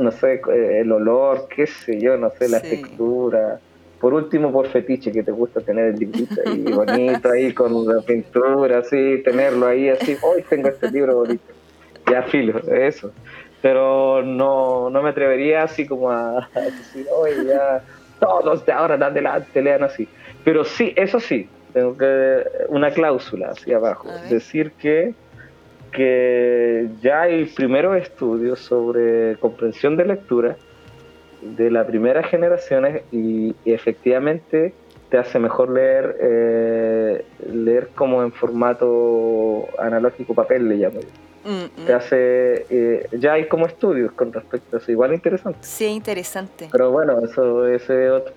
no 0.00 0.10
sé, 0.10 0.40
el 0.80 0.92
olor, 0.92 1.48
qué 1.48 1.66
sé 1.66 1.98
yo, 2.00 2.16
no 2.16 2.30
sé, 2.30 2.48
la 2.48 2.60
textura. 2.60 3.58
Por 4.00 4.14
último, 4.14 4.50
por 4.50 4.66
fetiche, 4.68 5.12
que 5.12 5.22
te 5.22 5.30
gusta 5.30 5.60
tener 5.60 5.86
el 5.86 5.96
librito 5.98 6.40
ahí 6.44 6.62
bonito, 6.74 7.30
ahí 7.30 7.54
con 7.54 7.86
la 7.86 8.02
pintura, 8.02 8.78
así, 8.78 9.22
tenerlo 9.24 9.66
ahí, 9.66 9.88
así, 9.88 10.16
hoy 10.22 10.42
tengo 10.48 10.68
este 10.68 10.90
libro 10.90 11.16
bonito. 11.16 11.44
Ya 12.10 12.22
filo, 12.24 12.58
eso. 12.58 13.12
Pero 13.62 14.22
no, 14.22 14.90
no 14.90 15.02
me 15.02 15.10
atrevería 15.10 15.62
así 15.62 15.86
como 15.86 16.10
a, 16.10 16.48
decir, 16.54 17.06
hoy 17.16 17.30
ya 17.46 17.82
todos 18.18 18.66
de 18.66 18.72
ahora 18.72 18.96
en 18.96 19.04
adelante 19.04 19.62
lean 19.62 19.84
así. 19.84 20.08
Pero 20.44 20.64
sí, 20.64 20.92
eso 20.96 21.20
sí, 21.20 21.48
tengo 21.72 21.96
que 21.96 22.44
una 22.68 22.90
cláusula 22.90 23.50
así 23.50 23.72
abajo, 23.72 24.08
decir 24.28 24.72
que 24.72 25.14
que 25.92 26.88
ya 27.02 27.22
hay 27.22 27.44
primeros 27.44 27.96
estudios 27.98 28.58
sobre 28.58 29.36
comprensión 29.36 29.96
de 29.96 30.06
lectura 30.06 30.56
de 31.42 31.70
las 31.70 31.86
primeras 31.86 32.26
generaciones 32.26 33.02
y, 33.12 33.54
efectivamente 33.64 34.74
te 35.10 35.18
hace 35.18 35.38
mejor 35.38 35.70
leer 35.70 36.16
eh, 36.20 37.24
leer 37.52 37.88
como 37.94 38.22
en 38.22 38.32
formato 38.32 39.68
analógico 39.78 40.34
papel 40.34 40.70
le 40.70 40.76
llamo 40.76 41.00
yo. 41.00 41.84
te 41.84 41.92
hace 41.92 42.64
eh, 42.70 43.06
ya 43.18 43.34
hay 43.34 43.46
como 43.46 43.66
estudios 43.66 44.12
con 44.12 44.32
respecto 44.32 44.76
a 44.76 44.78
eso 44.78 44.90
igual 44.90 45.12
interesante. 45.12 45.58
Sí 45.60 45.84
interesante. 45.84 46.68
Pero 46.72 46.90
bueno 46.90 47.20
eso 47.22 47.66
ese 47.66 48.08
otro 48.10 48.32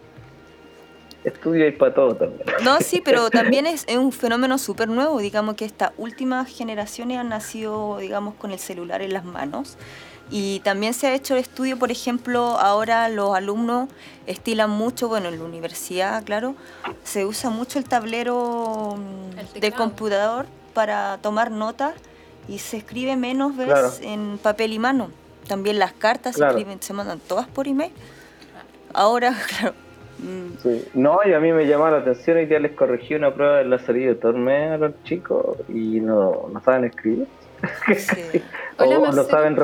estudio 1.25 1.67
y 1.67 1.71
para 1.71 1.93
todo 1.93 2.15
también. 2.15 2.43
No, 2.63 2.79
sí, 2.81 3.01
pero 3.03 3.29
también 3.31 3.65
es, 3.65 3.85
un 3.95 4.11
fenómeno 4.11 4.57
súper 4.57 4.89
nuevo. 4.89 5.19
Digamos 5.19 5.55
que 5.55 5.65
estas 5.65 5.91
últimas 5.97 6.49
generaciones 6.49 7.17
han 7.17 7.29
nacido, 7.29 7.97
digamos, 7.97 8.35
con 8.35 8.51
el 8.51 8.59
celular 8.59 9.01
en 9.01 9.13
las 9.13 9.25
manos. 9.25 9.77
Y 10.31 10.59
también 10.61 10.93
se 10.93 11.07
ha 11.07 11.13
hecho 11.13 11.35
el 11.35 11.41
estudio, 11.41 11.77
por 11.77 11.91
ejemplo, 11.91 12.57
ahora 12.59 13.09
los 13.09 13.35
alumnos 13.35 13.89
estilan 14.25 14.71
mucho, 14.71 15.07
bueno, 15.07 15.29
en 15.29 15.37
la 15.37 15.45
universidad, 15.45 16.23
claro, 16.23 16.55
se 17.03 17.25
usa 17.25 17.51
mucho 17.51 17.77
el 17.77 17.85
tablero 17.85 18.97
mm, 18.97 19.59
del 19.59 19.73
computador 19.73 20.47
para 20.73 21.19
tomar 21.21 21.51
notas 21.51 21.93
y 22.47 22.57
se 22.57 22.77
escribe 22.77 23.15
menos 23.15 23.55
veces 23.55 23.99
en 24.01 24.39
papel 24.41 24.73
y 24.73 24.79
mano. 24.79 25.11
También 25.47 25.77
las 25.77 25.93
cartas 25.93 26.35
se, 26.35 26.45
escriben, 26.45 26.81
se 26.81 26.93
mandan 26.93 27.19
todas 27.19 27.47
por 27.47 27.67
email. 27.67 27.91
Ahora, 28.93 29.35
claro, 29.59 29.75
Sí. 30.61 30.85
No, 30.93 31.19
y 31.25 31.33
a 31.33 31.39
mí 31.39 31.51
me 31.51 31.65
llamaba 31.65 31.91
la 31.91 31.97
atención 31.97 32.39
y 32.39 32.47
ya 32.47 32.59
les 32.59 32.71
corregí 32.71 33.15
una 33.15 33.33
prueba 33.33 33.61
en 33.61 33.69
la 33.69 33.79
salida 33.79 34.07
de 34.07 34.15
Torme 34.15 34.69
a 34.69 34.77
los 34.77 35.03
chicos 35.03 35.57
y 35.69 35.99
no, 35.99 36.47
no 36.51 36.61
saben 36.63 36.85
escribir. 36.85 37.27
o 38.77 39.11
no 39.11 39.23
saben 39.23 39.57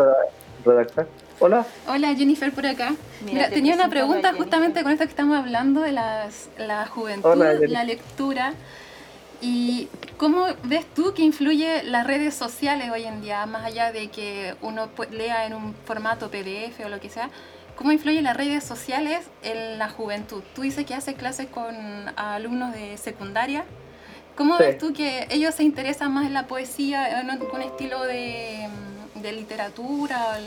redactar. 0.66 1.08
Hola. 1.40 1.66
Hola, 1.88 2.14
Jennifer 2.16 2.52
por 2.52 2.68
acá. 2.68 2.94
Mira, 3.26 3.50
tenía 3.50 3.74
una 3.74 3.90
pregunta 3.90 4.34
justamente 4.34 4.84
con 4.84 4.92
esto 4.92 5.06
que 5.06 5.10
estamos 5.10 5.38
hablando 5.38 5.82
de 5.82 5.92
las, 5.92 6.50
la 6.58 6.86
juventud, 6.86 7.36
la 7.36 7.84
lectura. 7.84 8.54
¿Y 9.42 9.88
cómo 10.18 10.46
ves 10.64 10.86
tú 10.94 11.16
que 11.16 11.24
influye 11.24 11.82
las 11.82 12.06
redes 12.06 12.36
sociales 12.36 12.92
hoy 12.92 13.06
en 13.06 13.22
día, 13.22 13.44
más 13.48 13.66
allá 13.66 13.92
de 13.92 14.10
que 14.10 14.54
uno 14.62 14.90
lea 15.10 15.48
en 15.48 15.56
un 15.56 15.74
formato 15.74 16.30
PDF 16.30 16.86
o 16.86 16.90
lo 16.90 17.00
que 17.00 17.10
sea? 17.10 17.32
¿Cómo 17.82 17.94
influyen 17.94 18.26
las 18.26 18.38
redes 18.38 18.64
sociales 18.64 19.28
en 19.42 19.80
la 19.80 19.90
juventud? 19.90 20.44
Tú 20.54 20.62
dices 20.62 20.86
que 20.86 20.94
haces 20.94 21.16
clases 21.16 21.48
con 21.48 21.74
alumnos 22.16 22.74
de 22.74 22.96
secundaria. 22.98 23.64
¿Cómo 24.38 24.60
ves 24.60 24.78
tú 24.78 24.94
que 24.94 25.26
ellos 25.32 25.56
se 25.56 25.64
interesan 25.64 26.14
más 26.14 26.28
en 26.28 26.36
la 26.36 26.46
poesía, 26.46 27.20
en 27.20 27.28
un 27.28 27.62
estilo 27.64 28.04
de, 28.04 28.68
literatura? 29.24 30.38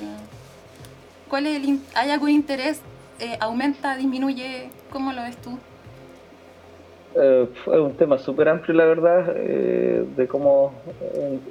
¿Cuál 1.28 1.48
es 1.48 1.68
¿Hay 1.96 2.10
algún 2.12 2.30
interés? 2.30 2.80
Eh, 3.18 3.36
¿Aumenta, 3.40 3.96
disminuye? 3.96 4.70
¿Cómo 4.92 5.12
lo 5.12 5.22
ves 5.22 5.36
tú? 5.38 5.58
Eh, 7.16 7.48
es 7.52 7.66
un 7.66 7.96
tema 7.96 8.16
súper 8.16 8.48
amplio, 8.48 8.76
la 8.76 8.84
verdad, 8.84 9.34
eh, 9.34 10.04
de 10.16 10.28
cómo 10.28 10.72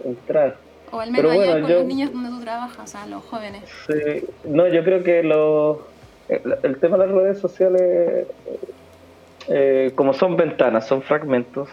entrar. 0.05 0.55
O 0.93 0.99
al 0.99 1.11
menos 1.11 1.31
allá 1.31 1.59
con 1.59 1.71
los 1.71 1.85
niños 1.85 2.13
donde 2.13 2.29
tú 2.29 2.39
trabajas, 2.41 2.79
o 2.79 2.87
sea, 2.87 3.07
los 3.07 3.23
jóvenes. 3.23 3.63
Sí, 3.87 4.25
no, 4.43 4.67
yo 4.67 4.83
creo 4.83 5.03
que 5.03 5.21
el, 5.21 6.77
tema 6.77 6.97
de 6.97 7.07
las 7.07 7.15
redes 7.15 7.39
sociales, 7.39 8.27
eh, 9.47 9.91
como 9.95 10.13
son 10.13 10.37
ventanas, 10.37 10.85
son 10.85 11.01
fragmentos, 11.01 11.67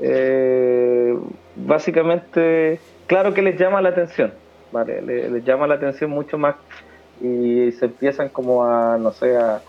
eh, 0.00 1.16
básicamente, 1.54 2.80
claro 3.06 3.32
que 3.32 3.42
les 3.42 3.56
llama 3.60 3.80
la 3.80 3.90
atención, 3.90 4.34
¿vale? 4.72 5.02
Les, 5.02 5.44
llama 5.44 5.68
la 5.68 5.76
atención 5.76 6.10
mucho 6.10 6.36
más 6.36 6.56
y 7.20 7.70
se 7.72 7.84
empiezan 7.84 8.28
como 8.28 8.64
a, 8.64 8.98
no 8.98 9.12
sé, 9.12 9.36
a 9.36 9.60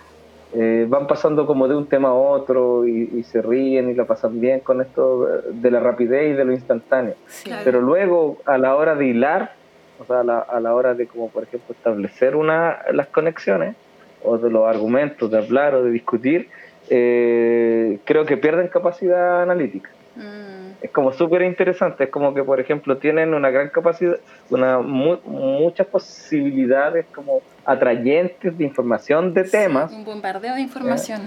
eh, 0.54 0.88
van 0.90 1.06
pasando 1.06 1.46
como 1.46 1.68
de 1.68 1.76
un 1.76 1.86
tema 1.86 2.10
a 2.10 2.14
otro 2.14 2.88
y, 2.88 3.24
se 3.24 3.42
ríen 3.42 3.90
y 3.90 3.94
la 3.94 4.06
pasan 4.06 4.40
bien 4.40 4.62
con 4.62 4.82
esto 4.82 5.28
de 5.52 5.72
la 5.72 5.80
rapidez 5.80 6.32
y 6.32 6.34
de 6.34 6.46
lo 6.46 6.54
instantáneo. 6.54 7.14
Pero 7.64 7.82
luego 7.82 8.38
a 8.46 8.58
la 8.58 8.76
hora 8.76 8.96
de 8.96 9.06
hilar, 9.06 9.54
o 10.00 10.06
sea, 10.06 10.22
a 10.22 10.60
la, 10.60 10.74
hora 10.74 10.96
de 10.96 11.06
como 11.06 11.30
por 11.30 11.44
ejemplo 11.44 11.76
establecer 11.76 12.36
una, 12.36 12.80
las 12.92 13.08
conexiones 13.08 13.76
o 14.24 14.38
de 14.38 14.50
los 14.50 14.68
argumentos, 14.68 15.30
de 15.30 15.38
hablar 15.38 15.76
o 15.76 15.84
de 15.84 15.92
discutir, 15.92 16.50
eh, 16.90 18.00
creo 18.06 18.26
que 18.26 18.38
pierden 18.38 18.70
capacidad 18.70 19.44
analítica. 19.44 19.92
Mm 20.20 20.60
es 20.82 20.92
como 20.92 21.12
súper 21.12 21.42
interesante, 21.42 22.06
es 22.06 22.10
como 22.10 22.34
que 22.34 22.44
por 22.44 22.60
ejemplo 22.60 22.98
tienen 22.98 23.34
una 23.34 23.50
gran 23.50 23.70
capacidad, 23.70 24.18
una 24.50 24.80
muchas 24.80 25.88
posibilidades 25.88 27.06
como 27.14 27.42
atrayentes 27.66 28.58
de 28.58 28.64
información 28.64 29.34
de 29.34 29.44
temas. 29.44 29.92
Un 29.92 30.06
bombardeo 30.06 30.56
de 30.56 30.62
información. 30.62 31.22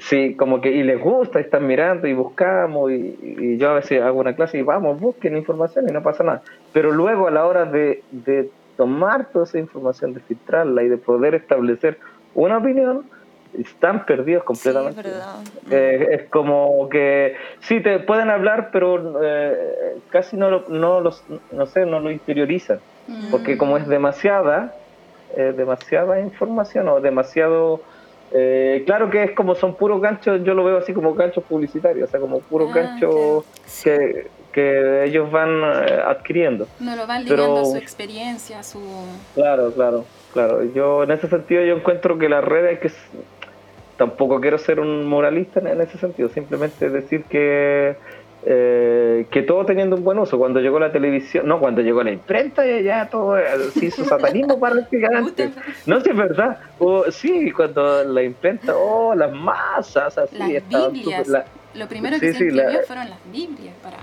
Sí, 0.00 0.34
como 0.34 0.60
que 0.60 0.70
y 0.70 0.82
les 0.82 1.00
gusta, 1.00 1.40
están 1.40 1.66
mirando 1.66 2.06
y 2.06 2.12
buscamos 2.12 2.90
y, 2.92 3.56
yo 3.58 3.70
a 3.70 3.74
veces 3.74 4.00
hago 4.02 4.20
una 4.20 4.34
clase 4.34 4.58
y 4.58 4.62
vamos, 4.62 4.98
busquen 5.00 5.36
información 5.36 5.88
y 5.88 5.92
no 5.92 6.02
pasa 6.02 6.24
nada. 6.24 6.42
Pero 6.72 6.92
luego 6.92 7.26
a 7.28 7.30
la 7.30 7.46
hora 7.46 7.64
de, 7.64 8.02
de 8.10 8.50
tomar 8.76 9.26
toda 9.30 9.44
esa 9.44 9.58
información, 9.58 10.14
de 10.14 10.20
filtrarla 10.20 10.82
y 10.82 10.88
de 10.88 10.98
poder 10.98 11.34
establecer 11.34 11.98
una 12.34 12.58
opinión, 12.58 13.04
están 13.58 14.04
perdidos 14.04 14.44
completamente. 14.44 15.02
Eh, 15.70 16.08
es 16.12 16.22
como 16.28 16.88
que 16.88 17.36
sí 17.60 17.80
te 17.80 17.98
pueden 18.00 18.30
hablar, 18.30 18.70
pero 18.72 19.20
eh, 19.22 19.96
casi 20.10 20.36
no 20.36 20.50
lo, 20.50 20.64
no 20.68 21.00
los, 21.00 21.24
no 21.52 21.66
sé, 21.66 21.86
no 21.86 22.00
lo 22.00 22.10
interiorizan, 22.10 22.80
porque 23.30 23.56
como 23.56 23.76
es 23.76 23.86
demasiada, 23.86 24.74
eh, 25.36 25.52
demasiada 25.56 26.20
información 26.20 26.88
o 26.88 27.00
demasiado 27.00 27.80
claro 28.84 29.08
que 29.08 29.24
es 29.24 29.30
como 29.30 29.54
son 29.54 29.74
puros 29.74 30.02
ganchos, 30.02 30.44
yo 30.44 30.52
lo 30.52 30.62
veo 30.62 30.76
así 30.76 30.92
como 30.92 31.14
ganchos 31.14 31.42
publicitarios, 31.44 32.08
o 32.08 32.10
sea, 32.10 32.20
como 32.20 32.40
puros 32.40 32.68
ah, 32.72 32.74
ganchos 32.74 33.44
que, 33.82 34.26
que 34.52 35.04
ellos 35.04 35.30
van 35.30 35.64
adquiriendo. 35.64 36.68
No 36.78 36.94
lo 36.94 37.06
van 37.06 37.24
ligando 37.24 37.60
a 37.60 37.64
su 37.64 37.76
experiencia, 37.76 38.62
su... 38.62 38.80
Claro, 39.34 39.72
claro, 39.72 40.04
claro. 40.34 40.62
Yo 40.74 41.04
en 41.04 41.12
ese 41.12 41.26
sentido 41.26 41.64
yo 41.64 41.74
encuentro 41.74 42.18
que 42.18 42.28
las 42.28 42.44
redes 42.44 42.80
que 42.80 42.90
tampoco 43.98 44.40
quiero 44.40 44.56
ser 44.56 44.80
un 44.80 45.06
moralista 45.06 45.60
en 45.60 45.80
ese 45.80 45.98
sentido, 45.98 46.30
simplemente 46.30 46.88
decir 46.88 47.24
que 47.24 47.96
eh, 48.46 49.26
que 49.30 49.42
todo 49.42 49.66
teniendo 49.66 49.96
un 49.96 50.04
buen 50.04 50.18
uso. 50.18 50.38
Cuando 50.38 50.60
llegó 50.60 50.78
la 50.78 50.92
televisión, 50.92 51.46
no, 51.46 51.58
cuando 51.58 51.82
llegó 51.82 52.02
la 52.04 52.12
imprenta, 52.12 52.64
ya, 52.64 52.80
ya 52.80 53.08
todo 53.10 53.36
se 53.74 53.86
hizo 53.86 54.04
satanismo 54.06 54.58
para 54.60 54.76
antes. 54.76 55.50
No, 55.86 56.00
si 56.00 56.10
es 56.10 56.16
verdad. 56.16 56.58
O, 56.78 57.10
sí, 57.10 57.50
cuando 57.50 58.04
la 58.04 58.22
imprenta, 58.22 58.76
oh, 58.76 59.14
las 59.14 59.32
masas, 59.32 60.16
así. 60.16 60.38
Las 60.38 60.92
Biblias. 60.92 61.28
Lo 61.74 61.88
primero 61.88 62.18
que 62.18 62.32
se 62.32 62.46
escribió 62.46 62.80
fueron 62.86 63.10
las 63.10 63.18
Biblias 63.30 63.74
para 63.82 63.98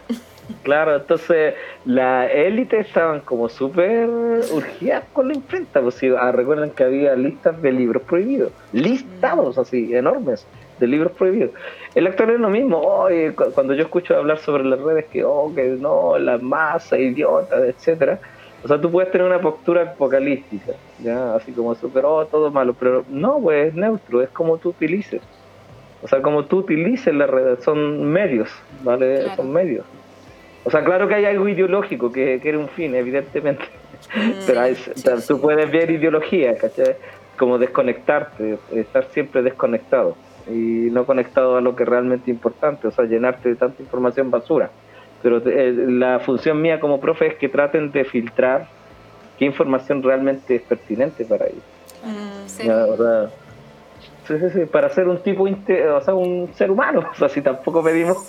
Claro, 0.63 0.95
entonces 0.95 1.55
la 1.85 2.27
élite 2.27 2.79
estaban 2.79 3.21
como 3.21 3.49
súper 3.49 4.07
urgidas 4.51 5.03
con 5.13 5.27
la 5.27 5.33
imprenta. 5.33 5.81
Pues 5.81 5.95
si 5.95 6.07
ah, 6.07 6.31
recuerdan 6.31 6.71
que 6.71 6.83
había 6.83 7.15
listas 7.15 7.61
de 7.61 7.71
libros 7.71 8.03
prohibidos, 8.03 8.51
listados 8.71 9.57
así, 9.57 9.95
enormes 9.95 10.45
de 10.79 10.87
libros 10.87 11.11
prohibidos. 11.13 11.51
El 11.93 12.07
actual 12.07 12.31
es 12.31 12.39
lo 12.39 12.49
mismo. 12.49 13.07
cuando 13.53 13.73
yo 13.73 13.83
escucho 13.83 14.15
hablar 14.15 14.39
sobre 14.39 14.63
las 14.63 14.79
redes 14.79 15.05
que, 15.05 15.23
oh, 15.23 15.51
que 15.53 15.63
no, 15.79 16.17
la 16.17 16.37
masa, 16.37 16.97
idiota, 16.97 17.57
etcétera. 17.65 18.19
O 18.63 18.67
sea, 18.67 18.81
tú 18.81 18.91
puedes 18.91 19.11
tener 19.11 19.27
una 19.27 19.39
postura 19.39 19.83
apocalíptica, 19.83 20.73
¿ya? 20.99 21.35
así 21.35 21.51
como 21.51 21.75
súper, 21.75 22.03
oh, 22.03 22.25
todo 22.25 22.49
malo, 22.49 22.73
pero 22.73 23.05
no, 23.09 23.39
pues 23.39 23.67
es 23.67 23.75
neutro, 23.75 24.23
es 24.23 24.29
como 24.29 24.57
tú 24.57 24.69
utilices. 24.69 25.21
O 26.01 26.07
sea, 26.07 26.21
como 26.21 26.45
tú 26.45 26.57
utilices 26.59 27.13
las 27.13 27.29
redes, 27.29 27.63
son 27.63 28.03
medios, 28.05 28.49
¿vale? 28.83 29.35
Son 29.35 29.53
medios. 29.53 29.85
O 30.65 30.71
sea, 30.71 30.83
claro 30.83 31.07
que 31.07 31.15
hay 31.15 31.25
algo 31.25 31.47
ideológico 31.47 32.11
que 32.11 32.39
quiere 32.41 32.57
un 32.57 32.67
fin, 32.69 32.95
evidentemente. 32.95 33.63
Mm, 34.15 34.31
Pero 34.47 35.21
tú 35.27 35.39
puedes 35.39 35.71
ver 35.71 35.91
ideología, 35.91 36.57
¿cachai? 36.57 36.95
Como 37.37 37.57
desconectarte, 37.57 38.57
estar 38.73 39.05
siempre 39.11 39.41
desconectado. 39.41 40.15
y 40.47 40.89
no 40.91 41.05
conectado 41.07 41.57
a 41.57 41.61
lo 41.61 41.75
que 41.75 41.81
es 41.81 41.89
realmente 41.89 42.29
importante, 42.29 42.87
o 42.87 42.91
sea, 42.91 43.05
llenarte 43.05 43.49
de 43.49 43.55
tanta 43.55 43.81
información 43.81 44.29
basura. 44.29 44.69
Pero 45.23 45.41
eh, 45.43 45.73
la 45.87 46.19
función 46.19 46.61
mía 46.61 46.79
como 46.79 46.99
profe 46.99 47.25
es 47.25 47.35
que 47.35 47.49
traten 47.49 47.91
de 47.91 48.03
filtrar 48.05 48.67
qué 49.39 49.45
información 49.45 50.03
realmente 50.03 50.55
es 50.55 50.61
pertinente 50.61 51.25
para 51.25 51.47
ellos. 51.47 51.63
Mm, 52.03 52.47
sí. 52.47 52.69
Para 54.71 54.89
ser 54.89 55.07
un 55.07 55.21
tipo, 55.21 55.43
o 55.43 56.01
sea, 56.01 56.13
un 56.13 56.49
ser 56.53 56.71
humano, 56.71 57.09
o 57.11 57.15
sea, 57.15 57.29
si 57.29 57.41
tampoco 57.41 57.83
pedimos 57.83 58.25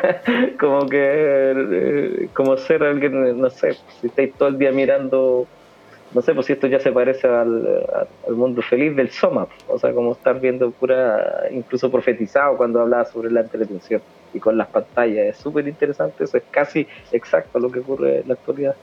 como 0.60 0.86
que, 0.86 0.98
eh, 1.00 2.28
como 2.34 2.56
ser 2.56 2.82
alguien, 2.82 3.40
no 3.40 3.50
sé, 3.50 3.74
si 4.00 4.08
estáis 4.08 4.34
todo 4.34 4.48
el 4.48 4.58
día 4.58 4.72
mirando 4.72 5.46
no 6.12 6.22
sé, 6.22 6.34
pues 6.34 6.46
si 6.46 6.54
esto 6.54 6.66
ya 6.66 6.80
se 6.80 6.90
parece 6.90 7.28
al, 7.28 8.08
mundo 8.30 8.62
feliz 8.62 8.96
del 8.96 9.10
Soma, 9.10 9.46
o 9.68 9.78
sea, 9.78 9.92
como 9.92 10.12
estar 10.12 10.40
viendo 10.40 10.70
pura, 10.70 11.44
incluso 11.50 11.90
profetizado 11.90 12.56
cuando 12.56 12.80
hablaba 12.80 13.04
sobre 13.04 13.30
la 13.30 13.40
entretención 13.40 14.00
y 14.32 14.40
con 14.40 14.56
las 14.56 14.68
pantallas, 14.68 15.26
es 15.26 15.36
súper 15.36 15.68
interesante, 15.68 16.24
eso 16.24 16.36
es 16.38 16.44
casi 16.50 16.86
exacto 17.12 17.58
lo 17.58 17.70
que 17.70 17.80
ocurre 17.80 18.20
en 18.20 18.28
la 18.28 18.34
actualidad. 18.34 18.74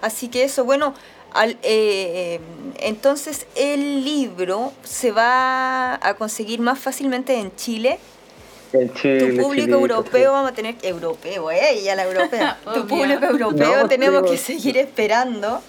Así 0.00 0.30
que 0.30 0.44
eso, 0.44 0.64
bueno, 0.64 0.94
al, 1.32 1.58
eh, 1.62 2.40
entonces 2.80 3.46
el 3.56 4.04
libro 4.04 4.72
se 4.82 5.12
va 5.12 5.94
a 5.94 6.14
conseguir 6.14 6.60
más 6.60 6.78
fácilmente 6.78 7.38
en 7.38 7.54
Chile 7.56 7.98
tu 8.70 9.42
público 9.42 9.74
europeo 9.74 10.32
vamos 10.32 10.52
a 10.52 10.54
tener 10.54 10.76
europeo, 10.82 11.50
eh, 11.50 11.82
ya 11.82 11.96
la 11.96 12.04
europea. 12.04 12.58
tu 12.74 12.86
público 12.86 13.24
europeo 13.24 13.88
tenemos 13.88 14.30
que 14.30 14.36
seguir 14.36 14.78
esperando. 14.78 15.60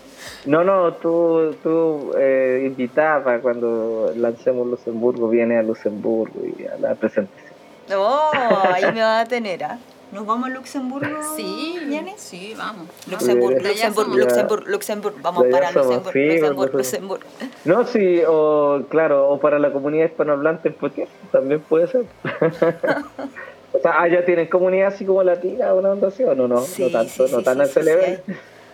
No, 0.45 0.63
no, 0.63 0.93
tú, 0.93 1.55
tú 1.63 2.11
eh, 2.17 2.63
invitada 2.65 3.39
cuando 3.39 4.13
lancemos 4.15 4.67
Luxemburgo, 4.67 5.27
viene 5.29 5.57
a 5.57 5.63
Luxemburgo 5.63 6.41
y 6.57 6.65
a 6.65 6.77
la 6.77 6.93
presentación. 6.93 7.53
Oh, 7.95 8.31
ahí 8.71 8.91
me 8.93 9.01
va 9.01 9.21
a 9.21 9.25
tener, 9.25 9.63
¿ah? 9.63 9.79
¿Nos 10.11 10.25
vamos 10.25 10.49
a 10.49 10.53
Luxemburgo? 10.53 11.23
Sí, 11.37 11.77
¿viene? 11.85 12.15
Sí, 12.17 12.53
vamos. 12.57 12.87
Luxemburgo, 13.09 13.59
Luxemburgo, 13.59 14.15
Luxemburgo, 14.17 14.65
Luxemburgo, 14.67 15.17
vamos 15.21 15.45
para 15.49 15.71
Luxemburgo, 15.71 16.11
Luxemburgo, 16.13 16.77
Luxemburgo. 16.77 17.25
No, 17.65 17.85
sí, 17.85 18.21
o 18.27 18.83
claro, 18.89 19.29
o 19.29 19.39
para 19.39 19.57
la 19.57 19.71
comunidad 19.71 20.05
hispanohablante 20.05 20.69
en 20.69 20.73
Poitiers, 20.73 21.09
también 21.31 21.61
puede 21.61 21.87
ser. 21.87 22.05
o 23.73 23.79
sea, 23.79 24.01
allá 24.01 24.25
tienen 24.25 24.47
comunidad 24.47 24.87
así 24.87 25.05
como 25.05 25.23
latina, 25.23 25.73
una 25.73 25.91
onda 25.91 26.09
así, 26.09 26.23
o 26.23 26.35
no, 26.35 26.47
no, 26.47 26.55
no 26.55 26.89
tanto, 26.89 27.27
no 27.29 27.41
tan 27.41 27.65
sí, 27.67 27.79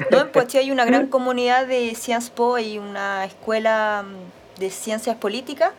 No, 0.10 0.22
en 0.22 0.30
Poitiers 0.30 0.66
hay 0.66 0.72
una 0.72 0.86
gran 0.86 1.08
comunidad 1.16 1.68
de 1.68 1.94
Sciences 1.94 2.32
Po 2.32 2.58
y 2.58 2.80
una 2.80 3.26
escuela 3.26 4.06
mm, 4.08 4.60
de 4.60 4.70
ciencias 4.72 5.18
políticas 5.18 5.72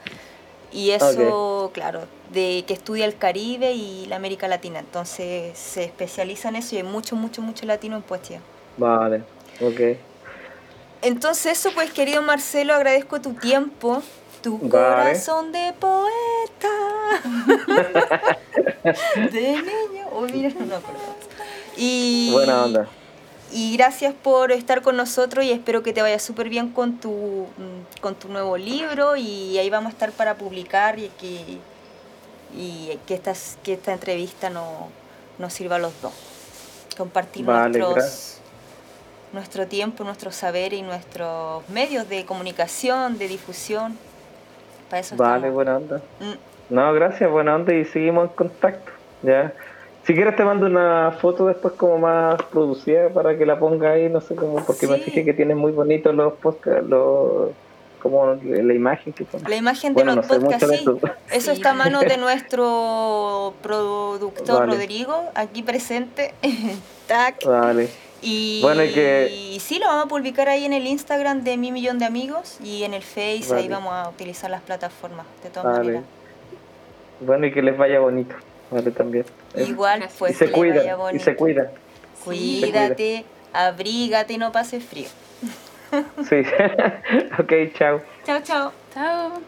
y 0.72 0.90
eso, 0.90 1.70
claro, 1.72 2.02
de 2.32 2.64
que 2.66 2.74
estudia 2.74 3.04
el 3.06 3.16
Caribe 3.16 3.72
y 3.72 4.06
la 4.06 4.16
América 4.16 4.48
Latina. 4.48 4.80
Entonces 4.80 5.58
se 5.58 5.84
especializa 5.84 6.48
en 6.50 6.56
eso 6.56 6.74
y 6.74 6.78
hay 6.78 6.84
mucho, 6.84 7.16
mucho, 7.16 7.42
mucho 7.42 7.66
latino 7.66 7.96
en 7.96 8.02
Poesía. 8.02 8.40
Vale, 8.76 9.22
ok. 9.60 9.98
Entonces 11.00 11.58
eso, 11.58 11.70
pues 11.74 11.92
querido 11.92 12.22
Marcelo, 12.22 12.74
agradezco 12.74 13.20
tu 13.20 13.34
tiempo, 13.34 14.02
tu 14.42 14.68
corazón 14.68 15.52
de 15.52 15.72
poeta. 15.78 16.68
de 19.32 19.52
niño. 19.52 20.06
Oh, 20.12 20.22
mira, 20.22 20.50
no, 20.50 20.80
Y, 21.76 22.30
Buena 22.32 22.64
onda. 22.64 22.88
Y 23.52 23.76
gracias 23.76 24.14
por 24.14 24.52
estar 24.52 24.82
con 24.82 24.96
nosotros 24.96 25.44
y 25.44 25.52
espero 25.52 25.82
que 25.82 25.92
te 25.92 26.02
vaya 26.02 26.18
súper 26.18 26.48
bien 26.48 26.70
con 26.70 26.98
tu, 26.98 27.10
mm, 27.56 28.00
con 28.00 28.14
tu 28.14 28.28
nuevo 28.28 28.56
libro 28.56 29.16
y 29.16 29.58
ahí 29.58 29.70
vamos 29.70 29.90
a 29.90 29.92
estar 29.92 30.12
para 30.12 30.34
publicar 30.34 30.98
y 30.98 31.08
que 31.18 31.58
y 32.54 32.98
que, 33.06 33.14
estas, 33.14 33.58
que 33.62 33.74
esta 33.74 33.92
entrevista 33.92 34.50
no, 34.50 34.88
nos 35.38 35.52
sirva 35.52 35.76
a 35.76 35.78
los 35.78 36.00
dos. 36.00 36.12
Compartir 36.96 37.44
nuestros, 37.44 38.40
nuestro 39.32 39.66
tiempo, 39.66 40.04
nuestro 40.04 40.32
saber 40.32 40.72
y 40.72 40.82
nuestros 40.82 41.68
medios 41.68 42.08
de 42.08 42.24
comunicación, 42.24 43.18
de 43.18 43.28
difusión. 43.28 43.96
Para 44.90 45.00
eso 45.00 45.16
vale, 45.16 45.50
buena 45.50 45.76
onda. 45.76 45.98
Mm. 46.20 46.74
No, 46.74 46.92
gracias, 46.92 47.30
buena 47.30 47.54
onda 47.54 47.74
y 47.74 47.84
seguimos 47.84 48.30
en 48.30 48.34
contacto. 48.34 48.92
¿ya? 49.22 49.52
Si 50.08 50.14
quieres 50.14 50.36
te 50.36 50.42
mando 50.42 50.64
una 50.64 51.10
foto 51.20 51.44
después 51.48 51.74
como 51.74 51.98
más 51.98 52.42
producida 52.44 53.10
para 53.10 53.36
que 53.36 53.44
la 53.44 53.58
ponga 53.58 53.90
ahí, 53.90 54.08
no 54.08 54.22
sé 54.22 54.34
cómo, 54.36 54.64
porque 54.64 54.86
me 54.86 54.96
fijé 54.96 55.22
que 55.22 55.34
tienes 55.34 55.54
muy 55.54 55.70
bonitos 55.70 56.14
los 56.14 56.32
podcasts, 56.32 56.88
los 56.88 57.50
como 58.00 58.34
la 58.42 58.72
imagen 58.72 59.12
que 59.12 59.26
La 59.46 59.56
imagen 59.56 59.92
de 59.92 60.06
los 60.06 60.24
podcasts, 60.24 60.66
sí. 60.66 60.86
Eso. 61.30 61.52
está 61.52 61.72
a 61.72 61.74
mano 61.74 62.00
de 62.00 62.16
nuestro 62.16 63.52
productor 63.60 64.66
Rodrigo, 64.66 65.24
aquí 65.34 65.62
presente. 65.62 66.32
Tac. 67.06 67.44
Vale. 67.44 67.90
Y, 68.22 68.62
bueno, 68.62 68.84
y, 68.84 68.92
que... 68.94 69.58
sí, 69.60 69.78
lo 69.78 69.88
vamos 69.88 70.06
a 70.06 70.08
publicar 70.08 70.48
ahí 70.48 70.64
en 70.64 70.72
el 70.72 70.86
Instagram 70.86 71.44
de 71.44 71.58
Mi 71.58 71.70
Millón 71.70 71.98
de 71.98 72.06
Amigos 72.06 72.56
y 72.64 72.84
en 72.84 72.94
el 72.94 73.02
Face, 73.02 73.54
ahí 73.54 73.68
vamos 73.68 73.92
a 73.92 74.08
utilizar 74.08 74.50
las 74.50 74.62
plataformas, 74.62 75.26
de 75.42 75.50
todas 75.50 75.76
maneras. 75.80 76.04
Bueno, 77.20 77.44
y 77.44 77.52
que 77.52 77.60
les 77.60 77.76
vaya 77.76 78.00
bonito, 78.00 78.34
vale, 78.70 78.90
también. 78.90 79.24
Igual, 79.54 80.08
pues, 80.18 80.32
y 80.32 80.34
se 80.34 80.50
cuida, 80.50 80.98
y 81.12 81.18
se 81.18 81.36
cuida. 81.36 81.70
Cuídate, 82.24 83.24
abrígate 83.52 84.34
y 84.34 84.38
no 84.38 84.52
pases 84.52 84.84
frío. 84.84 85.08
Sí. 86.28 86.36
ok, 87.38 87.52
chao. 87.74 88.00
Chao, 88.24 88.40
chao. 88.42 88.72
Chao. 88.92 89.40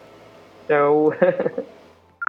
Chao. 0.68 1.12